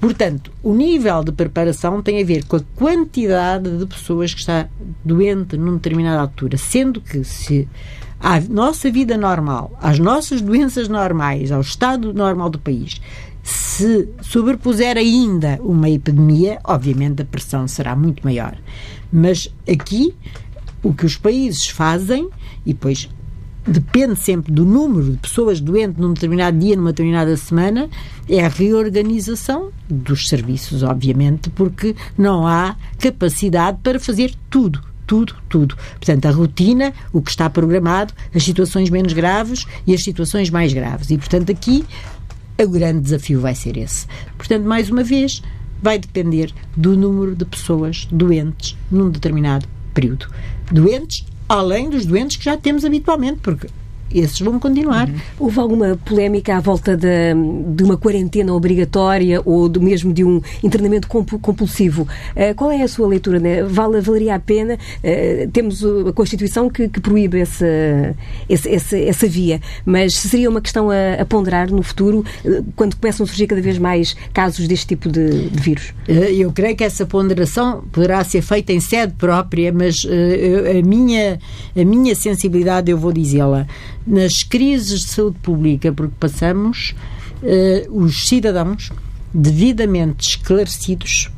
Portanto, 0.00 0.50
o 0.62 0.74
nível 0.74 1.22
de 1.22 1.30
preparação 1.30 2.00
tem 2.00 2.22
a 2.22 2.24
ver 2.24 2.44
com 2.46 2.56
a 2.56 2.62
quantidade 2.74 3.76
de 3.76 3.84
pessoas 3.84 4.32
que 4.32 4.40
está 4.40 4.66
doente 5.04 5.58
numa 5.58 5.74
determinada 5.74 6.22
altura, 6.22 6.56
sendo 6.56 7.02
que 7.02 7.22
se 7.22 7.68
a 8.20 8.38
nossa 8.40 8.90
vida 8.90 9.16
normal, 9.16 9.76
às 9.80 9.98
nossas 9.98 10.42
doenças 10.42 10.88
normais, 10.88 11.50
ao 11.50 11.62
estado 11.62 12.12
normal 12.12 12.50
do 12.50 12.58
país, 12.58 13.00
se 13.42 14.08
sobrepuser 14.20 14.98
ainda 14.98 15.58
uma 15.62 15.88
epidemia, 15.88 16.58
obviamente 16.62 17.22
a 17.22 17.24
pressão 17.24 17.66
será 17.66 17.96
muito 17.96 18.22
maior. 18.22 18.56
Mas 19.10 19.48
aqui, 19.68 20.14
o 20.82 20.92
que 20.92 21.06
os 21.06 21.16
países 21.16 21.68
fazem, 21.68 22.28
e 22.66 22.74
depois 22.74 23.08
depende 23.66 24.16
sempre 24.16 24.52
do 24.52 24.64
número 24.64 25.12
de 25.12 25.18
pessoas 25.18 25.60
doentes 25.60 25.98
num 25.98 26.12
determinado 26.12 26.58
dia, 26.58 26.76
numa 26.76 26.92
determinada 26.92 27.34
semana, 27.36 27.88
é 28.28 28.44
a 28.44 28.48
reorganização 28.48 29.70
dos 29.88 30.28
serviços, 30.28 30.82
obviamente, 30.82 31.48
porque 31.50 31.96
não 32.16 32.46
há 32.46 32.76
capacidade 32.98 33.78
para 33.82 33.98
fazer 33.98 34.34
tudo. 34.50 34.89
Tudo, 35.10 35.34
tudo. 35.48 35.76
Portanto, 35.96 36.26
a 36.26 36.30
rotina, 36.30 36.94
o 37.12 37.20
que 37.20 37.32
está 37.32 37.50
programado, 37.50 38.14
as 38.32 38.44
situações 38.44 38.90
menos 38.90 39.12
graves 39.12 39.66
e 39.84 39.92
as 39.92 40.04
situações 40.04 40.50
mais 40.50 40.72
graves. 40.72 41.10
E, 41.10 41.18
portanto, 41.18 41.50
aqui 41.50 41.84
o 42.56 42.68
grande 42.68 43.00
desafio 43.00 43.40
vai 43.40 43.56
ser 43.56 43.76
esse. 43.76 44.06
Portanto, 44.38 44.62
mais 44.62 44.88
uma 44.88 45.02
vez, 45.02 45.42
vai 45.82 45.98
depender 45.98 46.52
do 46.76 46.96
número 46.96 47.34
de 47.34 47.44
pessoas 47.44 48.06
doentes 48.12 48.78
num 48.88 49.10
determinado 49.10 49.66
período. 49.92 50.28
Doentes 50.70 51.26
além 51.48 51.90
dos 51.90 52.06
doentes 52.06 52.36
que 52.36 52.44
já 52.44 52.56
temos 52.56 52.84
habitualmente, 52.84 53.40
porque 53.42 53.66
esses 54.12 54.38
vão 54.40 54.58
continuar. 54.58 55.08
Uhum. 55.08 55.16
Houve 55.38 55.60
alguma 55.60 55.98
polémica 56.04 56.56
à 56.56 56.60
volta 56.60 56.96
de, 56.96 57.34
de, 57.74 57.84
uma 57.84 57.96
quarentena 57.96 58.52
obrigatória 58.52 59.40
ou 59.44 59.68
do 59.68 59.80
mesmo 59.80 60.12
de 60.12 60.24
um 60.24 60.40
internamento 60.62 61.08
compulsivo? 61.08 62.02
Uh, 62.02 62.54
qual 62.56 62.70
é 62.70 62.82
a 62.82 62.88
sua 62.88 63.06
leitura? 63.06 63.38
Né? 63.38 63.62
Vale, 63.62 64.00
valeria 64.00 64.34
a 64.34 64.38
pena? 64.38 64.74
Uh, 64.74 65.50
temos 65.50 65.84
a 65.84 66.12
Constituição 66.12 66.68
que, 66.68 66.88
que 66.88 67.00
proíbe 67.00 67.40
essa, 67.40 67.66
essa, 68.48 68.68
essa, 68.68 68.98
essa, 68.98 69.28
via, 69.28 69.60
mas 69.84 70.14
seria 70.16 70.50
uma 70.50 70.60
questão 70.60 70.90
a, 70.90 71.20
a 71.20 71.24
ponderar 71.24 71.70
no 71.70 71.82
futuro, 71.82 72.24
uh, 72.44 72.64
quando 72.74 72.96
começam 72.96 73.24
a 73.24 73.26
surgir 73.26 73.46
cada 73.46 73.62
vez 73.62 73.78
mais 73.78 74.16
casos 74.32 74.66
deste 74.66 74.88
tipo 74.88 75.08
de, 75.08 75.48
de, 75.48 75.60
vírus? 75.60 75.94
Eu 76.08 76.50
creio 76.52 76.74
que 76.74 76.82
essa 76.82 77.06
ponderação 77.06 77.84
poderá 77.92 78.22
ser 78.24 78.42
feita 78.42 78.72
em 78.72 78.80
sede 78.80 79.14
própria, 79.14 79.72
mas 79.72 80.06
a, 80.06 80.86
minha, 80.86 81.38
a 81.76 81.84
minha 81.84 82.14
sensibilidade, 82.14 82.90
eu 82.90 82.98
vou 82.98 83.12
dizê-la, 83.12 83.66
nas 84.06 84.42
crises 84.42 85.00
de 85.00 85.08
saúde 85.08 85.38
pública 85.42 85.92
porque 85.92 86.14
passamos, 86.18 86.94
eh, 87.42 87.86
os 87.90 88.28
cidadãos 88.28 88.90
devidamente 89.32 90.28
esclarecidos 90.28 91.30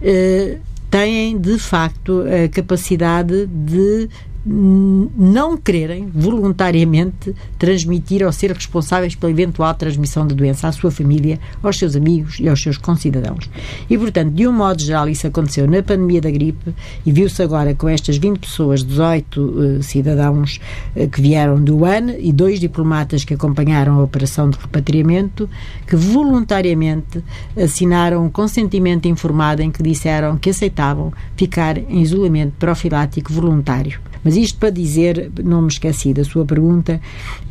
eh, 0.00 0.58
têm 0.90 1.38
de 1.38 1.58
facto 1.58 2.22
a 2.22 2.48
capacidade 2.48 3.46
de 3.46 4.08
não 4.44 5.56
quererem 5.56 6.08
voluntariamente 6.12 7.34
transmitir 7.58 8.24
ou 8.24 8.32
ser 8.32 8.50
responsáveis 8.50 9.14
pela 9.14 9.30
eventual 9.30 9.72
transmissão 9.74 10.26
da 10.26 10.34
doença 10.34 10.66
à 10.66 10.72
sua 10.72 10.90
família, 10.90 11.38
aos 11.62 11.78
seus 11.78 11.94
amigos 11.94 12.40
e 12.40 12.48
aos 12.48 12.60
seus 12.60 12.76
concidadãos. 12.76 13.48
E, 13.88 13.96
portanto, 13.96 14.32
de 14.32 14.46
um 14.46 14.52
modo 14.52 14.82
geral, 14.82 15.08
isso 15.08 15.26
aconteceu 15.26 15.68
na 15.68 15.82
pandemia 15.82 16.20
da 16.20 16.30
gripe 16.30 16.74
e 17.06 17.12
viu-se 17.12 17.40
agora 17.42 17.74
com 17.74 17.88
estas 17.88 18.16
20 18.16 18.40
pessoas, 18.40 18.82
18 18.82 19.40
uh, 19.40 19.82
cidadãos 19.82 20.60
uh, 20.96 21.08
que 21.08 21.20
vieram 21.20 21.62
do 21.62 21.84
ano 21.84 22.14
e 22.18 22.32
dois 22.32 22.58
diplomatas 22.58 23.24
que 23.24 23.34
acompanharam 23.34 24.00
a 24.00 24.02
operação 24.02 24.50
de 24.50 24.58
repatriamento, 24.58 25.48
que 25.86 25.94
voluntariamente 25.94 27.22
assinaram 27.56 28.24
um 28.24 28.30
consentimento 28.30 29.06
informado 29.06 29.62
em 29.62 29.70
que 29.70 29.82
disseram 29.82 30.36
que 30.36 30.50
aceitavam 30.50 31.12
ficar 31.36 31.78
em 31.78 32.02
isolamento 32.02 32.54
profilático 32.58 33.32
voluntário. 33.32 34.11
Mas 34.24 34.36
isto 34.36 34.58
para 34.58 34.70
dizer, 34.70 35.30
não 35.42 35.62
me 35.62 35.68
esqueci 35.68 36.14
da 36.14 36.24
sua 36.24 36.44
pergunta, 36.44 37.00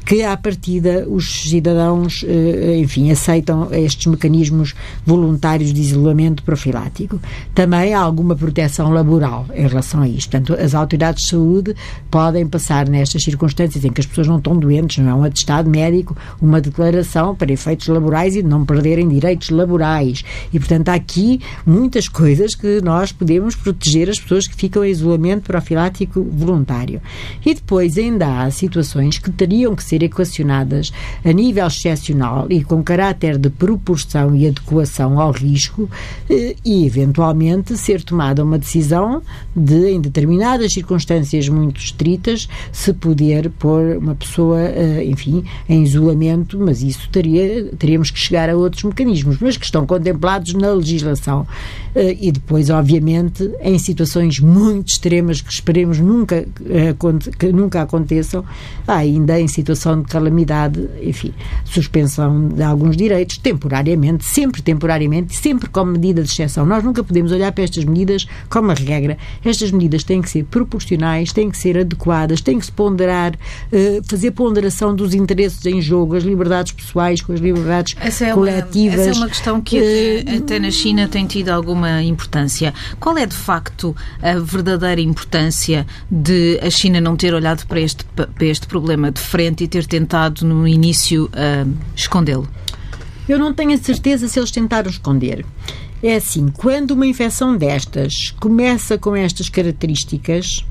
que, 0.06 0.24
à 0.24 0.36
partida, 0.36 1.06
os 1.08 1.50
cidadãos, 1.50 2.26
eh, 2.28 2.78
enfim, 2.80 3.12
aceitam 3.12 3.70
estes 3.72 4.08
mecanismos 4.08 4.74
voluntários 5.06 5.74
de 5.74 5.80
isolamento 5.80 6.44
profilático. 6.44 7.20
Também 7.54 7.94
há 7.94 8.00
alguma 8.00 8.36
proteção 8.36 8.92
laboral 8.92 9.46
em 9.54 9.68
relação 9.68 10.02
a 10.02 10.08
isto. 10.08 10.32
Portanto, 10.32 10.60
as 10.60 10.74
autoridades 10.74 11.24
de 11.24 11.30
saúde 11.30 11.76
podem 12.10 12.48
passar 12.48 12.90
nestas 12.90 13.24
circunstâncias 13.24 13.84
em 13.86 13.92
que 13.92 14.02
as 14.02 14.08
pessoas 14.08 14.28
não 14.28 14.38
estão 14.38 14.58
doentes, 14.58 14.98
não 15.04 15.12
é 15.12 15.14
um 15.14 15.24
atestado 15.24 15.70
médico, 15.70 16.16
uma 16.42 16.60
declaração 16.60 17.36
para 17.36 17.52
efeitos 17.52 17.88
laborais 17.88 18.36
e 18.36 18.44
não 18.44 18.66
perderem 18.66 19.08
direitos 19.08 19.50
laborais. 19.50 20.24
E, 20.52 20.60
portanto, 20.60 20.90
há 20.90 20.94
aqui 20.94 21.40
muitas 21.66 22.08
coisas 22.08 22.56
que 22.56 22.82
nós 22.82 23.12
podemos 23.12 23.56
proteger 23.56 24.10
as 24.10 24.20
pessoas 24.20 24.48
que 24.48 24.56
ficam 24.56 24.84
em 24.84 24.90
isolamento 24.90 25.44
profilático 25.44 26.22
voluntário. 26.22 27.02
E 27.46 27.54
depois 27.54 27.98
ainda 27.98 28.42
há 28.42 28.52
situações 28.52 29.18
que 29.18 29.32
teriam 29.32 29.76
que 29.76 29.84
ser 29.91 30.04
equacionadas 30.04 30.91
a 31.23 31.32
nível 31.34 31.67
excepcional 31.67 32.47
e 32.49 32.63
com 32.63 32.82
caráter 32.82 33.38
de 33.38 33.49
proporção 33.49 34.34
e 34.36 34.47
adequação 34.47 35.19
ao 35.19 35.32
risco 35.32 35.89
eh, 36.30 36.56
e, 36.63 36.86
eventualmente, 36.86 37.75
ser 37.77 38.01
tomada 38.01 38.43
uma 38.43 38.58
decisão 38.58 39.21
de, 39.54 39.89
em 39.89 39.99
determinadas 39.99 40.73
circunstâncias 40.73 41.49
muito 41.49 41.82
estritas, 41.82 42.47
se 42.71 42.93
poder 42.93 43.49
pôr 43.49 43.97
uma 43.97 44.15
pessoa, 44.15 44.60
eh, 44.62 45.04
enfim, 45.06 45.43
em 45.67 45.84
isolamento, 45.84 46.58
mas 46.58 46.82
isso 46.82 47.10
teria, 47.12 47.65
teríamos 47.77 48.10
que 48.12 48.19
chegar 48.19 48.49
a 48.49 48.56
outros 48.56 48.84
mecanismos, 48.84 49.38
mas 49.41 49.58
que 49.58 49.65
estão 49.65 49.86
contemplados 49.86 50.54
na 50.54 50.71
legislação. 50.71 51.45
Eh, 51.93 52.17
e 52.21 52.32
depois, 52.32 52.69
obviamente, 52.69 53.51
em 53.62 53.77
situações 53.77 54.39
muito 54.39 54.88
extremas 54.88 55.41
que 55.41 55.51
esperemos 55.51 55.99
nunca, 55.99 56.45
que 57.38 57.51
nunca 57.51 57.82
aconteçam, 57.82 58.45
ainda 58.88 59.39
em 59.39 59.47
situação 59.82 60.02
de 60.02 60.08
calamidade, 60.08 60.88
enfim, 61.02 61.34
suspensão 61.65 62.50
de 62.50 62.62
alguns 62.62 62.96
direitos, 62.96 63.38
temporariamente, 63.38 64.24
sempre 64.24 64.62
temporariamente, 64.62 65.36
sempre 65.36 65.67
como 65.67 65.94
medida 65.94 66.22
de 66.22 66.30
exceção. 66.30 66.65
Nós 66.65 66.84
nunca 66.84 67.04
podemos 67.04 67.32
olhar 67.32 67.52
para 67.52 67.63
estas 67.63 67.84
medidas 67.84 68.28
como 68.50 68.67
uma 68.67 68.74
regra. 68.76 69.17
Estas 69.44 69.72
medidas 69.72 70.04
têm 70.04 70.22
que 70.22 70.30
ser 70.30 70.44
proporcionais, 70.46 71.34
têm 71.34 71.50
que 71.50 71.58
ser 71.58 71.80
adequadas, 71.80 72.41
têm 72.41 72.60
que 72.60 72.65
se 72.65 72.72
ponderar, 72.72 73.34
uh, 73.34 74.04
fazer 74.04 74.32
ponderação 74.32 74.96
dos 74.96 75.13
interesses 75.13 75.65
em 75.65 75.82
jogo, 75.82 76.15
as 76.15 76.24
liberdades 76.24 76.72
pessoais 76.72 77.22
com 77.22 77.34
as 77.34 77.39
liberdades 77.39 77.96
essa 78.00 78.28
é 78.28 78.34
coletivas. 78.34 79.00
Uma, 79.00 79.10
essa 79.10 79.17
é 79.17 79.22
uma 79.22 79.30
questão 79.30 79.62
que 79.62 79.78
até, 79.78 80.32
uh, 80.32 80.38
até 80.38 80.60
na 80.60 80.72
China 80.72 81.08
tem 81.08 81.26
tido 81.26 81.50
alguma 81.50 82.04
importância. 82.04 82.74
Qual 83.00 83.17
é, 83.17 83.26
de 83.26 83.36
facto, 83.36 83.96
a 84.22 84.38
verdadeira 84.39 85.02
importância 85.02 85.86
de 86.10 86.60
a 86.62 86.70
China 86.70 87.02
não 87.02 87.15
ter 87.15 87.34
olhado 87.34 87.65
para 87.65 87.80
este, 87.80 88.06
para 88.06 88.46
este 88.46 88.67
problema 88.67 89.12
de 89.12 89.20
frente 89.20 89.63
e 89.63 89.71
ter 89.72 89.86
tentado, 89.86 90.46
no 90.46 90.68
início, 90.68 91.26
uh, 91.26 91.72
escondê-lo? 91.96 92.48
Eu 93.28 93.40
não 93.40 93.54
tenho 93.54 93.74
a 93.74 93.78
certeza 93.78 94.28
se 94.28 94.38
eles 94.38 94.52
tentaram 94.52 94.90
esconder. 94.90 95.46
É 96.04 96.16
assim, 96.16 96.50
quando 96.50 96.92
uma 96.92 97.06
infecção 97.06 97.56
destas 97.56 98.32
começa 98.40 98.98
com 98.98 99.16
estas 99.16 99.50
características, 99.50 100.66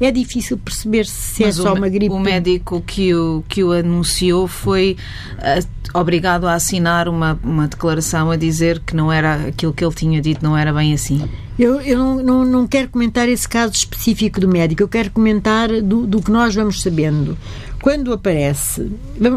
é 0.00 0.10
difícil 0.10 0.58
perceber 0.58 1.06
se 1.06 1.42
é 1.42 1.46
Mas 1.46 1.58
é 1.58 1.62
só 1.62 1.74
uma 1.74 1.88
gripe. 1.88 2.14
O 2.14 2.18
médico 2.18 2.82
que 2.86 3.14
o, 3.14 3.42
que 3.48 3.62
o 3.64 3.72
anunciou 3.72 4.46
foi 4.46 4.96
uh, 5.38 5.66
obrigado 5.94 6.46
a 6.46 6.54
assinar 6.54 7.08
uma, 7.08 7.38
uma 7.42 7.68
declaração 7.68 8.30
a 8.30 8.36
dizer 8.36 8.80
que 8.80 8.94
não 8.94 9.12
era 9.12 9.46
aquilo 9.48 9.72
que 9.72 9.84
ele 9.84 9.94
tinha 9.94 10.20
dito, 10.20 10.42
não 10.42 10.56
era 10.56 10.72
bem 10.72 10.92
assim. 10.92 11.28
Eu, 11.58 11.80
eu 11.80 11.98
não, 11.98 12.22
não, 12.22 12.44
não 12.44 12.66
quero 12.66 12.88
comentar 12.88 13.28
esse 13.28 13.48
caso 13.48 13.72
específico 13.72 14.40
do 14.40 14.48
médico, 14.48 14.82
eu 14.82 14.88
quero 14.88 15.10
comentar 15.10 15.68
do, 15.82 16.06
do 16.06 16.20
que 16.20 16.30
nós 16.30 16.54
vamos 16.54 16.82
sabendo. 16.82 17.36
Quando 17.82 18.12
aparece, 18.12 18.92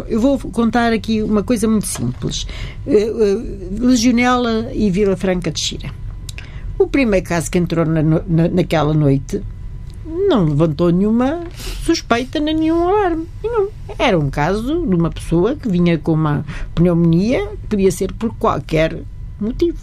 eu 0.07 0.21
vou 0.21 0.37
contar 0.37 0.93
aqui 0.93 1.23
uma 1.23 1.41
coisa 1.41 1.67
muito 1.67 1.87
simples: 1.87 2.45
eh, 2.85 2.93
eh, 2.93 3.79
Legionela 3.79 4.71
e 4.71 4.91
Vila 4.91 5.17
Franca 5.17 5.49
de 5.49 5.59
Xira. 5.59 5.89
O 6.77 6.85
primeiro 6.85 7.25
caso 7.25 7.49
que 7.49 7.57
entrou 7.57 7.87
na, 7.87 8.03
na, 8.03 8.47
naquela 8.47 8.93
noite 8.93 9.41
não 10.05 10.45
levantou 10.45 10.91
nenhuma 10.91 11.41
suspeita 11.83 12.39
nem 12.39 12.55
nenhum 12.55 12.87
alarme. 12.87 13.27
Nenhum. 13.43 13.67
Era 13.97 14.19
um 14.19 14.29
caso 14.29 14.85
de 14.85 14.95
uma 14.95 15.09
pessoa 15.09 15.55
que 15.55 15.67
vinha 15.67 15.97
com 15.97 16.13
uma 16.13 16.45
pneumonia, 16.75 17.47
que 17.47 17.67
podia 17.69 17.91
ser 17.91 18.13
por 18.13 18.35
qualquer 18.35 19.01
motivo. 19.41 19.79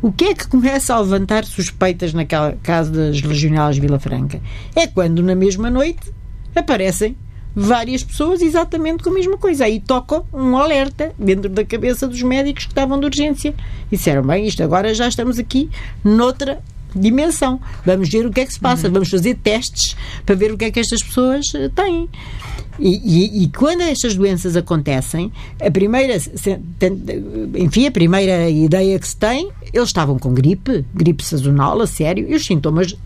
O 0.00 0.12
que 0.12 0.26
é 0.26 0.34
que 0.34 0.46
começa 0.46 0.94
a 0.94 1.00
levantar 1.00 1.44
suspeitas 1.44 2.14
naquela 2.14 2.56
caso 2.62 2.92
das 2.92 3.20
Legionelas 3.22 3.76
Vila 3.76 3.98
Franca? 3.98 4.40
É 4.76 4.86
quando, 4.86 5.20
na 5.20 5.34
mesma 5.34 5.68
noite, 5.68 6.12
aparecem 6.54 7.16
várias 7.54 8.02
pessoas 8.02 8.42
exatamente 8.42 9.02
com 9.02 9.10
a 9.10 9.12
mesma 9.12 9.36
coisa. 9.36 9.64
Aí 9.64 9.80
toca 9.80 10.22
um 10.32 10.56
alerta 10.56 11.12
dentro 11.18 11.48
da 11.48 11.64
cabeça 11.64 12.08
dos 12.08 12.22
médicos 12.22 12.64
que 12.64 12.72
estavam 12.72 12.98
de 12.98 13.06
urgência. 13.06 13.54
E 13.90 13.96
disseram, 13.96 14.22
bem, 14.22 14.46
isto 14.46 14.62
agora 14.62 14.92
já 14.94 15.06
estamos 15.08 15.38
aqui 15.38 15.70
noutra 16.02 16.60
dimensão. 16.94 17.60
Vamos 17.84 18.08
ver 18.08 18.26
o 18.26 18.30
que 18.30 18.40
é 18.40 18.46
que 18.46 18.52
se 18.52 18.60
passa, 18.60 18.86
uhum. 18.86 18.94
vamos 18.94 19.10
fazer 19.10 19.34
testes 19.36 19.96
para 20.24 20.34
ver 20.34 20.52
o 20.52 20.56
que 20.56 20.66
é 20.66 20.70
que 20.70 20.80
estas 20.80 21.02
pessoas 21.02 21.52
eh, 21.54 21.68
têm. 21.74 22.08
E, 22.78 22.88
e, 22.88 23.44
e, 23.44 23.48
quando 23.48 23.82
estas 23.82 24.16
doenças 24.16 24.56
acontecem, 24.56 25.32
a 25.60 25.70
primeira, 25.70 26.16
enfim, 27.56 27.86
a 27.86 27.90
primeira 27.90 28.50
ideia 28.50 28.98
que 28.98 29.06
se 29.06 29.16
tem, 29.16 29.48
eles 29.72 29.88
estavam 29.88 30.18
com 30.18 30.34
gripe, 30.34 30.84
gripe 30.92 31.24
sazonal, 31.24 31.80
a 31.80 31.86
sério, 31.86 32.28
e 32.28 32.34
os 32.34 32.44
sintomas 32.44 32.96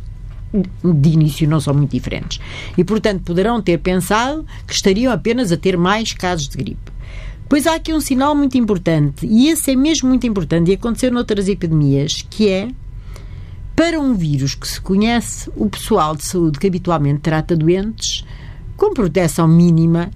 de 0.53 1.09
início 1.11 1.49
não 1.49 1.61
são 1.61 1.75
muito 1.75 1.91
diferentes. 1.91 2.41
E, 2.77 2.85
portanto, 2.85 3.23
poderão 3.23 3.61
ter 3.61 3.79
pensado 3.79 4.47
que 4.67 4.73
estariam 4.73 5.13
apenas 5.13 5.53
a 5.53 5.57
ter 5.57 5.77
mais 5.77 6.13
casos 6.13 6.49
de 6.49 6.57
gripe. 6.57 6.93
Pois 7.49 7.67
há 7.67 7.77
aqui 7.77 7.95
um 7.95 8.01
sinal 8.01 8.35
muito 8.35 8.59
importante, 8.59 9.27
e 9.27 9.49
esse 9.49 9.73
é 9.73 9.77
mesmo 9.77 10.09
muito 10.09 10.27
importante, 10.27 10.71
e 10.71 10.75
aconteceu 10.75 11.11
noutras 11.11 11.49
epidemias, 11.49 12.25
que 12.29 12.49
é 12.49 12.69
para 13.75 13.99
um 13.99 14.13
vírus 14.13 14.55
que 14.55 14.69
se 14.69 14.81
conhece, 14.81 15.51
o 15.57 15.69
pessoal 15.71 16.15
de 16.15 16.25
saúde 16.25 16.59
que 16.59 16.67
habitualmente 16.67 17.21
trata 17.21 17.57
doentes, 17.57 18.25
com 18.77 18.93
proteção 18.93 19.49
mínima, 19.49 20.11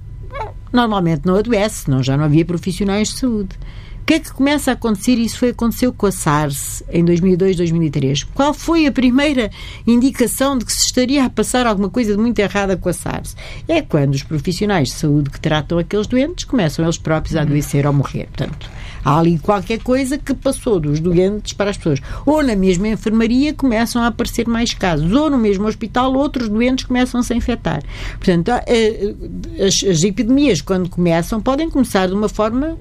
normalmente 0.73 1.23
não 1.25 1.37
adoece, 1.37 1.85
senão 1.85 2.03
já 2.03 2.17
não 2.17 2.25
havia 2.25 2.45
profissionais 2.45 3.09
de 3.09 3.19
saúde. 3.19 3.59
O 4.03 4.05
que 4.05 4.15
é 4.15 4.19
que 4.19 4.33
começa 4.33 4.73
a 4.73 4.75
acontecer? 4.75 5.13
Isso 5.13 5.39
foi 5.39 5.51
aconteceu 5.51 5.93
com 5.93 6.07
a 6.07 6.11
SARS 6.11 6.83
em 6.91 7.05
2002, 7.05 7.57
2003. 7.57 8.25
Qual 8.25 8.53
foi 8.53 8.85
a 8.85 8.91
primeira 8.91 9.49
indicação 9.87 10.59
de 10.59 10.65
que 10.65 10.73
se 10.73 10.87
estaria 10.87 11.25
a 11.25 11.31
passar 11.31 11.69
alguma 11.69 11.89
coisa 11.89 12.17
de 12.17 12.19
muito 12.21 12.41
errada 12.41 12.77
com 12.77 12.89
a 12.89 12.93
SARS? 12.93 13.37
É 13.69 13.81
quando 13.81 14.15
os 14.15 14.25
profissionais 14.25 14.89
de 14.89 14.95
saúde 14.95 15.31
que 15.31 15.41
tratam 15.41 15.79
aqueles 15.79 16.09
doentes 16.09 16.45
começam 16.45 16.85
eles 16.85 16.99
próprios 16.99 17.37
a 17.37 17.43
adoecer 17.43 17.87
ou 17.87 17.93
morrer. 17.93 18.27
Portanto, 18.27 18.69
há 19.05 19.21
ali 19.21 19.39
qualquer 19.39 19.79
coisa 19.79 20.19
que 20.19 20.35
passou 20.35 20.81
dos 20.81 20.99
doentes 20.99 21.53
para 21.53 21.71
as 21.71 21.77
pessoas. 21.77 22.01
Ou 22.27 22.43
na 22.43 22.57
mesma 22.57 22.89
enfermaria 22.89 23.55
começam 23.55 24.03
a 24.03 24.09
aparecer 24.09 24.49
mais 24.49 24.75
casos, 24.75 25.13
ou 25.13 25.31
no 25.31 25.39
mesmo 25.39 25.69
hospital 25.69 26.13
outros 26.13 26.49
doentes 26.49 26.87
começam 26.87 27.21
a 27.21 27.23
se 27.23 27.35
infectar. 27.35 27.81
Portanto, 28.15 28.51
as, 28.51 29.85
as 29.89 30.03
epidemias, 30.03 30.61
quando 30.61 30.91
começam, 30.91 31.41
podem 31.41 31.71
começar 31.71 32.09
de 32.09 32.15
uma 32.15 32.29
forma 32.29 32.77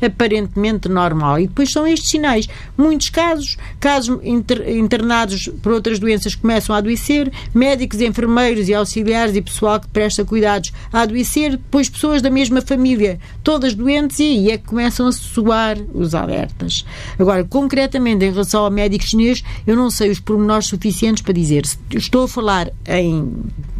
aparentemente 0.00 0.88
normal. 0.88 1.40
E 1.40 1.46
depois 1.46 1.70
são 1.70 1.86
estes 1.86 2.10
sinais. 2.10 2.48
Muitos 2.76 3.08
casos, 3.08 3.56
casos 3.80 4.18
inter, 4.22 4.68
internados 4.76 5.48
por 5.62 5.72
outras 5.72 5.98
doenças 5.98 6.34
começam 6.34 6.74
a 6.74 6.78
adoecer, 6.78 7.32
médicos, 7.54 8.00
enfermeiros 8.00 8.68
e 8.68 8.74
auxiliares 8.74 9.34
e 9.36 9.42
pessoal 9.42 9.80
que 9.80 9.88
presta 9.88 10.24
cuidados 10.24 10.72
a 10.92 11.02
adoecer, 11.02 11.52
depois 11.52 11.88
pessoas 11.88 12.22
da 12.22 12.30
mesma 12.30 12.60
família, 12.60 13.18
todas 13.42 13.74
doentes, 13.74 14.18
e 14.18 14.22
aí 14.22 14.50
é 14.50 14.58
que 14.58 14.64
começam 14.64 15.06
a 15.06 15.12
soar 15.12 15.78
os 15.94 16.14
alertas. 16.14 16.84
Agora, 17.18 17.44
concretamente 17.44 18.24
em 18.24 18.30
relação 18.30 18.64
ao 18.64 18.70
médico 18.70 19.04
chinês, 19.04 19.42
eu 19.66 19.76
não 19.76 19.90
sei 19.90 20.10
os 20.10 20.20
pormenores 20.20 20.66
suficientes 20.66 21.22
para 21.22 21.32
dizer. 21.32 21.64
Estou 21.90 22.24
a 22.24 22.28
falar 22.28 22.70
em, 22.86 23.32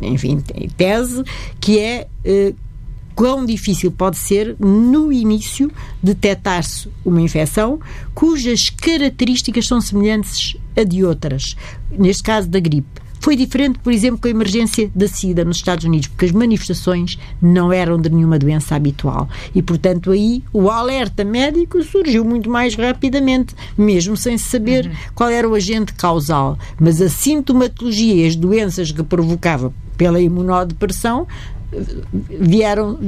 enfim, 0.02 0.42
em 0.54 0.68
tese, 0.68 1.22
que 1.60 1.78
é 1.78 2.06
eh, 2.24 2.54
quão 3.16 3.46
difícil 3.46 3.90
pode 3.90 4.18
ser, 4.18 4.54
no 4.60 5.10
início, 5.10 5.72
detectar-se 6.02 6.88
uma 7.04 7.20
infecção 7.20 7.80
cujas 8.14 8.68
características 8.70 9.66
são 9.66 9.80
semelhantes 9.80 10.56
a 10.76 10.84
de 10.84 11.02
outras. 11.02 11.56
Neste 11.90 12.22
caso, 12.22 12.46
da 12.48 12.60
gripe. 12.60 13.06
Foi 13.18 13.34
diferente, 13.34 13.78
por 13.80 13.92
exemplo, 13.92 14.20
com 14.20 14.28
a 14.28 14.30
emergência 14.30 14.90
da 14.94 15.08
SIDA 15.08 15.44
nos 15.44 15.56
Estados 15.56 15.84
Unidos, 15.84 16.06
porque 16.06 16.26
as 16.26 16.32
manifestações 16.32 17.18
não 17.42 17.72
eram 17.72 17.98
de 17.98 18.08
nenhuma 18.08 18.38
doença 18.38 18.76
habitual. 18.76 19.28
E, 19.54 19.62
portanto, 19.62 20.12
aí 20.12 20.44
o 20.52 20.70
alerta 20.70 21.24
médico 21.24 21.82
surgiu 21.82 22.24
muito 22.24 22.48
mais 22.48 22.76
rapidamente, 22.76 23.54
mesmo 23.76 24.16
sem 24.16 24.38
saber 24.38 24.86
uhum. 24.86 24.92
qual 25.14 25.30
era 25.30 25.48
o 25.48 25.54
agente 25.54 25.92
causal. 25.94 26.56
Mas 26.78 27.00
a 27.00 27.08
sintomatologia 27.08 28.14
e 28.14 28.26
as 28.28 28.36
doenças 28.36 28.92
que 28.92 29.02
provocava 29.02 29.72
pela 29.96 30.20
imunodepressão 30.20 31.26
vieram 32.28 32.98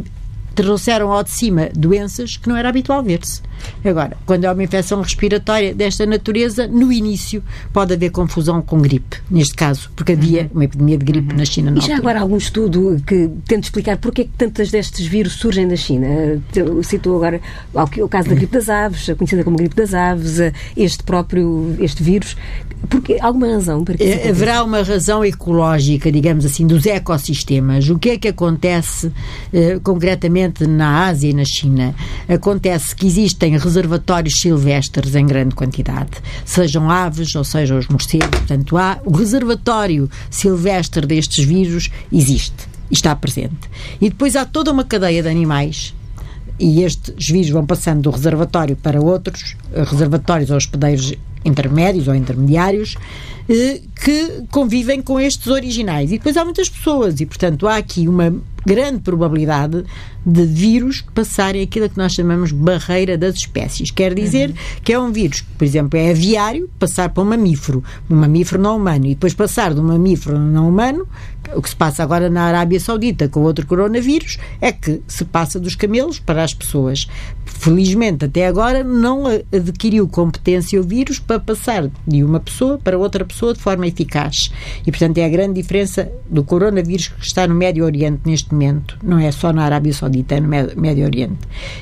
trouxeram 0.62 1.12
ao 1.12 1.22
de 1.22 1.30
cima 1.30 1.68
doenças 1.72 2.36
que 2.36 2.48
não 2.48 2.56
era 2.56 2.68
habitual 2.68 3.00
ver-se. 3.00 3.40
Agora, 3.84 4.16
quando 4.26 4.44
é 4.44 4.50
uma 4.50 4.62
infecção 4.62 5.00
respiratória 5.00 5.72
desta 5.72 6.04
natureza, 6.04 6.66
no 6.66 6.92
início 6.92 7.44
pode 7.72 7.94
haver 7.94 8.10
confusão 8.10 8.60
com 8.60 8.80
gripe, 8.80 9.18
neste 9.30 9.54
caso, 9.54 9.88
porque 9.94 10.12
havia 10.12 10.42
uhum. 10.42 10.48
uma 10.54 10.64
epidemia 10.64 10.98
de 10.98 11.04
gripe 11.04 11.30
uhum. 11.30 11.38
na 11.38 11.44
China. 11.44 11.74
E 11.76 11.80
já 11.80 11.96
agora 11.96 12.20
algum 12.20 12.36
estudo 12.36 13.00
que 13.06 13.30
tente 13.46 13.66
explicar 13.66 13.98
porque 13.98 14.22
é 14.22 14.24
que 14.24 14.30
tantas 14.36 14.70
destes 14.70 15.06
vírus 15.06 15.34
surgem 15.34 15.64
na 15.64 15.76
China? 15.76 16.42
Citou 16.82 17.16
agora 17.16 17.40
o 17.72 18.08
caso 18.08 18.28
da 18.28 18.34
gripe 18.36 18.52
das 18.52 18.68
aves, 18.68 19.08
conhecida 19.16 19.44
como 19.44 19.56
gripe 19.56 19.76
das 19.76 19.94
aves, 19.94 20.38
este 20.76 21.04
próprio, 21.04 21.76
este 21.78 22.02
vírus. 22.02 22.36
Porque 22.88 23.18
alguma 23.20 23.48
razão 23.48 23.84
para 23.84 23.96
que 23.96 24.04
é, 24.04 24.30
Haverá 24.30 24.62
uma 24.62 24.82
razão 24.82 25.24
ecológica, 25.24 26.10
digamos 26.10 26.44
assim, 26.44 26.66
dos 26.66 26.86
ecossistemas. 26.86 27.88
O 27.88 27.98
que 27.98 28.10
é 28.10 28.18
que 28.18 28.28
acontece 28.28 29.12
eh, 29.52 29.78
concretamente 29.82 30.66
na 30.66 31.06
Ásia 31.06 31.30
e 31.30 31.34
na 31.34 31.44
China? 31.44 31.94
Acontece 32.28 32.94
que 32.94 33.06
existem 33.06 33.58
reservatórios 33.58 34.40
silvestres 34.40 35.14
em 35.14 35.26
grande 35.26 35.54
quantidade, 35.54 36.10
sejam 36.44 36.90
aves 36.90 37.34
ou 37.34 37.44
sejam 37.44 37.78
os 37.78 37.88
morcegos. 37.88 38.28
Portanto, 38.28 38.76
há 38.76 38.98
o 39.04 39.12
reservatório 39.12 40.08
silvestre 40.30 41.06
destes 41.06 41.44
vírus 41.44 41.90
existe 42.12 42.68
está 42.90 43.14
presente. 43.14 43.68
E 44.00 44.08
depois 44.08 44.34
há 44.36 44.44
toda 44.44 44.72
uma 44.72 44.84
cadeia 44.84 45.22
de 45.22 45.28
animais 45.28 45.94
e 46.58 46.82
estes 46.82 47.28
vírus 47.28 47.50
vão 47.50 47.64
passando 47.64 48.02
do 48.02 48.10
reservatório 48.10 48.76
para 48.76 49.00
outros 49.00 49.56
eh, 49.72 49.84
reservatórios 49.84 50.50
ou 50.50 50.56
hospedeiros 50.56 51.14
intermédios 51.44 52.08
ou 52.08 52.14
intermediários 52.14 52.96
que 53.48 54.44
convivem 54.50 55.00
com 55.00 55.18
estes 55.18 55.46
originais. 55.46 56.10
E 56.10 56.18
depois 56.18 56.36
há 56.36 56.44
muitas 56.44 56.68
pessoas, 56.68 57.20
e 57.20 57.26
portanto 57.26 57.66
há 57.66 57.76
aqui 57.76 58.06
uma 58.06 58.34
grande 58.66 59.00
probabilidade 59.00 59.84
de 60.26 60.44
vírus 60.44 61.02
passarem 61.14 61.62
aquilo 61.62 61.88
que 61.88 61.96
nós 61.96 62.12
chamamos 62.12 62.52
barreira 62.52 63.16
das 63.16 63.36
espécies. 63.36 63.90
Quer 63.90 64.12
dizer 64.12 64.50
uhum. 64.50 64.56
que 64.84 64.92
é 64.92 64.98
um 64.98 65.10
vírus 65.10 65.40
que, 65.40 65.46
por 65.56 65.64
exemplo, 65.64 65.98
é 65.98 66.10
aviário, 66.10 66.68
passar 66.78 67.08
para 67.08 67.22
um 67.22 67.26
mamífero, 67.26 67.82
um 68.10 68.16
mamífero 68.16 68.60
não 68.60 68.76
humano, 68.76 69.06
e 69.06 69.14
depois 69.14 69.32
passar 69.32 69.72
de 69.72 69.80
um 69.80 69.84
mamífero 69.84 70.38
não 70.38 70.68
humano, 70.68 71.08
o 71.54 71.62
que 71.62 71.70
se 71.70 71.76
passa 71.76 72.02
agora 72.02 72.28
na 72.28 72.42
Arábia 72.42 72.78
Saudita 72.78 73.26
com 73.26 73.40
outro 73.40 73.66
coronavírus, 73.66 74.36
é 74.60 74.70
que 74.70 75.00
se 75.08 75.24
passa 75.24 75.58
dos 75.58 75.74
camelos 75.74 76.18
para 76.18 76.44
as 76.44 76.52
pessoas. 76.52 77.08
Felizmente, 77.46 78.26
até 78.26 78.46
agora, 78.46 78.84
não 78.84 79.24
adquiriu 79.50 80.06
competência 80.06 80.78
o 80.78 80.84
vírus 80.84 81.18
para 81.18 81.40
passar 81.40 81.88
de 82.06 82.22
uma 82.22 82.38
pessoa 82.38 82.76
para 82.76 82.98
outra 82.98 83.24
pessoa 83.24 83.37
de 83.52 83.60
forma 83.60 83.86
eficaz. 83.86 84.50
E, 84.86 84.90
portanto, 84.90 85.18
é 85.18 85.24
a 85.24 85.28
grande 85.28 85.60
diferença 85.60 86.10
do 86.28 86.44
coronavírus 86.44 87.08
que 87.08 87.26
está 87.26 87.46
no 87.46 87.54
Médio 87.54 87.84
Oriente 87.84 88.20
neste 88.24 88.52
momento. 88.52 88.98
Não 89.02 89.18
é 89.18 89.30
só 89.32 89.52
na 89.52 89.64
Arábia 89.64 89.92
Saudita, 89.92 90.34
é 90.34 90.40
no 90.40 90.48
Médio 90.48 91.04
Oriente. 91.04 91.38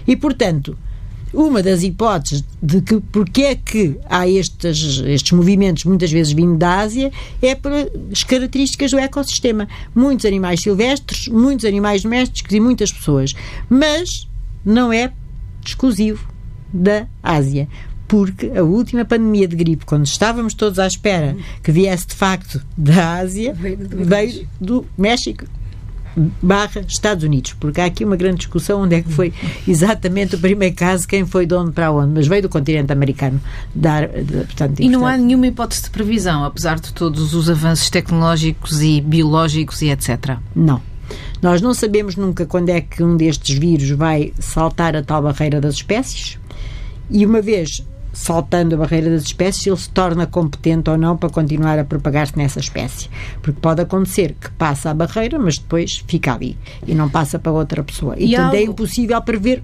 E, 0.06 0.16
portanto, 0.16 0.76
uma 1.32 1.62
das 1.62 1.82
hipóteses 1.82 2.44
de 2.62 2.80
que 2.80 3.00
porque 3.00 3.42
é 3.42 3.54
que 3.54 3.98
há 4.08 4.26
estes, 4.28 5.02
estes 5.04 5.32
movimentos 5.32 5.84
muitas 5.84 6.10
vezes 6.10 6.32
vindo 6.32 6.56
da 6.56 6.78
Ásia 6.78 7.12
é 7.42 7.54
pelas 7.54 8.24
características 8.24 8.90
do 8.90 8.98
ecossistema. 8.98 9.68
Muitos 9.94 10.24
animais 10.24 10.62
silvestres, 10.62 11.28
muitos 11.28 11.64
animais 11.64 12.02
domésticos 12.02 12.54
e 12.54 12.60
muitas 12.60 12.90
pessoas. 12.92 13.34
Mas 13.68 14.26
não 14.64 14.92
é 14.92 15.12
exclusivo 15.64 16.26
da 16.72 17.06
Ásia 17.22 17.68
porque 18.08 18.52
a 18.56 18.62
última 18.62 19.04
pandemia 19.04 19.48
de 19.48 19.56
gripe, 19.56 19.84
quando 19.84 20.06
estávamos 20.06 20.54
todos 20.54 20.78
à 20.78 20.86
espera 20.86 21.36
que 21.62 21.72
viesse 21.72 22.06
de 22.08 22.14
facto 22.14 22.62
da 22.76 23.18
Ásia, 23.18 23.54
veio 23.54 24.48
do 24.60 24.86
México 24.96 25.44
barra 26.42 26.80
Estados 26.88 27.24
Unidos, 27.24 27.54
porque 27.60 27.80
há 27.80 27.84
aqui 27.84 28.04
uma 28.04 28.16
grande 28.16 28.38
discussão 28.38 28.82
onde 28.82 28.96
é 28.96 29.02
que 29.02 29.12
foi 29.12 29.32
exatamente 29.68 30.34
o 30.34 30.38
primeiro 30.38 30.74
caso, 30.74 31.06
quem 31.06 31.26
foi 31.26 31.44
de 31.44 31.54
onde 31.54 31.72
para 31.72 31.92
onde, 31.92 32.14
mas 32.14 32.26
veio 32.26 32.42
do 32.42 32.48
continente 32.48 32.92
americano. 32.92 33.40
Dar, 33.74 34.08
portanto, 34.08 34.80
e 34.80 34.88
não 34.88 35.06
há 35.06 35.16
nenhuma 35.16 35.46
hipótese 35.46 35.82
de 35.84 35.90
previsão, 35.90 36.44
apesar 36.44 36.80
de 36.80 36.92
todos 36.92 37.34
os 37.34 37.50
avanços 37.50 37.90
tecnológicos 37.90 38.80
e 38.80 39.00
biológicos 39.00 39.82
e 39.82 39.90
etc. 39.90 40.38
Não. 40.54 40.80
Nós 41.42 41.60
não 41.60 41.74
sabemos 41.74 42.16
nunca 42.16 42.46
quando 42.46 42.70
é 42.70 42.80
que 42.80 43.02
um 43.02 43.16
destes 43.16 43.56
vírus 43.58 43.90
vai 43.90 44.32
saltar 44.38 44.96
a 44.96 45.02
tal 45.02 45.22
barreira 45.22 45.60
das 45.60 45.74
espécies, 45.74 46.38
e 47.10 47.24
uma 47.24 47.40
vez 47.40 47.84
saltando 48.16 48.74
a 48.74 48.78
barreira 48.78 49.10
das 49.10 49.24
espécies, 49.24 49.66
ele 49.66 49.76
se 49.76 49.90
torna 49.90 50.26
competente 50.26 50.88
ou 50.88 50.96
não 50.96 51.16
para 51.16 51.28
continuar 51.28 51.78
a 51.78 51.84
propagar-se 51.84 52.36
nessa 52.36 52.58
espécie. 52.58 53.10
Porque 53.42 53.60
pode 53.60 53.82
acontecer 53.82 54.34
que 54.40 54.50
passa 54.52 54.90
a 54.90 54.94
barreira, 54.94 55.38
mas 55.38 55.58
depois 55.58 56.02
fica 56.08 56.32
ali 56.34 56.56
e 56.86 56.94
não 56.94 57.10
passa 57.10 57.38
para 57.38 57.52
outra 57.52 57.84
pessoa. 57.84 58.14
E, 58.18 58.30
e 58.30 58.36
algo... 58.36 58.56
é 58.56 58.62
impossível 58.62 59.20
prever 59.20 59.62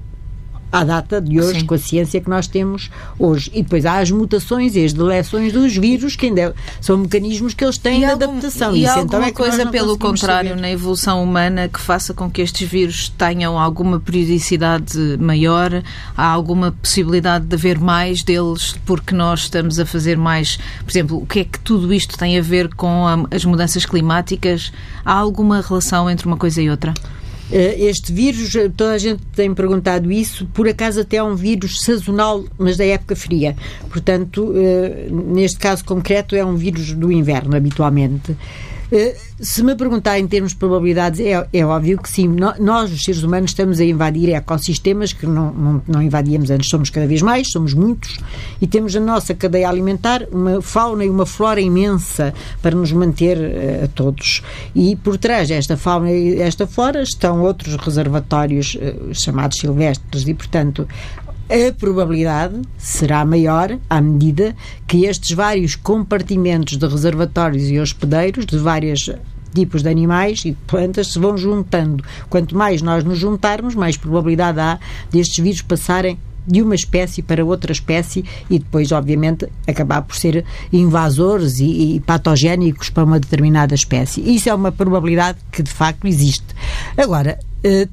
à 0.72 0.82
data 0.82 1.20
de 1.20 1.38
hoje, 1.38 1.60
Sim. 1.60 1.66
com 1.66 1.74
a 1.74 1.78
ciência 1.78 2.18
que 2.18 2.30
nós 2.30 2.46
temos 2.46 2.90
hoje. 3.18 3.50
E 3.52 3.62
depois 3.62 3.84
há 3.84 3.98
as 3.98 4.10
mutações 4.10 4.74
e 4.74 4.82
as 4.82 4.94
deleções 4.94 5.52
dos 5.52 5.76
vírus, 5.76 6.16
que 6.16 6.26
ainda 6.26 6.54
são 6.80 6.96
mecanismos 6.96 7.52
que 7.52 7.62
eles 7.62 7.76
têm 7.76 7.98
e 7.98 7.98
de 7.98 8.04
algum, 8.06 8.24
adaptação. 8.24 8.74
E 8.74 8.82
Isso, 8.82 8.90
então, 8.92 9.02
alguma 9.02 9.28
então 9.28 9.46
é 9.46 9.50
coisa, 9.50 9.66
pelo 9.66 9.98
contrário, 9.98 10.50
saber. 10.50 10.62
na 10.62 10.70
evolução 10.70 11.22
humana 11.22 11.68
que 11.68 11.78
faça 11.78 12.14
com 12.14 12.30
que 12.30 12.40
estes 12.40 12.66
vírus 12.66 13.10
tenham 13.10 13.58
alguma 13.58 14.00
periodicidade 14.00 14.98
maior? 15.20 15.82
Há 16.16 16.26
alguma 16.26 16.72
possibilidade 16.72 17.44
de 17.44 17.54
haver 17.54 17.78
mais 17.78 18.22
deles 18.22 18.74
porque 18.86 19.14
nós 19.14 19.40
estamos 19.40 19.78
a 19.78 19.84
fazer 19.84 20.16
mais? 20.16 20.58
Por 20.84 20.90
exemplo, 20.90 21.18
o 21.18 21.26
que 21.26 21.40
é 21.40 21.44
que 21.44 21.60
tudo 21.60 21.92
isto 21.92 22.16
tem 22.16 22.38
a 22.38 22.42
ver 22.42 22.74
com 22.74 23.06
a, 23.06 23.26
as 23.30 23.44
mudanças 23.44 23.84
climáticas? 23.84 24.72
Há 25.04 25.12
alguma 25.12 25.60
relação 25.60 26.08
entre 26.08 26.26
uma 26.26 26.38
coisa 26.38 26.62
e 26.62 26.70
outra? 26.70 26.94
Eh, 27.52 27.84
este 27.84 28.10
vírus, 28.12 28.54
eh, 28.54 28.70
toda 28.74 28.92
a 28.92 28.98
gente 28.98 29.22
tem 29.36 29.54
perguntado 29.54 30.10
isso, 30.10 30.46
por 30.54 30.66
acaso 30.66 31.02
até 31.02 31.18
é 31.18 31.22
um 31.22 31.34
vírus 31.34 31.82
sazonal, 31.82 32.44
mas 32.56 32.78
da 32.78 32.84
época 32.84 33.14
fria. 33.14 33.54
Portanto, 33.90 34.54
eh, 34.56 35.08
neste 35.10 35.58
caso 35.58 35.84
concreto, 35.84 36.34
é 36.34 36.42
um 36.42 36.56
vírus 36.56 36.94
do 36.94 37.12
inverno, 37.12 37.54
habitualmente. 37.54 38.34
Eh, 38.92 39.16
se 39.40 39.62
me 39.64 39.74
perguntar 39.74 40.18
em 40.18 40.26
termos 40.28 40.52
de 40.52 40.58
probabilidades, 40.58 41.18
é, 41.18 41.48
é 41.50 41.64
óbvio 41.64 41.96
que 41.96 42.08
sim. 42.10 42.28
Nós, 42.60 42.92
os 42.92 43.02
seres 43.02 43.22
humanos, 43.22 43.52
estamos 43.52 43.80
a 43.80 43.84
invadir 43.84 44.28
ecossistemas 44.28 45.14
que 45.14 45.26
não, 45.26 45.50
não, 45.50 45.82
não 45.88 46.02
invadíamos 46.02 46.50
antes. 46.50 46.68
Somos 46.68 46.90
cada 46.90 47.06
vez 47.06 47.22
mais, 47.22 47.50
somos 47.50 47.72
muitos, 47.72 48.18
e 48.60 48.66
temos 48.66 48.94
na 48.94 49.00
nossa 49.00 49.34
cadeia 49.34 49.66
alimentar 49.66 50.26
uma 50.30 50.60
fauna 50.60 51.06
e 51.06 51.10
uma 51.10 51.24
flora 51.24 51.60
imensa 51.60 52.34
para 52.60 52.76
nos 52.76 52.92
manter 52.92 53.38
uh, 53.38 53.84
a 53.84 53.88
todos. 53.88 54.42
E 54.74 54.94
por 54.96 55.16
trás 55.16 55.48
desta 55.48 55.74
fauna 55.76 56.12
e 56.12 56.42
esta 56.42 56.66
flora 56.66 57.02
estão 57.02 57.40
outros 57.40 57.74
reservatórios 57.76 58.74
uh, 58.74 59.14
chamados 59.14 59.58
silvestres, 59.58 60.28
e, 60.28 60.34
portanto, 60.34 60.86
a 61.48 61.72
probabilidade 61.72 62.62
será 62.78 63.24
maior 63.24 63.78
à 63.88 64.00
medida 64.00 64.54
que 64.86 65.04
estes 65.04 65.32
vários 65.32 65.76
compartimentos 65.76 66.76
de 66.76 66.86
reservatórios 66.86 67.68
e 67.68 67.78
hospedeiros 67.78 68.46
de 68.46 68.58
vários 68.58 69.10
tipos 69.54 69.82
de 69.82 69.88
animais 69.88 70.40
e 70.44 70.50
de 70.50 70.56
plantas 70.66 71.08
se 71.08 71.18
vão 71.18 71.36
juntando. 71.36 72.02
Quanto 72.30 72.56
mais 72.56 72.80
nós 72.80 73.04
nos 73.04 73.18
juntarmos, 73.18 73.74
mais 73.74 73.96
probabilidade 73.96 74.60
há 74.60 74.78
destes 75.10 75.42
vírus 75.42 75.62
passarem 75.62 76.18
de 76.46 76.60
uma 76.60 76.74
espécie 76.74 77.22
para 77.22 77.44
outra 77.44 77.72
espécie 77.72 78.24
e 78.50 78.58
depois, 78.58 78.90
obviamente, 78.90 79.46
acabar 79.66 80.02
por 80.02 80.16
ser 80.16 80.44
invasores 80.72 81.60
e, 81.60 81.96
e, 81.96 82.00
patogénicos 82.00 82.90
para 82.90 83.04
uma 83.04 83.20
determinada 83.20 83.74
espécie. 83.74 84.20
Isso 84.20 84.48
é 84.48 84.54
uma 84.54 84.72
probabilidade 84.72 85.38
que 85.52 85.62
de 85.62 85.70
facto 85.70 86.06
existe. 86.06 86.46
Agora, 86.96 87.38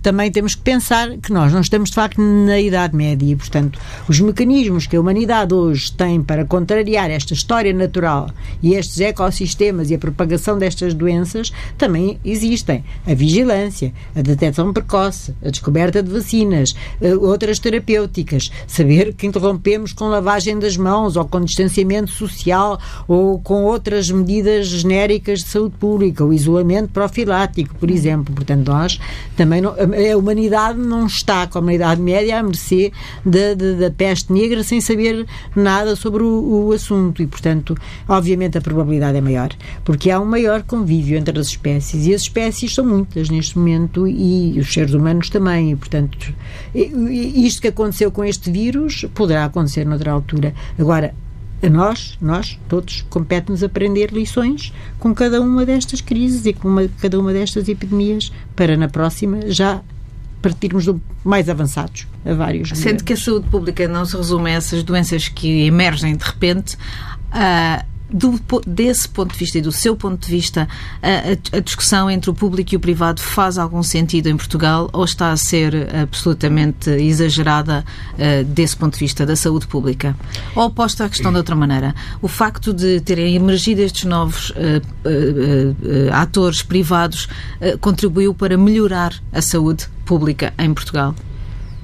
também 0.02 0.32
temos 0.32 0.56
que 0.56 0.62
pensar 0.62 1.18
que 1.18 1.32
nós 1.32 1.54
não 1.54 1.62
estamos 1.62 1.90
de 1.90 1.96
facto 1.96 2.22
na 2.22 2.60
Idade 2.60 2.96
Média 2.96 3.26
e, 3.32 3.36
portanto, 3.36 3.80
os 4.08 4.20
mecanismos 4.20 4.88
que 4.88 4.96
a 4.96 5.02
humanidade 5.02 5.54
hoje 5.54 5.92
tem 5.92 6.22
para 6.22 6.46
contrariar 6.46 7.12
esta 7.12 7.34
história 7.34 7.74
natural 7.74 8.30
e 8.62 8.74
estes 8.74 9.00
ecossistemas 9.00 9.90
e 9.92 9.96
a 9.96 10.00
propagação 10.00 10.58
destas 10.58 10.94
doenças 10.94 11.52
também 11.78 12.20
existem. 12.26 12.84
A 13.06 13.14
vigilância, 13.14 13.94
a 14.16 14.22
detecção 14.22 14.74
precoce, 14.74 15.34
a 15.44 15.50
descoberta 15.50 16.02
de 16.02 16.12
vacinas, 16.12 16.76
eh, 17.02 17.16
outras 17.16 17.60
terapêuticas, 17.60 18.52
saber 18.68 19.14
que 19.14 19.28
interrompemos 19.28 19.94
com 19.94 20.06
lavagem 20.06 20.58
das 20.58 20.78
mãos 20.78 21.16
ou 21.16 21.26
com 21.26 21.42
distanciamento 21.42 22.12
social 22.12 22.80
ou 23.08 23.40
com 23.40 23.64
outras 23.64 24.10
medidas 24.10 24.68
genéricas 24.68 25.40
de 25.40 25.46
saúde 25.46 25.76
pública, 25.78 26.24
o 26.24 26.34
isolamento 26.34 26.90
profilático, 26.90 27.76
por 27.76 27.90
exemplo. 27.90 28.34
Portanto, 28.34 28.68
nós 28.68 29.00
também 29.36 29.59
também 29.60 29.62
não, 29.62 29.76
a 30.14 30.18
humanidade 30.18 30.80
não 30.80 31.06
está, 31.06 31.48
como 31.48 31.70
a 31.70 31.74
Idade 31.74 32.02
Média, 32.02 32.40
à 32.40 32.44
mercê 32.44 32.92
da, 33.26 33.54
da, 33.54 33.74
da 33.74 33.92
peste 33.92 34.32
negra 34.32 34.64
sem 34.64 34.82
saber 34.82 35.26
nada 35.56 35.96
sobre 35.96 36.24
o, 36.24 36.68
o, 36.68 36.72
assunto. 36.72 37.22
E, 37.22 37.28
portanto, 37.28 37.76
obviamente 38.08 38.58
a 38.58 38.62
probabilidade 38.62 39.18
é 39.18 39.22
maior, 39.22 39.50
porque 39.84 40.10
há 40.10 40.20
um 40.20 40.26
maior 40.26 40.64
convívio 40.64 41.18
entre 41.18 41.38
as 41.40 41.48
espécies. 41.48 42.08
E 42.08 42.14
as 42.14 42.22
espécies 42.22 42.74
são 42.74 42.86
muitas 42.86 43.30
neste 43.30 43.58
momento 43.58 44.08
e 44.08 44.58
os 44.60 44.72
seres 44.72 44.94
humanos 44.94 45.30
também, 45.30 45.72
e, 45.72 45.76
portanto, 45.76 46.34
isto 46.74 47.62
que 47.62 47.68
aconteceu 47.68 48.12
com 48.12 48.24
este 48.24 48.50
vírus 48.52 49.06
poderá 49.14 49.46
acontecer 49.46 49.86
noutra 49.86 50.12
altura. 50.12 50.54
Agora, 50.78 51.14
a 51.62 51.70
nós, 51.70 52.18
nós, 52.22 52.60
todos, 52.68 53.06
compete-nos 53.10 53.64
aprender 53.64 54.12
lições 54.12 54.74
com 54.98 55.14
cada 55.14 55.42
uma 55.42 55.66
destas 55.66 56.02
crises 56.02 56.46
e 56.46 56.54
com 56.54 56.68
uma, 56.68 56.88
cada 57.02 57.20
uma 57.20 57.34
destas 57.34 57.68
epidemias 57.68 58.32
para 58.56 58.78
na 58.78 58.88
próxima 58.88 59.40
já 59.48 59.82
partirmos 60.42 60.86
do 60.86 61.02
mais 61.24 61.50
avançados 61.50 62.08
a 62.26 62.34
vários 62.34 62.70
Sendo 62.70 62.80
níveis. 62.84 63.02
que 63.02 63.14
a 63.14 63.18
saúde 63.18 63.50
pública 63.50 63.88
não 63.88 64.06
se 64.06 64.16
resume 64.16 64.52
a 64.52 64.54
essas 64.54 64.84
doenças 64.84 65.28
que 65.28 65.66
emergem 65.66 66.16
de 66.16 66.24
repente, 66.24 66.76
uh, 66.76 67.86
do, 68.12 68.40
desse 68.66 69.08
ponto 69.08 69.34
de 69.34 69.40
vista 69.40 69.58
e 69.58 69.62
do 69.62 69.72
seu 69.72 69.96
ponto 69.96 70.26
de 70.26 70.32
vista, 70.32 70.68
a, 71.02 71.58
a, 71.58 71.60
discussão 71.60 72.10
entre 72.10 72.30
o 72.30 72.34
público 72.34 72.74
e 72.74 72.78
o 72.78 72.80
privado 72.80 73.22
faz 73.22 73.58
algum 73.58 73.84
sentido 73.84 74.28
em 74.28 74.36
Portugal 74.36 74.90
ou 74.92 75.04
está 75.04 75.32
a 75.32 75.38
ser 75.38 75.96
absolutamente 75.96 76.90
exagerada 76.90 77.86
uh, 78.14 78.44
desse 78.46 78.76
ponto 78.76 78.94
de 78.94 79.00
vista 79.00 79.26
da 79.26 79.36
saúde 79.36 79.68
pública? 79.68 80.16
Ou 80.56 80.70
posto 80.70 81.04
a 81.04 81.10
questão 81.10 81.32
de 81.32 81.38
outra 81.38 81.56
maneira, 81.56 81.94
o 82.22 82.28
facto 82.28 82.74
de 82.74 83.00
terem 83.02 83.36
emergido 83.36 83.82
estes 83.82 84.06
novos 84.06 84.50
uh, 84.52 84.54
uh, 84.54 86.14
atores 86.14 86.62
privados 86.62 87.28
contribuiu 87.82 88.34
para 88.34 88.58
melhorar 88.58 89.14
a 89.32 89.42
saúde 89.42 89.88
pública 90.06 90.54
em 90.58 90.74
Portugal? 90.74 91.14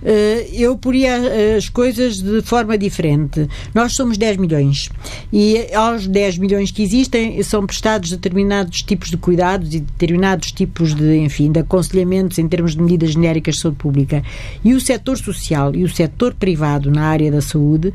Eh, 0.05 0.49
eu 0.53 0.77
poria 0.77 1.57
as 1.57 1.67
coisas 1.67 2.21
de 2.21 2.41
forma 2.43 2.77
diferente. 2.77 3.49
Nós 3.73 3.93
somos 3.93 4.17
10 4.17 4.37
milhões 4.37 4.89
e 5.33 5.73
aos 5.73 6.05
10 6.05 6.37
milhões 6.37 6.69
que 6.69 6.83
existem 6.83 7.41
são 7.41 7.65
prestados 7.65 8.11
determinados 8.11 8.83
tipos 8.83 9.09
de 9.09 9.17
cuidados 9.17 9.73
e 9.73 9.79
determinados 9.79 10.51
tipos 10.51 10.93
de, 10.93 11.17
enfim, 11.17 11.51
de 11.51 11.59
aconselhamentos 11.59 12.37
em 12.37 12.47
termos 12.47 12.75
de 12.75 12.81
medidas 12.83 13.11
genéricas 13.11 13.55
de 13.55 13.61
saúde 13.61 13.77
pública. 13.77 14.23
E 14.63 14.73
o 14.73 14.79
setor 14.79 15.17
social 15.17 15.73
e 15.73 15.83
o 15.83 15.89
setor 15.89 16.35
privado 16.35 16.91
na 16.91 17.07
área 17.07 17.31
da 17.31 17.41
saúde 17.41 17.91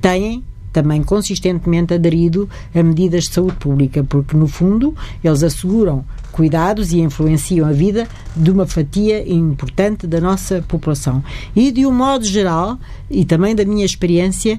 têm 0.00 0.42
também 0.72 1.02
consistentemente 1.02 1.94
aderido 1.94 2.48
a 2.74 2.82
medidas 2.82 3.24
de 3.24 3.34
saúde 3.34 3.56
pública, 3.56 4.02
porque, 4.02 4.36
no 4.36 4.48
fundo, 4.48 4.94
eles 5.22 5.42
asseguram 5.42 6.04
cuidados 6.32 6.92
e 6.92 7.00
influenciam 7.00 7.68
a 7.68 7.72
vida 7.72 8.08
de 8.34 8.50
uma 8.50 8.66
fatia 8.66 9.30
importante 9.30 10.06
da 10.06 10.20
nossa 10.20 10.64
população. 10.66 11.22
E, 11.54 11.70
de 11.70 11.84
um 11.86 11.92
modo 11.92 12.24
geral, 12.24 12.78
e 13.10 13.24
também 13.24 13.54
da 13.54 13.64
minha 13.64 13.84
experiência, 13.84 14.58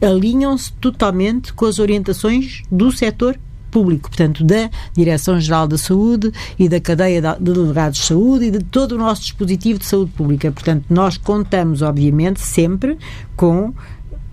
alinham-se 0.00 0.72
totalmente 0.74 1.52
com 1.52 1.64
as 1.64 1.78
orientações 1.78 2.62
do 2.70 2.90
setor 2.90 3.38
público, 3.70 4.10
portanto, 4.10 4.42
da 4.42 4.68
Direção-Geral 4.94 5.68
da 5.68 5.78
Saúde 5.78 6.32
e 6.58 6.68
da 6.68 6.80
cadeia 6.80 7.22
de 7.22 7.52
delegados 7.52 8.00
de 8.00 8.06
saúde 8.06 8.46
e 8.46 8.50
de 8.50 8.64
todo 8.64 8.92
o 8.92 8.98
nosso 8.98 9.22
dispositivo 9.22 9.78
de 9.78 9.86
saúde 9.86 10.10
pública. 10.10 10.50
Portanto, 10.50 10.84
nós 10.90 11.16
contamos, 11.16 11.80
obviamente, 11.80 12.40
sempre 12.40 12.98
com 13.36 13.72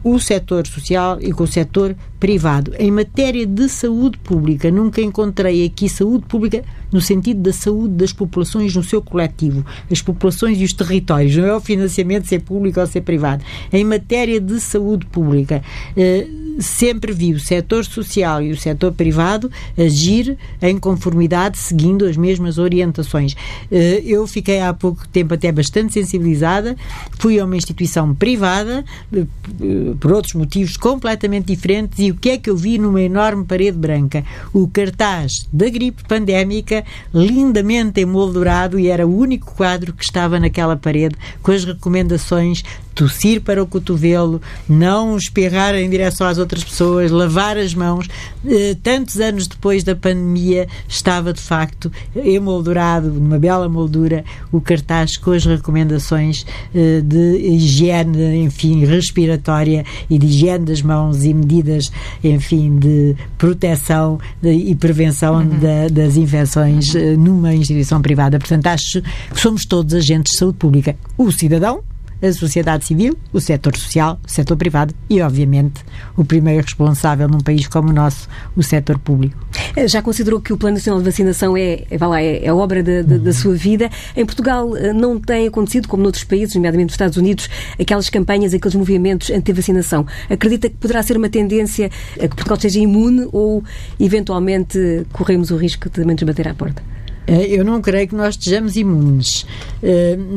o 0.04 0.20
setor 0.20 0.66
social 0.66 1.18
e 1.22 1.32
com 1.32 1.44
o 1.44 1.48
setor 1.48 1.96
privado. 2.20 2.74
Em 2.80 2.92
matéria 2.92 3.46
de 3.46 3.70
saúde 3.70 4.18
pública, 4.18 4.72
nunca 4.72 5.02
encontrei 5.02 5.66
aqui 5.66 5.90
saúde 5.90 6.26
pública 6.26 6.64
no 6.92 7.02
sentido 7.02 7.42
da 7.42 7.54
saúde 7.54 7.96
das 7.96 8.14
populações 8.14 8.76
no 8.76 8.84
seu 8.84 9.02
coletivo, 9.02 9.66
as 9.92 10.02
populações 10.02 10.60
e 10.60 10.64
os 10.64 10.74
territórios, 10.74 11.36
não 11.36 11.46
é 11.46 11.56
o 11.56 11.60
financiamento 11.60 12.28
ser 12.28 12.40
público 12.42 12.80
ou 12.80 12.88
ser 12.88 13.02
privado. 13.02 13.44
Em 13.72 13.84
matéria 13.84 14.40
de 14.40 14.60
saúde 14.60 15.06
pública, 15.08 15.62
eh, 15.96 16.28
sempre 16.60 17.12
vi 17.12 17.34
o 17.34 17.40
setor 17.40 17.86
social 17.86 18.42
e 18.42 18.52
o 18.52 18.58
setor 18.58 18.94
privado 18.94 19.52
agir 19.78 20.38
em 20.62 20.78
conformidade, 20.78 21.58
seguindo 21.58 22.06
as 22.06 22.16
mesmas 22.18 22.58
orientações. 22.58 23.36
Eh, 23.72 24.02
eu 24.06 24.26
fiquei 24.26 24.62
há 24.62 24.74
pouco 24.74 25.08
tempo 25.10 25.34
até 25.34 25.52
bastante 25.52 25.94
sensibilizada, 25.94 26.76
fui 27.20 27.40
a 27.40 27.46
uma 27.46 27.58
instituição 27.58 28.16
privada, 28.16 28.84
eh, 29.14 29.87
por 29.96 30.12
outros 30.12 30.34
motivos 30.34 30.78
completamente 30.78 31.46
diferentes, 31.46 32.00
e 32.00 32.12
o 32.12 32.16
que 32.16 32.30
é 32.30 32.38
que 32.38 32.50
eu 32.50 32.58
vi 32.58 32.78
numa 32.78 33.02
enorme 33.02 33.46
parede 33.46 33.78
branca? 33.78 34.24
O 34.54 34.68
cartaz 34.68 35.48
da 35.52 35.70
gripe 35.70 36.04
pandémica, 36.04 36.84
lindamente 37.14 38.02
emoldurado, 38.02 38.80
e 38.80 38.88
era 38.88 39.08
o 39.08 39.18
único 39.18 39.54
quadro 39.56 39.94
que 39.94 40.04
estava 40.04 40.40
naquela 40.40 40.76
parede, 40.76 41.16
com 41.42 41.52
as 41.52 41.64
recomendações 41.64 42.64
tossir 42.98 43.42
para 43.42 43.62
o 43.62 43.68
cotovelo, 43.68 44.42
não 44.68 45.16
espirrar 45.16 45.76
em 45.76 45.88
direção 45.88 46.26
às 46.26 46.40
outras 46.40 46.64
pessoas, 46.64 47.12
lavar 47.12 47.56
as 47.56 47.76
mãos. 47.76 48.08
Eh, 48.44 48.76
tantos 48.82 49.20
anos 49.20 49.46
depois 49.46 49.84
da 49.84 49.96
pandemia, 49.96 50.68
estava 50.90 51.32
de 51.32 51.40
facto 51.40 51.92
emoldurado, 52.16 53.12
numa 53.12 53.38
bela 53.38 53.70
moldura, 53.70 54.26
o 54.52 54.60
cartaz 54.60 55.16
com 55.16 55.32
as 55.32 55.46
recomendações 55.46 56.44
eh, 56.74 57.02
de 57.02 57.38
higiene, 57.38 58.38
enfim, 58.44 58.84
respiratória 58.84 59.86
e 60.10 60.18
de 60.18 60.26
higiene 60.26 60.66
das 60.66 60.82
mãos 60.82 61.24
e 61.24 61.36
medidas, 61.36 61.92
enfim, 62.24 62.80
de 62.80 63.16
proteção 63.38 64.20
e 64.42 64.74
prevenção 64.74 65.36
uhum. 65.36 65.60
da, 65.60 65.88
das 65.92 66.18
infecções 66.18 66.96
eh, 66.96 67.16
numa 67.16 67.54
instituição 67.54 68.02
privada. 68.02 68.40
Portanto, 68.40 68.66
acho 68.66 69.04
que 69.04 69.40
somos 69.40 69.66
todos 69.66 69.94
agentes 69.94 70.32
de 70.32 70.40
saúde 70.40 70.58
pública. 70.58 70.96
O 71.16 71.32
cidadão, 71.32 71.84
a 72.22 72.32
sociedade 72.32 72.86
civil, 72.86 73.18
o 73.32 73.40
setor 73.40 73.76
social, 73.76 74.20
o 74.26 74.30
setor 74.30 74.58
privado 74.58 74.94
e, 75.10 75.22
obviamente, 75.22 75.84
o 76.16 76.26
primeiro 76.26 76.64
responsável 76.64 77.28
num 77.28 77.40
país 77.40 77.68
como 77.68 77.90
o 77.90 77.94
nosso, 77.94 78.28
o 78.56 78.64
setor 78.64 78.98
público. 78.98 79.38
Eh, 79.76 79.88
já 79.88 80.02
considerou 80.02 80.42
que 80.42 80.52
o 80.52 80.58
Plano 80.58 80.76
Nacional 80.76 81.00
de 81.00 81.06
Vacinação 81.06 81.56
é, 81.56 81.84
é, 81.90 81.98
lá, 82.06 82.22
é, 82.22 82.46
é 82.46 82.54
obra 82.54 82.82
de, 82.82 83.04
de, 83.04 83.20
da 83.20 83.34
sua 83.34 83.56
vida? 83.56 83.90
Em 84.16 84.26
Portugal 84.26 84.76
eh, 84.76 84.94
não 84.94 85.20
tem 85.20 85.48
acontecido, 85.48 85.88
como 85.88 86.04
noutros 86.04 86.24
países, 86.24 86.56
nomeadamente 86.56 86.88
nos 86.88 86.94
Estados 86.94 87.18
Unidos, 87.18 87.50
aquelas 87.80 88.10
campanhas, 88.10 88.54
aqueles 88.54 88.76
movimentos 88.76 89.30
anti-vacinação. 89.30 90.06
Acredita 90.30 90.70
que 90.70 90.76
poderá 90.76 91.04
ser 91.04 91.18
uma 91.18 91.30
tendência 91.30 91.92
a 92.16 92.22
que 92.22 92.30
Portugal 92.30 92.56
esteja 92.56 92.80
imune 92.80 93.28
ou, 93.32 93.64
eventualmente, 94.00 95.06
corremos 95.12 95.52
o 95.52 95.58
risco 95.58 95.90
de 95.90 96.04
nos 96.04 96.24
bater 96.24 96.48
à 96.48 96.54
porta? 96.54 96.82
Eh, 97.28 97.48
eu 97.48 97.64
não 97.64 97.82
creio 97.82 98.08
que 98.08 98.16
nós 98.16 98.36
estejamos 98.36 98.76
imunes. 98.76 99.46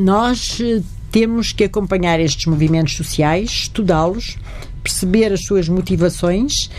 Nós 0.03 0.61
temos 1.11 1.51
que 1.51 1.65
acompanhar 1.65 2.19
estes 2.19 2.45
movimentos 2.45 2.95
sociais, 2.95 3.51
estudá-los, 3.63 4.37
perceber 4.81 5.31
as 5.33 5.43
suas 5.45 5.67
motivações 5.67 6.69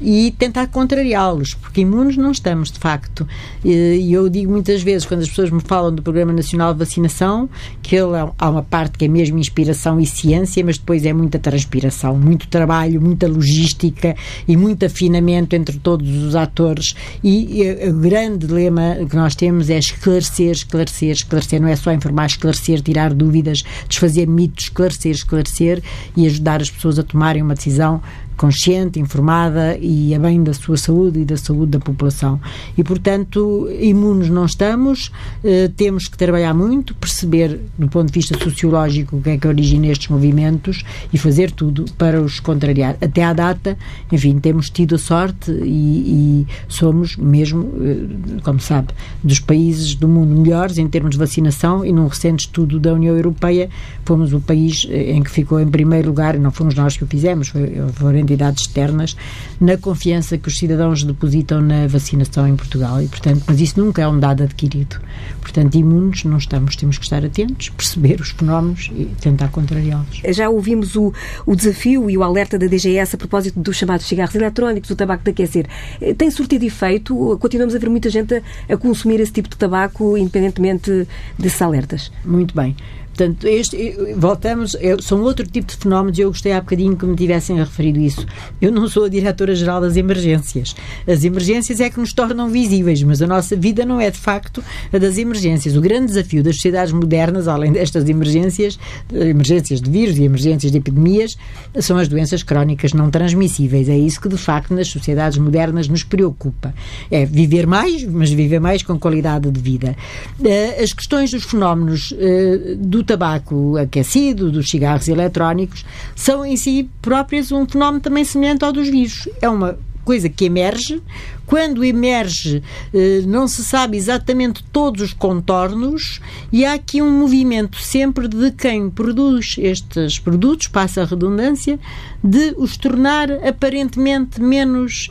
e 0.00 0.34
tentar 0.38 0.66
contrariá-los, 0.68 1.54
porque 1.54 1.80
imunes 1.80 2.16
não 2.16 2.30
estamos, 2.30 2.70
de 2.70 2.78
facto. 2.78 3.26
E 3.64 4.12
eu 4.12 4.28
digo 4.28 4.52
muitas 4.52 4.82
vezes, 4.82 5.06
quando 5.06 5.22
as 5.22 5.28
pessoas 5.28 5.50
me 5.50 5.60
falam 5.60 5.94
do 5.94 6.02
Programa 6.02 6.32
Nacional 6.32 6.72
de 6.72 6.78
Vacinação, 6.78 7.48
que 7.82 7.96
ele, 7.96 8.16
é 8.16 8.28
há 8.38 8.50
uma 8.50 8.62
parte 8.62 8.98
que 8.98 9.04
é 9.04 9.08
mesmo 9.08 9.38
inspiração 9.38 10.00
e 10.00 10.06
ciência, 10.06 10.64
mas 10.64 10.78
depois 10.78 11.04
é 11.04 11.12
muita 11.12 11.38
transpiração, 11.38 12.16
muito 12.16 12.48
trabalho, 12.48 13.00
muita 13.00 13.26
logística 13.26 14.14
e 14.46 14.56
muito 14.56 14.84
afinamento 14.84 15.56
entre 15.56 15.78
todos 15.78 16.08
os 16.24 16.36
atores. 16.36 16.94
E, 17.22 17.62
e 17.62 17.88
o 17.88 17.94
grande 17.94 18.46
lema 18.46 18.96
que 19.08 19.16
nós 19.16 19.34
temos 19.34 19.70
é 19.70 19.78
esclarecer, 19.78 20.52
esclarecer, 20.52 21.12
esclarecer. 21.12 21.60
Não 21.60 21.68
é 21.68 21.76
só 21.76 21.92
informar, 21.92 22.26
esclarecer, 22.26 22.82
tirar 22.82 23.14
dúvidas, 23.14 23.62
desfazer 23.88 24.26
mitos, 24.26 24.64
esclarecer, 24.64 25.12
esclarecer 25.12 25.82
e 26.16 26.26
ajudar 26.26 26.60
as 26.60 26.70
pessoas 26.70 26.98
a 26.98 27.02
tomarem 27.02 27.42
uma 27.42 27.54
decisão 27.54 28.02
consciente, 28.36 29.00
informada 29.00 29.76
e 29.78 30.14
a 30.14 30.18
bem 30.18 30.42
da 30.42 30.52
sua 30.52 30.76
saúde 30.76 31.20
e 31.20 31.24
da 31.24 31.36
saúde 31.36 31.72
da 31.72 31.78
população. 31.78 32.40
E, 32.76 32.84
portanto, 32.84 33.68
imunes 33.80 34.28
não 34.28 34.44
estamos, 34.44 35.10
eh, 35.42 35.70
temos 35.76 36.08
que 36.08 36.16
trabalhar 36.16 36.54
muito, 36.54 36.94
perceber 36.94 37.60
do 37.78 37.88
ponto 37.88 38.06
de 38.08 38.12
vista 38.12 38.38
sociológico 38.38 39.16
o 39.16 39.22
que 39.22 39.30
é 39.30 39.38
que 39.38 39.48
origina 39.48 39.86
estes 39.86 40.08
movimentos 40.08 40.84
e 41.12 41.18
fazer 41.18 41.50
tudo 41.50 41.86
para 41.96 42.20
os 42.20 42.40
contrariar. 42.40 42.96
Até 43.00 43.24
à 43.24 43.32
data, 43.32 43.76
enfim, 44.12 44.38
temos 44.38 44.70
tido 44.70 44.94
a 44.94 44.98
sorte 44.98 45.50
e, 45.50 46.44
e 46.44 46.46
somos 46.68 47.16
mesmo, 47.16 47.72
eh, 47.80 48.40
como 48.42 48.60
sabe, 48.60 48.88
dos 49.22 49.40
países 49.40 49.94
do 49.94 50.08
mundo 50.08 50.40
melhores 50.40 50.78
em 50.78 50.86
termos 50.86 51.12
de 51.12 51.18
vacinação 51.18 51.84
e 51.84 51.92
num 51.92 52.06
recente 52.06 52.40
estudo 52.40 52.78
da 52.78 52.92
União 52.92 53.16
Europeia 53.16 53.68
fomos 54.04 54.32
o 54.32 54.40
país 54.40 54.86
eh, 54.90 55.12
em 55.12 55.22
que 55.22 55.30
ficou 55.30 55.60
em 55.60 55.68
primeiro 55.68 56.08
lugar, 56.08 56.38
não 56.38 56.50
fomos 56.50 56.74
nós 56.74 56.96
que 56.96 57.04
o 57.04 57.06
fizemos, 57.06 57.48
foi, 57.48 57.72
foram 57.94 58.25
entidades 58.26 58.62
externas, 58.62 59.16
na 59.60 59.76
confiança 59.76 60.36
que 60.36 60.48
os 60.48 60.58
cidadãos 60.58 61.02
depositam 61.02 61.60
na 61.60 61.86
vacinação 61.86 62.46
em 62.46 62.56
Portugal. 62.56 63.00
E, 63.00 63.08
portanto, 63.08 63.44
mas 63.46 63.60
isso 63.60 63.80
nunca 63.80 64.02
é 64.02 64.08
um 64.08 64.18
dado 64.18 64.42
adquirido. 64.42 65.00
Portanto, 65.40 65.74
imunes 65.76 66.24
não 66.24 66.36
estamos, 66.36 66.76
temos 66.76 66.98
que 66.98 67.04
estar 67.04 67.24
atentos, 67.24 67.68
perceber 67.70 68.20
os 68.20 68.30
fenómenos 68.30 68.90
e 68.92 69.06
tentar 69.20 69.48
contrariá-los. 69.48 70.22
Já 70.34 70.48
ouvimos 70.48 70.96
o, 70.96 71.12
o 71.46 71.54
desafio 71.54 72.10
e 72.10 72.18
o 72.18 72.22
alerta 72.22 72.58
da 72.58 72.66
DGS 72.66 73.14
a 73.14 73.18
propósito 73.18 73.60
dos 73.60 73.76
chamados 73.76 74.06
cigarros 74.06 74.34
eletrónicos, 74.34 74.88
do 74.88 74.96
tabaco 74.96 75.24
de 75.24 75.30
aquecer. 75.30 75.66
Eh, 76.00 76.14
tem 76.14 76.30
surtido 76.30 76.64
efeito? 76.64 77.38
Continuamos 77.40 77.74
a 77.74 77.78
ver 77.78 77.88
muita 77.88 78.10
gente 78.10 78.34
a, 78.34 78.74
a 78.74 78.76
consumir 78.76 79.20
esse 79.20 79.32
tipo 79.32 79.48
de 79.48 79.56
tabaco, 79.56 80.16
independentemente 80.16 81.06
desses 81.38 81.62
alertas? 81.62 82.12
Muito 82.24 82.54
bem. 82.54 82.76
Portanto, 83.16 83.48
este, 83.48 83.96
voltamos, 84.14 84.76
eu, 84.78 85.00
são 85.00 85.22
outro 85.22 85.46
tipo 85.46 85.68
de 85.68 85.76
fenómenos 85.76 86.18
eu 86.18 86.28
gostei 86.28 86.52
há 86.52 86.60
bocadinho 86.60 86.94
que 86.94 87.06
me 87.06 87.16
tivessem 87.16 87.56
referido 87.56 87.98
isso. 87.98 88.26
Eu 88.60 88.70
não 88.70 88.86
sou 88.88 89.04
a 89.04 89.08
diretora-geral 89.08 89.80
das 89.80 89.96
emergências. 89.96 90.76
As 91.08 91.24
emergências 91.24 91.80
é 91.80 91.88
que 91.88 91.98
nos 91.98 92.12
tornam 92.12 92.50
visíveis, 92.50 93.02
mas 93.02 93.22
a 93.22 93.26
nossa 93.26 93.56
vida 93.56 93.86
não 93.86 93.98
é 93.98 94.10
de 94.10 94.18
facto 94.18 94.62
a 94.92 94.98
das 94.98 95.16
emergências. 95.16 95.74
O 95.76 95.80
grande 95.80 96.08
desafio 96.08 96.42
das 96.42 96.56
sociedades 96.56 96.92
modernas, 96.92 97.48
além 97.48 97.72
destas 97.72 98.06
emergências, 98.06 98.78
emergências 99.10 99.80
de 99.80 99.90
vírus 99.90 100.18
e 100.18 100.24
emergências 100.24 100.70
de 100.70 100.76
epidemias, 100.76 101.38
são 101.80 101.96
as 101.96 102.08
doenças 102.08 102.42
crónicas 102.42 102.92
não 102.92 103.10
transmissíveis. 103.10 103.88
É 103.88 103.96
isso 103.96 104.20
que 104.20 104.28
de 104.28 104.36
facto 104.36 104.74
nas 104.74 104.88
sociedades 104.88 105.38
modernas 105.38 105.88
nos 105.88 106.04
preocupa. 106.04 106.74
É 107.10 107.24
viver 107.24 107.66
mais, 107.66 108.04
mas 108.04 108.30
viver 108.30 108.60
mais 108.60 108.82
com 108.82 108.98
qualidade 108.98 109.50
de 109.50 109.60
vida. 109.60 109.96
Eh, 110.44 110.82
as 110.82 110.92
questões 110.92 111.30
dos 111.30 111.44
fenómenos 111.44 112.12
eh, 112.18 112.76
do 112.78 113.05
tabaco 113.06 113.76
aquecido, 113.76 114.50
dos 114.50 114.68
cigarros 114.68 115.08
eletrónicos, 115.08 115.84
são 116.14 116.44
em 116.44 116.56
si 116.56 116.90
próprias 117.00 117.52
um 117.52 117.66
fenómeno 117.66 118.00
também 118.00 118.24
semelhante 118.24 118.64
ao 118.64 118.72
dos 118.72 118.88
vírus. 118.88 119.28
É 119.40 119.48
uma 119.48 119.78
coisa 120.06 120.28
que 120.28 120.44
emerge. 120.44 121.02
Quando 121.44 121.84
emerge, 121.84 122.62
eh, 122.94 123.22
não 123.26 123.46
se 123.46 123.62
sabe 123.64 123.96
exatamente 123.96 124.64
todos 124.72 125.02
os 125.02 125.12
contornos, 125.12 126.20
e 126.52 126.64
há 126.64 126.74
aqui 126.74 127.02
um 127.02 127.18
movimento 127.18 127.78
sempre 127.78 128.26
de 128.28 128.50
quem 128.52 128.88
produz 128.88 129.56
estes 129.58 130.18
produtos, 130.18 130.68
passa 130.68 131.02
a 131.02 131.04
redundância, 131.04 131.78
de 132.22 132.54
os 132.56 132.76
tornar 132.76 133.30
aparentemente 133.46 134.40
menos 134.40 135.10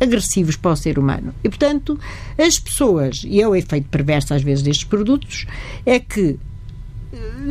agressivos 0.00 0.56
para 0.56 0.72
o 0.72 0.76
ser 0.76 0.98
humano. 0.98 1.34
E, 1.44 1.48
portanto, 1.48 1.98
as 2.38 2.58
pessoas, 2.58 3.22
e 3.24 3.40
é 3.40 3.46
o 3.46 3.54
efeito 3.54 3.88
perverso 3.88 4.32
às 4.32 4.42
vezes 4.42 4.64
destes 4.64 4.84
produtos, 4.84 5.46
é 5.84 5.98
que 5.98 6.38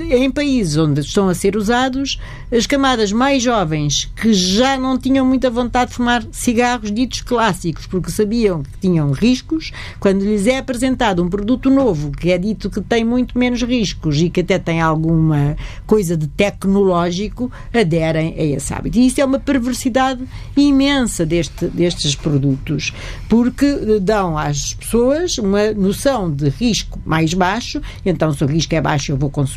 em 0.10 0.32
países 0.32 0.78
onde 0.78 1.02
estão 1.02 1.28
a 1.28 1.36
ser 1.36 1.56
usados, 1.58 2.20
as 2.52 2.66
camadas 2.66 3.12
mais 3.12 3.44
jovens 3.44 4.10
que 4.16 4.34
já 4.34 4.78
não 4.78 4.98
tinham 4.98 5.26
muita 5.26 5.50
vontade 5.50 5.92
de 5.92 5.98
fumar 5.98 6.24
cigarros 6.32 6.92
ditos 6.92 7.22
clássicos, 7.22 7.86
porque 7.86 8.10
sabiam 8.10 8.64
que 8.64 8.80
tinham 8.80 9.12
riscos, 9.12 9.72
quando 10.00 10.24
lhes 10.24 10.48
é 10.48 10.58
apresentado 10.58 11.22
um 11.22 11.30
produto 11.30 11.70
novo 11.70 12.12
que 12.12 12.32
é 12.32 12.38
dito 12.38 12.70
que 12.70 12.82
tem 12.82 13.04
muito 13.04 13.38
menos 13.38 13.62
riscos 13.62 14.22
e 14.22 14.30
que 14.30 14.42
até 14.42 14.58
tem 14.58 14.82
alguma 14.82 15.58
coisa 15.86 16.16
de 16.16 16.28
tecnológico, 16.28 17.52
aderem 17.74 18.36
a 18.38 18.44
esse 18.44 18.74
hábito. 18.74 18.98
E 18.98 19.08
isso 19.08 19.20
é 19.20 19.26
uma 19.26 19.40
perversidade 19.40 20.24
imensa 20.56 21.26
deste, 21.26 21.68
destes 21.68 22.16
produtos, 22.16 22.94
porque 23.28 24.00
dão 24.02 24.38
às 24.38 24.74
pessoas 24.74 25.38
uma 25.38 25.72
noção 25.74 26.32
de 26.32 26.50
risco 26.50 27.00
mais 27.06 27.34
baixo, 27.34 27.82
então 28.06 28.34
se 28.34 28.44
o 28.44 28.48
risco 28.48 28.74
é 28.74 28.82
baixo 28.82 29.12
eu 29.12 29.18
vou 29.18 29.30
consumir. 29.30 29.49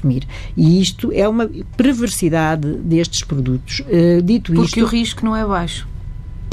E 0.56 0.80
isto 0.80 1.10
é 1.12 1.28
uma 1.28 1.50
perversidade 1.76 2.68
destes 2.78 3.22
produtos. 3.22 3.80
Uh, 3.80 4.22
dito 4.22 4.52
Porque 4.52 4.64
isto. 4.64 4.74
Porque 4.74 4.82
o 4.82 4.86
risco 4.86 5.24
não 5.24 5.36
é 5.36 5.46
baixo 5.46 5.92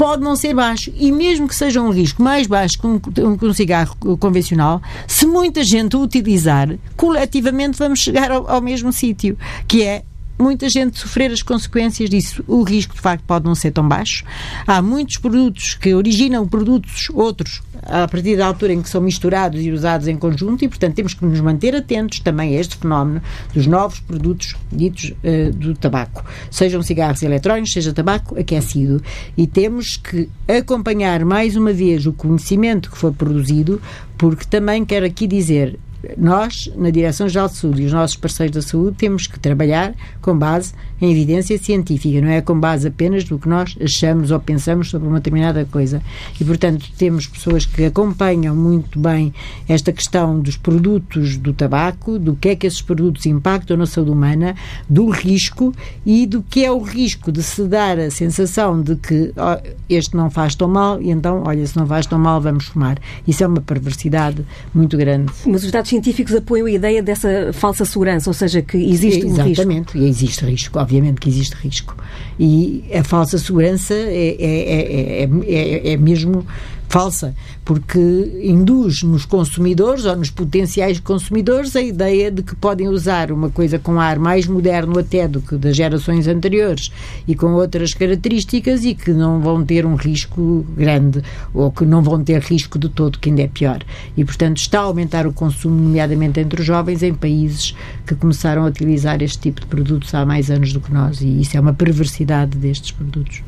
pode 0.00 0.22
não 0.22 0.34
ser 0.34 0.54
baixo. 0.54 0.90
E 0.96 1.12
mesmo 1.12 1.46
que 1.46 1.54
seja 1.54 1.78
um 1.82 1.90
risco 1.90 2.22
mais 2.22 2.46
baixo 2.46 2.78
que 2.78 2.86
um, 2.86 3.36
que 3.36 3.44
um 3.44 3.52
cigarro 3.52 3.94
convencional, 4.18 4.80
se 5.06 5.26
muita 5.26 5.62
gente 5.62 5.94
o 5.94 6.00
utilizar, 6.00 6.74
coletivamente 6.96 7.76
vamos 7.76 7.98
chegar 7.98 8.30
ao, 8.30 8.50
ao 8.50 8.62
mesmo 8.62 8.94
sítio, 8.94 9.36
que 9.68 9.82
é 9.82 10.02
muita 10.40 10.68
gente 10.68 10.98
sofrer 10.98 11.30
as 11.30 11.42
consequências 11.42 12.08
disso. 12.08 12.44
O 12.46 12.62
risco, 12.62 12.94
de 12.94 13.00
facto, 13.00 13.24
pode 13.24 13.44
não 13.44 13.54
ser 13.54 13.70
tão 13.70 13.86
baixo. 13.86 14.24
Há 14.66 14.80
muitos 14.82 15.16
produtos 15.18 15.74
que 15.74 15.94
originam 15.94 16.46
produtos 16.46 17.08
outros 17.10 17.62
a 17.82 18.06
partir 18.06 18.36
da 18.36 18.46
altura 18.46 18.72
em 18.72 18.82
que 18.82 18.88
são 18.88 19.00
misturados 19.00 19.60
e 19.60 19.70
usados 19.70 20.06
em 20.06 20.16
conjunto 20.16 20.64
e, 20.64 20.68
portanto, 20.68 20.94
temos 20.94 21.14
que 21.14 21.24
nos 21.24 21.40
manter 21.40 21.74
atentos 21.74 22.20
também 22.20 22.56
a 22.56 22.60
este 22.60 22.76
fenómeno 22.76 23.22
dos 23.54 23.66
novos 23.66 24.00
produtos 24.00 24.54
ditos 24.70 25.12
uh, 25.24 25.52
do 25.52 25.74
tabaco, 25.74 26.24
sejam 26.50 26.82
cigarros 26.82 27.22
eletrónicos, 27.22 27.72
seja 27.72 27.92
tabaco 27.92 28.38
aquecido. 28.38 29.02
E 29.36 29.46
temos 29.46 29.96
que 29.96 30.28
acompanhar 30.48 31.24
mais 31.24 31.56
uma 31.56 31.72
vez 31.72 32.06
o 32.06 32.12
conhecimento 32.12 32.90
que 32.90 32.98
foi 32.98 33.12
produzido, 33.12 33.80
porque 34.18 34.44
também 34.44 34.84
quero 34.84 35.06
aqui 35.06 35.26
dizer, 35.26 35.78
nós, 36.16 36.70
na 36.76 36.90
Direção-Geral 36.90 37.48
de 37.48 37.56
Saúde 37.56 37.82
e 37.82 37.86
os 37.86 37.92
nossos 37.92 38.16
parceiros 38.16 38.54
da 38.54 38.62
saúde, 38.62 38.96
temos 38.96 39.26
que 39.26 39.38
trabalhar 39.38 39.94
com 40.20 40.36
base 40.36 40.72
em 41.00 41.10
evidência 41.10 41.56
científica, 41.58 42.20
não 42.20 42.28
é 42.28 42.40
com 42.40 42.58
base 42.58 42.88
apenas 42.88 43.24
do 43.24 43.38
que 43.38 43.48
nós 43.48 43.76
achamos 43.80 44.30
ou 44.30 44.38
pensamos 44.38 44.90
sobre 44.90 45.08
uma 45.08 45.18
determinada 45.18 45.64
coisa. 45.64 46.02
E, 46.38 46.44
portanto, 46.44 46.86
temos 46.98 47.26
pessoas 47.26 47.64
que 47.64 47.84
acompanham 47.84 48.54
muito 48.54 48.98
bem 48.98 49.32
esta 49.68 49.92
questão 49.92 50.40
dos 50.40 50.56
produtos 50.56 51.36
do 51.36 51.52
tabaco, 51.52 52.18
do 52.18 52.34
que 52.36 52.50
é 52.50 52.56
que 52.56 52.66
esses 52.66 52.82
produtos 52.82 53.24
impactam 53.26 53.76
na 53.76 53.86
saúde 53.86 54.10
humana, 54.10 54.54
do 54.88 55.08
risco 55.08 55.74
e 56.04 56.26
do 56.26 56.42
que 56.42 56.64
é 56.64 56.70
o 56.70 56.80
risco 56.80 57.32
de 57.32 57.42
se 57.42 57.64
dar 57.64 57.98
a 57.98 58.10
sensação 58.10 58.82
de 58.82 58.96
que 58.96 59.32
oh, 59.36 59.70
este 59.88 60.16
não 60.16 60.30
faz 60.30 60.54
tão 60.54 60.68
mal 60.68 61.00
e 61.00 61.10
então, 61.10 61.42
olha, 61.46 61.66
se 61.66 61.76
não 61.76 61.86
faz 61.86 62.06
tão 62.06 62.18
mal, 62.18 62.40
vamos 62.40 62.66
fumar. 62.66 62.98
Isso 63.26 63.42
é 63.42 63.46
uma 63.46 63.60
perversidade 63.60 64.44
muito 64.74 64.96
grande. 64.96 65.32
Mas 65.46 65.64
os 65.64 65.70
dados 65.70 65.89
científicos 65.90 66.34
apoiam 66.34 66.66
a 66.66 66.70
ideia 66.70 67.02
dessa 67.02 67.52
falsa 67.52 67.84
segurança, 67.84 68.30
ou 68.30 68.34
seja, 68.34 68.62
que 68.62 68.78
existe 68.78 69.26
um 69.26 69.34
risco. 69.34 69.48
Exatamente, 69.48 69.98
e 69.98 70.08
existe 70.08 70.44
risco, 70.44 70.78
obviamente 70.78 71.20
que 71.20 71.28
existe 71.28 71.54
risco. 71.56 71.96
E 72.38 72.84
a 72.94 73.04
falsa 73.04 73.36
segurança 73.38 73.92
é, 73.92 74.36
é, 74.38 75.22
é, 75.24 75.92
é 75.92 75.96
mesmo 75.96 76.46
falsa, 76.90 77.36
porque 77.64 78.00
induz 78.42 79.04
nos 79.04 79.24
consumidores 79.24 80.04
ou 80.04 80.16
nos 80.16 80.28
potenciais 80.28 80.98
consumidores 80.98 81.76
a 81.76 81.80
ideia 81.80 82.32
de 82.32 82.42
que 82.42 82.56
podem 82.56 82.88
usar 82.88 83.30
uma 83.30 83.48
coisa 83.48 83.78
com 83.78 84.00
ar 84.00 84.18
mais 84.18 84.44
moderno 84.44 84.98
até 84.98 85.28
do 85.28 85.40
que 85.40 85.56
das 85.56 85.76
gerações 85.76 86.26
anteriores 86.26 86.90
e 87.28 87.36
com 87.36 87.52
outras 87.52 87.94
características 87.94 88.84
e 88.84 88.96
que 88.96 89.12
não 89.12 89.40
vão 89.40 89.64
ter 89.64 89.86
um 89.86 89.94
risco 89.94 90.66
grande 90.76 91.22
ou 91.54 91.70
que 91.70 91.84
não 91.84 92.02
vão 92.02 92.24
ter 92.24 92.42
risco 92.42 92.76
de 92.76 92.88
todo, 92.88 93.20
que 93.20 93.28
ainda 93.28 93.42
é 93.42 93.48
pior. 93.48 93.84
E, 94.16 94.24
portanto, 94.24 94.56
está 94.56 94.80
a 94.80 94.82
aumentar 94.82 95.28
o 95.28 95.32
consumo, 95.32 95.80
nomeadamente 95.80 96.40
entre 96.40 96.60
os 96.60 96.66
jovens, 96.66 97.04
em 97.04 97.14
países 97.14 97.72
que 98.04 98.16
começaram 98.16 98.64
a 98.64 98.66
utilizar 98.66 99.22
este 99.22 99.38
tipo 99.38 99.60
de 99.60 99.68
produtos 99.68 100.12
há 100.12 100.26
mais 100.26 100.50
anos 100.50 100.72
do 100.72 100.80
que 100.80 100.92
nós 100.92 101.20
e 101.20 101.40
isso 101.40 101.56
é 101.56 101.60
uma 101.60 101.72
perversidade 101.72 102.58
destes 102.58 102.90
produtos. 102.90 103.42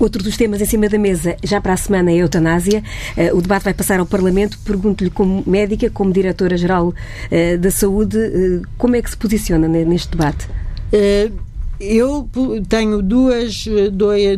Outro 0.00 0.22
dos 0.22 0.36
temas 0.36 0.60
em 0.60 0.64
cima 0.64 0.88
da 0.88 0.98
mesa, 0.98 1.36
já 1.42 1.60
para 1.60 1.72
a 1.72 1.76
semana, 1.76 2.10
é 2.10 2.14
a 2.14 2.18
eutanásia. 2.18 2.82
Uh, 3.16 3.36
o 3.36 3.42
debate 3.42 3.64
vai 3.64 3.74
passar 3.74 4.00
ao 4.00 4.06
Parlamento. 4.06 4.58
Pergunto-lhe, 4.64 5.10
como 5.10 5.42
médica, 5.46 5.90
como 5.90 6.12
diretora-geral 6.12 6.88
uh, 6.88 7.58
da 7.58 7.70
saúde, 7.70 8.18
uh, 8.18 8.62
como 8.76 8.96
é 8.96 9.02
que 9.02 9.10
se 9.10 9.16
posiciona 9.16 9.68
neste 9.68 10.10
debate? 10.10 10.48
Eu 11.80 12.28
tenho 12.68 13.00
duas, 13.00 13.64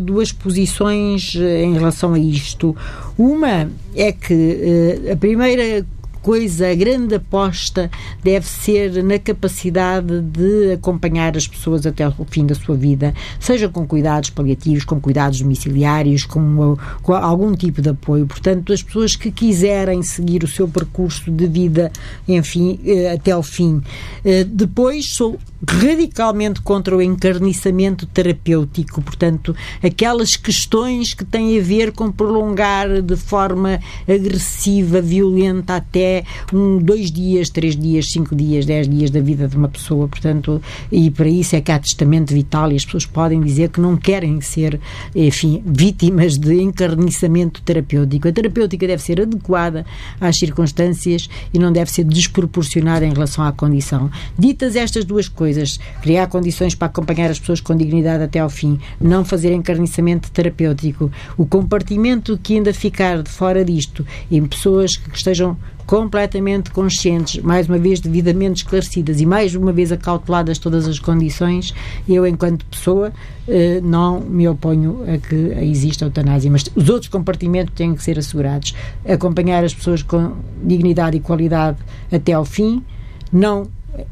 duas 0.02 0.30
posições 0.30 1.34
em 1.34 1.72
relação 1.72 2.12
a 2.12 2.18
isto. 2.18 2.76
Uma 3.16 3.70
é 3.94 4.12
que 4.12 5.00
a 5.10 5.16
primeira 5.16 5.86
coisa, 6.22 6.70
a 6.70 6.74
grande 6.74 7.14
aposta 7.14 7.90
deve 8.22 8.46
ser 8.46 9.02
na 9.02 9.18
capacidade 9.18 10.20
de 10.20 10.72
acompanhar 10.72 11.36
as 11.36 11.46
pessoas 11.46 11.86
até 11.86 12.06
o 12.08 12.26
fim 12.28 12.46
da 12.46 12.54
sua 12.54 12.76
vida, 12.76 13.14
seja 13.38 13.68
com 13.68 13.86
cuidados 13.86 14.30
paliativos, 14.30 14.84
com 14.84 15.00
cuidados 15.00 15.40
domiciliários, 15.40 16.24
com, 16.24 16.76
com 17.02 17.14
algum 17.14 17.54
tipo 17.54 17.80
de 17.80 17.90
apoio. 17.90 18.26
Portanto, 18.26 18.72
as 18.72 18.82
pessoas 18.82 19.16
que 19.16 19.30
quiserem 19.30 20.02
seguir 20.02 20.44
o 20.44 20.48
seu 20.48 20.68
percurso 20.68 21.30
de 21.30 21.46
vida, 21.46 21.90
enfim, 22.28 22.78
eh, 22.84 23.12
até 23.12 23.32
ao 23.32 23.42
fim. 23.42 23.82
Eh, 24.24 24.44
depois, 24.44 25.12
sou 25.12 25.38
radicalmente 25.66 26.62
contra 26.62 26.96
o 26.96 27.02
encarniçamento 27.02 28.06
terapêutico, 28.06 29.02
portanto, 29.02 29.54
aquelas 29.82 30.36
questões 30.36 31.12
que 31.12 31.24
têm 31.24 31.58
a 31.58 31.62
ver 31.62 31.92
com 31.92 32.10
prolongar 32.10 33.02
de 33.02 33.16
forma 33.16 33.78
agressiva, 34.08 35.00
violenta 35.00 35.76
até 35.76 36.09
um, 36.52 36.78
dois 36.78 37.10
dias, 37.10 37.48
três 37.48 37.76
dias, 37.76 38.10
cinco 38.10 38.34
dias, 38.34 38.66
dez 38.66 38.88
dias 38.88 39.10
da 39.10 39.20
vida 39.20 39.46
de 39.46 39.56
uma 39.56 39.68
pessoa, 39.68 40.08
portanto, 40.08 40.60
e 40.90 41.10
para 41.10 41.28
isso 41.28 41.56
é 41.56 41.60
que 41.60 41.72
há 41.72 41.78
testamento 41.78 42.32
vital 42.34 42.72
e 42.72 42.76
as 42.76 42.84
pessoas 42.84 43.06
podem 43.06 43.40
dizer 43.40 43.68
que 43.68 43.80
não 43.80 43.96
querem 43.96 44.40
ser, 44.40 44.80
enfim, 45.14 45.62
vítimas 45.64 46.36
de 46.36 46.60
encarniçamento 46.60 47.62
terapêutico. 47.62 48.28
A 48.28 48.32
terapêutica 48.32 48.86
deve 48.86 49.02
ser 49.02 49.20
adequada 49.20 49.84
às 50.20 50.38
circunstâncias 50.38 51.28
e 51.52 51.58
não 51.58 51.72
deve 51.72 51.90
ser 51.90 52.04
desproporcionada 52.04 53.04
em 53.06 53.12
relação 53.12 53.44
à 53.44 53.52
condição. 53.52 54.10
Ditas 54.38 54.76
estas 54.76 55.04
duas 55.04 55.28
coisas, 55.28 55.60
coisas, 55.60 55.78
criar 56.00 56.26
condições 56.28 56.74
para 56.74 56.86
acompanhar 56.86 57.30
as 57.30 57.38
pessoas 57.38 57.60
com 57.60 57.76
dignidade 57.76 58.22
até 58.22 58.38
ao 58.38 58.48
fim, 58.48 58.78
não 59.00 59.24
fazer 59.24 59.52
encarniçamento 59.52 60.30
terapêutico, 60.30 61.10
o 61.36 61.44
compartimento 61.44 62.38
que 62.42 62.54
ainda 62.54 62.72
ficar 62.72 63.22
de 63.22 63.30
fora 63.30 63.64
disto 63.64 64.06
em 64.30 64.44
pessoas 64.46 64.96
que 64.96 65.16
estejam 65.16 65.56
completamente 65.90 66.70
conscientes, 66.70 67.42
mais 67.42 67.68
uma 67.68 67.76
vez 67.76 67.98
devidamente 67.98 68.62
esclarecidas 68.62 69.20
e 69.20 69.26
mais 69.26 69.56
uma 69.56 69.72
vez 69.72 69.90
acauteladas 69.90 70.56
todas 70.56 70.86
as 70.86 71.00
condições, 71.00 71.74
eu, 72.08 72.24
enquanto 72.24 72.64
pessoa, 72.66 73.12
eh, 73.48 73.80
não 73.82 74.20
me 74.20 74.46
oponho 74.46 75.02
a 75.12 75.18
que 75.18 75.34
exista 75.34 76.04
eutanásia. 76.04 76.48
Mas 76.48 76.62
os 76.76 76.88
outros 76.88 77.08
compartimentos 77.08 77.74
têm 77.74 77.92
que 77.92 78.04
ser 78.04 78.20
assegurados. 78.20 78.72
Acompanhar 79.04 79.64
as 79.64 79.74
pessoas 79.74 80.00
com 80.00 80.36
dignidade 80.62 81.16
e 81.16 81.20
qualidade 81.20 81.78
até 82.12 82.34
ao 82.34 82.44
fim, 82.44 82.84
não 83.32 83.66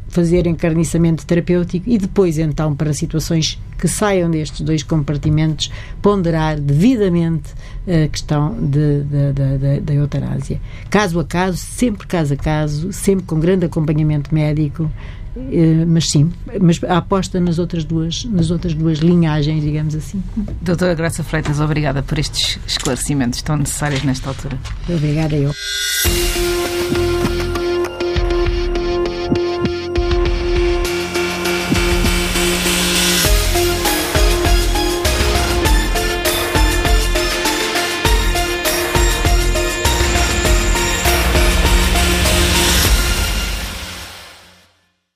fazer 0.09 0.47
encarniçamento 0.47 1.27
terapêutico 1.27 1.89
e 1.89 1.99
depois, 1.99 2.39
então, 2.39 2.75
para 2.75 2.93
situações 2.93 3.61
que 3.79 3.87
saiam 3.87 4.31
destes 4.31 4.61
dois 4.61 4.83
compartimentos, 4.83 5.71
ponderar 6.03 6.59
devidamente 6.59 7.51
a 7.87 8.09
questão 8.09 8.57
da 8.61 9.95
eutanásia. 9.95 10.61
Caso 10.91 11.21
a 11.21 11.25
caso, 11.25 11.59
sempre 11.59 12.07
caso 12.07 12.35
a 12.35 12.37
caso, 12.37 12.93
sempre 12.93 13.25
com 13.25 13.39
grande 13.39 13.67
acompanhamento 13.67 14.35
médico, 14.35 14.91
eh, 15.53 15.85
mas 15.87 16.11
sim, 16.11 16.33
mas 16.61 16.83
a 16.83 16.99
aposta 16.99 17.39
nas 17.41 17.59
outras 17.59 17.85
duas, 17.85 18.25
nas 18.25 18.51
outras 18.51 18.75
duas 18.75 18.99
linhagens, 18.99 19.63
digamos 19.63 19.95
assim. 19.95 20.23
Doutora 20.61 20.95
Graça 20.95 21.23
Freitas, 21.23 21.61
obrigada 21.61 22.03
por 22.03 22.19
estes 22.19 22.59
esclarecimentos 22.67 23.41
tão 23.43 23.57
necessários 23.57 24.03
nesta 24.03 24.29
altura. 24.29 24.59
Obrigada 24.89 25.37
eu. 25.37 25.53